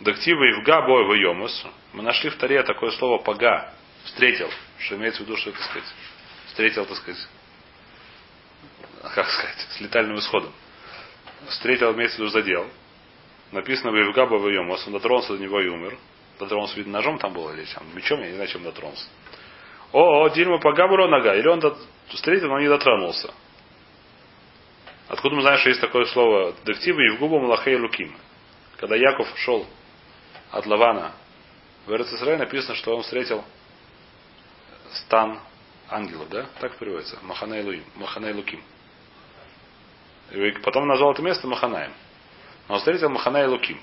Дактива 0.00 0.44
и 0.44 0.62
вга 0.62 0.80
бой 0.86 1.04
в 1.08 1.12
йомус. 1.12 1.66
Мы 1.92 2.02
нашли 2.02 2.30
в 2.30 2.36
таре 2.36 2.62
такое 2.62 2.90
слово 2.92 3.22
пага, 3.22 3.70
встретил, 4.04 4.48
что 4.78 4.96
имеется 4.96 5.22
в 5.22 5.26
виду, 5.26 5.36
что, 5.36 5.52
так 5.52 5.60
сказать, 5.60 5.94
встретил, 6.46 6.86
так 6.86 6.96
сказать, 6.96 7.28
как 9.02 9.28
сказать, 9.28 9.66
с 9.70 9.80
летальным 9.80 10.18
исходом. 10.18 10.52
Имеется 11.62 12.16
в 12.16 12.20
виду, 12.20 12.28
задел. 12.28 12.66
Написано 13.52 13.92
в 13.92 13.96
Евгаба 13.96 14.36
в 14.36 14.48
Йомос, 14.48 14.86
он 14.86 14.94
дотронулся 14.94 15.36
до 15.36 15.42
него 15.42 15.60
и 15.60 15.68
умер. 15.68 15.96
Дотронулся, 16.38 16.76
видно, 16.76 16.94
ножом 16.94 17.18
там 17.18 17.32
было 17.32 17.52
или 17.52 17.64
чем, 17.64 17.82
мечом, 17.94 18.20
я 18.20 18.28
не 18.28 18.34
знаю, 18.34 18.48
чем 18.48 18.62
дотронулся. 18.62 19.06
О, 19.92 20.24
о 20.24 20.28
Дильма 20.28 20.58
по 20.58 20.72
Габру 20.72 21.08
нога. 21.08 21.34
Или 21.34 21.48
он 21.48 21.60
дот- 21.60 21.78
встретил, 22.08 22.48
но 22.48 22.60
не 22.60 22.68
дотронулся. 22.68 23.32
Откуда 25.08 25.36
мы 25.36 25.42
знаем, 25.42 25.58
что 25.60 25.68
есть 25.68 25.80
такое 25.80 26.04
слово 26.06 26.54
дектива 26.64 27.00
и 27.00 27.16
в 27.16 27.20
Малахей 27.20 27.76
Луким. 27.76 28.16
Когда 28.78 28.96
Яков 28.96 29.28
шел 29.36 29.66
от 30.50 30.66
Лавана 30.66 31.12
в 31.86 31.92
Эрцисрай, 31.92 32.36
написано, 32.36 32.74
что 32.74 32.96
он 32.96 33.02
встретил 33.02 33.44
стан 34.92 35.38
ангелов, 35.88 36.28
да? 36.28 36.46
Так 36.60 36.76
переводится. 36.76 37.18
Маханей 37.22 37.62
Луим. 37.62 37.84
Маханей 37.94 38.32
Луким. 38.32 38.62
И 40.30 40.50
потом 40.62 40.86
назвал 40.86 41.12
это 41.12 41.22
место 41.22 41.46
Маханаем. 41.46 41.92
Но 42.68 42.74
он 42.74 42.78
встретил 42.80 43.08
Маханай 43.10 43.46
Луким. 43.46 43.80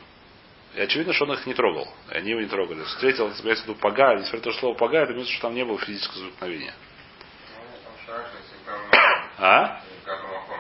И 0.76 0.82
очевидно, 0.82 1.14
что 1.14 1.26
он 1.26 1.34
их 1.34 1.46
не 1.46 1.54
трогал. 1.54 1.88
И 2.12 2.16
они 2.16 2.32
его 2.32 2.42
не 2.42 2.48
трогали. 2.48 2.84
Встретил, 2.84 3.28
имеется 3.28 3.66
в 3.66 3.68
виду 3.68 3.76
пага, 3.76 4.16
несмотря 4.16 4.40
на 4.40 4.44
то, 4.44 4.52
что 4.52 4.60
слово 4.62 4.76
пага, 4.76 5.00
это 5.00 5.14
имеется, 5.14 5.34
что 5.34 5.44
там 5.44 5.56
не 5.56 5.64
было 5.64 5.78
физического 5.78 6.24
возникновения. 6.24 6.74
Ну, 7.56 7.64
в 9.38 9.44
А? 9.44 9.82
в 10.04 10.08
Маком. 10.08 10.60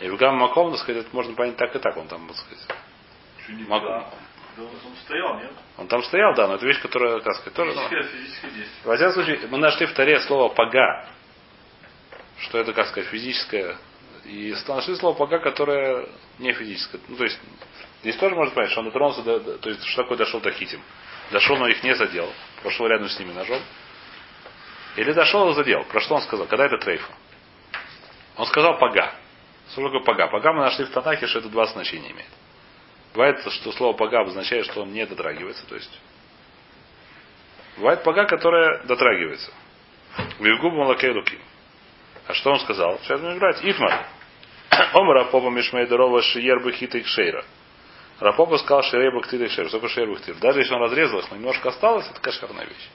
И 0.00 0.08
в 0.08 0.16
Гамма 0.16 0.38
Маком, 0.48 0.70
так 0.72 0.80
сказать, 0.80 1.04
это 1.04 1.14
можно 1.14 1.34
понять 1.34 1.56
так 1.56 1.76
и 1.76 1.78
так. 1.78 1.96
Он 1.96 2.08
там, 2.08 2.26
так 2.26 2.36
сказать. 2.36 2.66
Да 4.56 4.62
он, 4.62 4.96
стоял, 5.04 5.38
нет? 5.38 5.52
Он 5.76 5.86
там 5.86 6.02
стоял, 6.02 6.34
да, 6.34 6.48
но 6.48 6.54
это 6.54 6.66
вещь, 6.66 6.80
которая, 6.80 7.20
как 7.20 7.34
сказать, 7.36 7.54
тоже. 7.54 7.72
ну, 7.72 7.88
Физическое, 7.88 8.10
физическое 8.10 8.50
действие. 8.50 8.82
Во 8.84 8.96
всяком 8.96 9.14
случае, 9.14 9.48
мы 9.48 9.58
нашли 9.58 9.86
в 9.86 9.92
таре 9.94 10.20
слово 10.20 10.52
пага. 10.52 11.06
Что 12.38 12.58
это, 12.58 12.72
как 12.72 12.88
сказать, 12.88 13.08
физическое. 13.10 13.76
И 14.24 14.54
нашли 14.68 14.94
слово 14.96 15.16
пага, 15.16 15.38
которое 15.38 16.06
не 16.38 16.52
физическое. 16.52 17.00
Ну, 17.08 17.16
то 17.16 17.24
есть, 17.24 17.38
здесь 18.02 18.16
тоже 18.16 18.34
можно 18.34 18.54
понять, 18.54 18.70
что 18.70 18.80
он 18.80 18.86
дотронулся 18.86 19.22
до, 19.22 19.40
до- 19.40 19.58
то 19.58 19.70
есть, 19.70 19.84
что 19.84 20.02
такое 20.02 20.18
дошел 20.18 20.40
до 20.40 20.50
хитим. 20.52 20.80
Дошел, 21.30 21.56
но 21.56 21.68
их 21.68 21.82
не 21.82 21.94
задел. 21.94 22.32
Прошел 22.62 22.86
рядом 22.86 23.08
с 23.08 23.18
ними 23.18 23.32
ножом. 23.32 23.60
Или 24.96 25.12
дошел 25.12 25.50
и 25.50 25.54
задел. 25.54 25.84
Про 25.84 26.00
что 26.00 26.16
он 26.16 26.22
сказал? 26.22 26.46
Когда 26.46 26.66
это 26.66 26.78
трейфа? 26.78 27.12
Он 28.36 28.46
сказал 28.46 28.78
пага. 28.78 29.14
Что 29.72 29.84
такое 29.84 30.00
пага? 30.02 30.26
Пага 30.28 30.52
мы 30.52 30.60
нашли 30.60 30.84
в 30.84 30.90
Танахе, 30.90 31.26
что 31.26 31.38
это 31.38 31.48
два 31.48 31.66
значения 31.66 32.10
имеет. 32.10 32.30
Бывает, 33.14 33.40
что 33.52 33.72
слово 33.72 33.96
пага 33.96 34.20
обозначает, 34.20 34.66
что 34.66 34.82
он 34.82 34.92
не 34.92 35.06
дотрагивается, 35.06 35.66
то 35.66 35.74
есть 35.74 35.90
Бывает 37.76 38.02
пага, 38.02 38.26
которая 38.26 38.84
дотрагивается. 38.84 39.50
Вивгуб 40.38 40.74
молокей 40.74 41.10
луки. 41.10 41.38
А 42.30 42.34
что 42.34 42.52
он 42.52 42.60
сказал? 42.60 43.00
Сейчас 43.00 43.20
будем 43.20 43.40
брать. 43.40 43.58
Итмар. 43.60 44.06
Омара 44.94 45.24
попа 45.24 45.50
мишмей 45.50 45.88
дорова 45.88 46.22
шиер 46.22 46.58
и 46.68 47.00
кшейра. 47.02 47.44
Рапопа 48.20 48.56
сказал 48.58 48.82
и 48.82 49.48
шер. 49.48 49.66
Что 49.66 49.78
такое 49.78 49.88
шерей 49.88 50.14
бактир? 50.14 50.36
Даже 50.36 50.60
если 50.60 50.72
он 50.72 50.82
разрезал 50.82 51.18
их, 51.18 51.30
но 51.32 51.38
немножко 51.38 51.70
осталось, 51.70 52.08
это 52.08 52.20
кошерная 52.20 52.66
вещь. 52.66 52.88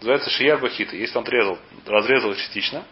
Называется 0.00 0.30
шияр 0.30 0.58
бахита. 0.58 0.96
Если 0.96 1.16
он 1.16 1.22
отрезал, 1.22 1.58
разрезал 1.86 2.34
частично, 2.34 2.84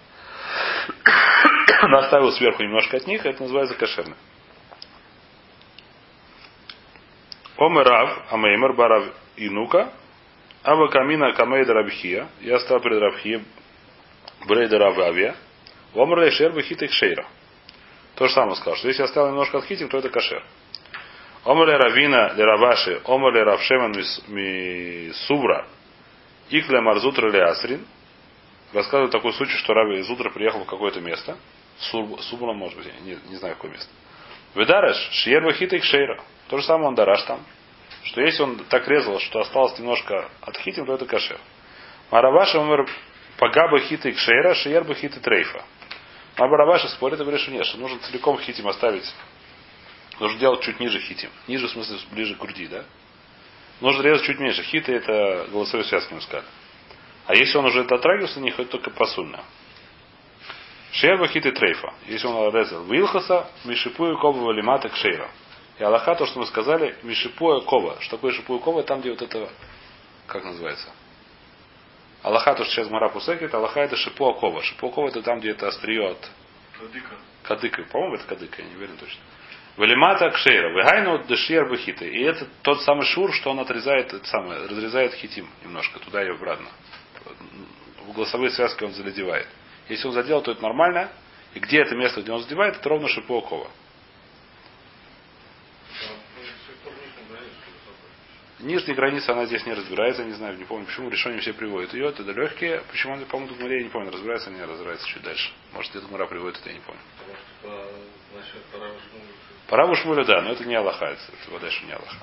но 1.88 1.98
оставил 1.98 2.30
сверху 2.30 2.62
немножко 2.62 2.98
от 2.98 3.08
них, 3.08 3.26
это 3.26 3.42
называется 3.42 3.74
кошерно. 3.74 4.16
Омер 7.56 7.82
Рав, 7.82 8.32
Амеймер, 8.32 8.74
Барав 8.74 9.12
Инука, 9.36 9.92
Ава 10.62 10.86
Камина 10.86 11.32
Камейда 11.32 11.74
Рабхия, 11.74 12.28
я 12.42 12.60
стал 12.60 12.78
перед 12.78 13.00
Рабхия, 13.00 13.42
Брейда 14.46 14.78
Рававия, 14.78 15.36
Омер 15.94 16.20
Лешер 16.20 16.52
Бахита 16.52 16.88
Шейра. 16.88 17.26
То 18.14 18.26
же 18.26 18.34
самое 18.34 18.56
сказал, 18.56 18.76
что 18.76 18.88
если 18.88 19.02
оставил 19.02 19.30
немножко 19.30 19.58
от 19.58 19.64
хитим, 19.64 19.88
то 19.88 19.98
это 19.98 20.08
кошер. 20.08 20.44
Омер 21.44 21.68
Ле 21.68 21.76
Равина 21.76 22.32
Ле 22.34 22.44
Раваши, 22.44 23.00
Омер 23.06 23.32
Ле 23.32 23.42
Равшеман 23.42 23.92
Мисубра, 24.28 25.66
Икле 26.50 26.80
Марзутра 26.80 27.30
Ле 27.30 27.42
Асрин, 27.42 27.86
рассказывает 28.72 29.12
такой 29.12 29.32
случай, 29.32 29.56
что 29.56 29.74
Раби 29.74 29.98
из 29.98 30.10
утра 30.10 30.30
приехал 30.30 30.64
в 30.64 30.66
какое-то 30.66 31.00
место, 31.00 31.36
Субра, 31.78 32.52
может 32.52 32.76
быть, 32.76 32.86
не, 33.02 33.16
не 33.28 33.36
знаю 33.36 33.54
какое 33.54 33.70
место. 33.70 33.90
Ведареш, 34.54 34.96
Шиерба 35.12 35.52
Хита 35.54 35.76
и 35.76 35.80
Шейра. 35.80 36.22
То 36.48 36.58
же 36.58 36.64
самое 36.64 36.88
он 36.88 36.94
дараш 36.94 37.22
там. 37.22 37.40
Что 38.02 38.20
если 38.20 38.42
он 38.42 38.58
так 38.68 38.86
резал, 38.88 39.18
что 39.20 39.40
осталось 39.40 39.78
немножко 39.78 40.28
от 40.42 40.56
хитим, 40.58 40.84
то 40.86 40.94
это 40.94 41.06
кашер. 41.06 41.38
Мараваша 42.10 42.58
умер 42.58 42.88
Пагаба 43.40 43.80
хита 43.80 44.10
и 44.10 44.12
кшейра, 44.12 44.54
шиерба 44.54 44.94
хита 44.94 45.18
трейфа. 45.18 45.64
А 46.36 46.46
Барабаша 46.46 46.88
спорит 46.88 47.18
и 47.20 47.22
говорит, 47.22 47.40
что 47.40 47.50
нет, 47.50 47.64
что 47.64 47.78
нужно 47.78 47.98
целиком 48.00 48.38
хитим 48.38 48.68
оставить. 48.68 49.10
Нужно 50.20 50.38
делать 50.38 50.60
чуть 50.60 50.78
ниже 50.78 51.00
хитим. 51.00 51.30
Ниже, 51.48 51.66
в 51.66 51.70
смысле, 51.70 51.96
ближе 52.12 52.34
к 52.34 52.38
груди, 52.38 52.66
да? 52.66 52.84
Нужно 53.80 54.02
резать 54.02 54.26
чуть 54.26 54.38
меньше. 54.38 54.62
Хиты 54.62 54.92
это 54.92 55.48
голосовые 55.50 55.86
связки, 55.86 56.12
мы 56.12 56.20
сказали. 56.20 56.44
А 57.26 57.34
если 57.34 57.56
он 57.56 57.64
уже 57.64 57.84
дотрагивался 57.84 58.40
на 58.40 58.44
них, 58.44 58.60
это 58.60 58.72
только 58.72 58.90
посульно. 58.90 59.42
Шерба 60.92 61.26
хиты 61.28 61.50
трейфа. 61.52 61.94
Если 62.08 62.26
он 62.26 62.54
резал 62.54 62.84
Вилхаса, 62.84 63.48
Мишипую 63.64 64.18
Коба 64.18 64.52
Лимата 64.52 64.90
Кшейра. 64.90 65.30
И 65.78 65.82
Аллаха, 65.82 66.14
то, 66.14 66.26
что 66.26 66.40
мы 66.40 66.44
сказали, 66.44 66.94
Мишипуя 67.02 67.60
Кова. 67.60 67.96
Что 68.00 68.16
такое 68.16 68.32
Шипуя 68.32 68.58
Кова? 68.58 68.82
Там, 68.82 69.00
где 69.00 69.12
вот 69.12 69.22
это, 69.22 69.48
как 70.26 70.44
называется? 70.44 70.90
Аллаха, 72.22 72.54
то, 72.54 72.64
что 72.64 72.74
сейчас 72.74 72.90
Мара 72.90 73.08
Пусекет, 73.08 73.54
Аллаха 73.54 73.80
это 73.80 73.96
Шипуа 73.96 74.34
Кова. 74.34 74.62
Шипуа 74.62 74.90
Кова 74.90 75.08
это 75.08 75.22
там, 75.22 75.40
где 75.40 75.50
это 75.50 75.68
острие 75.68 76.10
от 76.10 76.30
Кадыка. 76.78 77.14
кадыка. 77.42 77.82
По-моему, 77.84 78.16
это 78.16 78.26
кадыка, 78.26 78.62
я 78.62 78.68
не 78.68 78.76
уверен 78.76 78.96
точно. 78.96 79.20
Велимата 79.76 80.30
Кшейра. 80.30 80.70
Вегайну 80.70 81.24
Дешьер 81.24 81.68
Бахиты. 81.68 82.08
И 82.08 82.22
это 82.22 82.46
тот 82.62 82.82
самый 82.82 83.06
шур, 83.06 83.32
что 83.32 83.50
он 83.50 83.60
отрезает, 83.60 84.12
это 84.12 84.26
самое, 84.26 84.66
разрезает 84.66 85.14
хитим 85.14 85.48
немножко, 85.64 85.98
туда 86.00 86.22
и 86.22 86.28
обратно. 86.28 86.68
В 88.06 88.12
голосовые 88.12 88.50
связки 88.50 88.84
он 88.84 88.92
задевает. 88.92 89.46
Если 89.88 90.06
он 90.06 90.12
задел, 90.12 90.42
то 90.42 90.52
это 90.52 90.62
нормально. 90.62 91.10
И 91.54 91.58
где 91.58 91.80
это 91.80 91.94
место, 91.96 92.20
где 92.20 92.32
он 92.32 92.42
задевает, 92.42 92.76
это 92.76 92.88
ровно 92.88 93.08
Шипуа 93.08 93.40
Кова. 93.40 93.70
Нижняя 98.62 98.94
граница, 98.94 99.32
она 99.32 99.46
здесь 99.46 99.64
не 99.64 99.72
разбирается, 99.72 100.22
не 100.24 100.32
знаю, 100.32 100.58
не 100.58 100.64
помню, 100.64 100.86
почему 100.86 101.08
решение 101.08 101.40
все 101.40 101.52
приводят 101.52 101.94
ее, 101.94 102.08
это 102.08 102.22
легкие, 102.22 102.82
почему 102.90 103.14
он, 103.14 103.24
по-моему, 103.24 103.54
тут 103.54 103.60
я 103.70 103.82
не 103.82 103.88
помню, 103.88 104.10
разбирается 104.10 104.50
или 104.50 104.58
не 104.58 104.64
разбирается 104.64 105.06
чуть 105.08 105.22
дальше. 105.22 105.50
Может, 105.72 105.92
где-то 105.92 106.08
Мура 106.08 106.26
приводит, 106.26 106.58
это 106.60 106.68
я 106.68 106.74
не 106.74 106.80
помню. 106.80 107.00
По 109.68 109.76
Раву 109.76 109.94
Шмулю, 109.94 110.24
да, 110.24 110.42
но 110.42 110.52
это 110.52 110.64
не 110.64 110.74
Аллаха, 110.74 111.06
это, 111.06 111.20
это 111.46 111.60
дальше 111.60 111.84
не 111.86 111.92
Аллаха. 111.92 112.16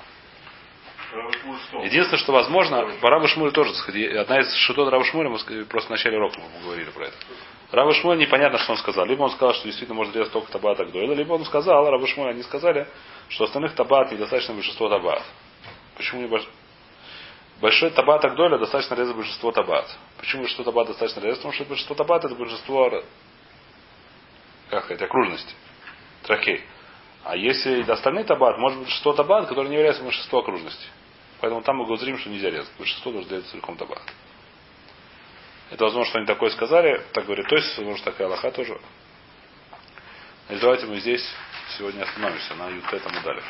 Единственное, 1.84 2.18
что 2.18 2.32
возможно, 2.32 2.86
по 3.00 3.10
Раву 3.10 3.26
Шмулю 3.26 3.50
тоже, 3.50 3.72
одна 4.20 4.40
из 4.40 4.54
шутот 4.54 4.90
Раву 4.90 5.04
Шмуля, 5.04 5.30
мы 5.30 5.38
просто 5.64 5.88
в 5.88 5.90
начале 5.90 6.18
урока 6.18 6.38
мы 6.38 6.62
говорили 6.62 6.90
про 6.90 7.06
это. 7.06 7.16
Раву 7.72 7.92
Шмуль 7.92 8.18
непонятно, 8.18 8.58
что 8.58 8.72
он 8.72 8.78
сказал. 8.78 9.06
Либо 9.06 9.22
он 9.22 9.30
сказал, 9.30 9.54
что 9.54 9.64
действительно 9.64 9.96
может 9.96 10.14
резать 10.14 10.32
только 10.32 10.52
табата 10.52 10.84
Гдойла, 10.84 11.14
либо 11.14 11.32
он 11.32 11.44
сказал, 11.44 11.90
Раву 11.90 12.06
Шмуль, 12.06 12.30
они 12.30 12.42
сказали, 12.42 12.86
что 13.28 13.44
остальных 13.44 13.74
табат 13.74 14.12
недостаточно 14.12 14.54
большинство 14.54 14.88
табат. 14.88 15.22
Почему 15.98 16.22
не 16.22 16.28
больш... 16.28 16.48
Большой 17.60 17.90
табат 17.90 18.24
Агдоля 18.24 18.56
достаточно 18.56 18.94
резать 18.94 19.16
большинство 19.16 19.50
табат. 19.50 19.94
Почему 20.16 20.42
большинство 20.42 20.64
табат 20.64 20.86
достаточно 20.86 21.20
резать? 21.20 21.38
Потому 21.38 21.52
что 21.52 21.64
большинство 21.64 21.94
табат 21.96 22.24
это 22.24 22.34
большинство 22.34 23.02
как 24.70 24.84
сказать, 24.84 25.02
окружности. 25.02 25.54
Трахей. 26.22 26.62
А 27.24 27.36
если 27.36 27.82
остальные 27.90 28.24
табат, 28.24 28.58
может 28.58 28.78
быть 28.78 28.86
большинство 28.86 29.12
табат, 29.12 29.48
которые 29.48 29.70
не 29.70 29.76
являются 29.76 30.02
большинство 30.02 30.38
окружности. 30.38 30.86
Поэтому 31.40 31.62
там 31.62 31.76
мы 31.76 31.86
говорим, 31.86 32.18
что 32.18 32.30
нельзя 32.30 32.50
резать. 32.50 32.70
Большинство 32.78 33.12
должно 33.12 33.30
делать 33.30 33.46
целиком 33.46 33.76
табат. 33.76 34.02
Это 35.70 35.84
возможно, 35.84 36.08
что 36.08 36.18
они 36.18 36.26
такое 36.26 36.50
сказали. 36.50 37.02
Так 37.12 37.26
говорит, 37.26 37.46
то 37.48 37.56
есть, 37.56 37.78
может, 37.78 38.04
такая 38.04 38.28
лоха 38.28 38.50
тоже. 38.50 38.78
Значит, 40.46 40.62
давайте 40.62 40.86
мы 40.86 41.00
здесь 41.00 41.24
сегодня 41.76 42.02
остановимся 42.02 42.54
на 42.54 42.68
Ютетам 42.68 43.16
Удалев. 43.16 43.44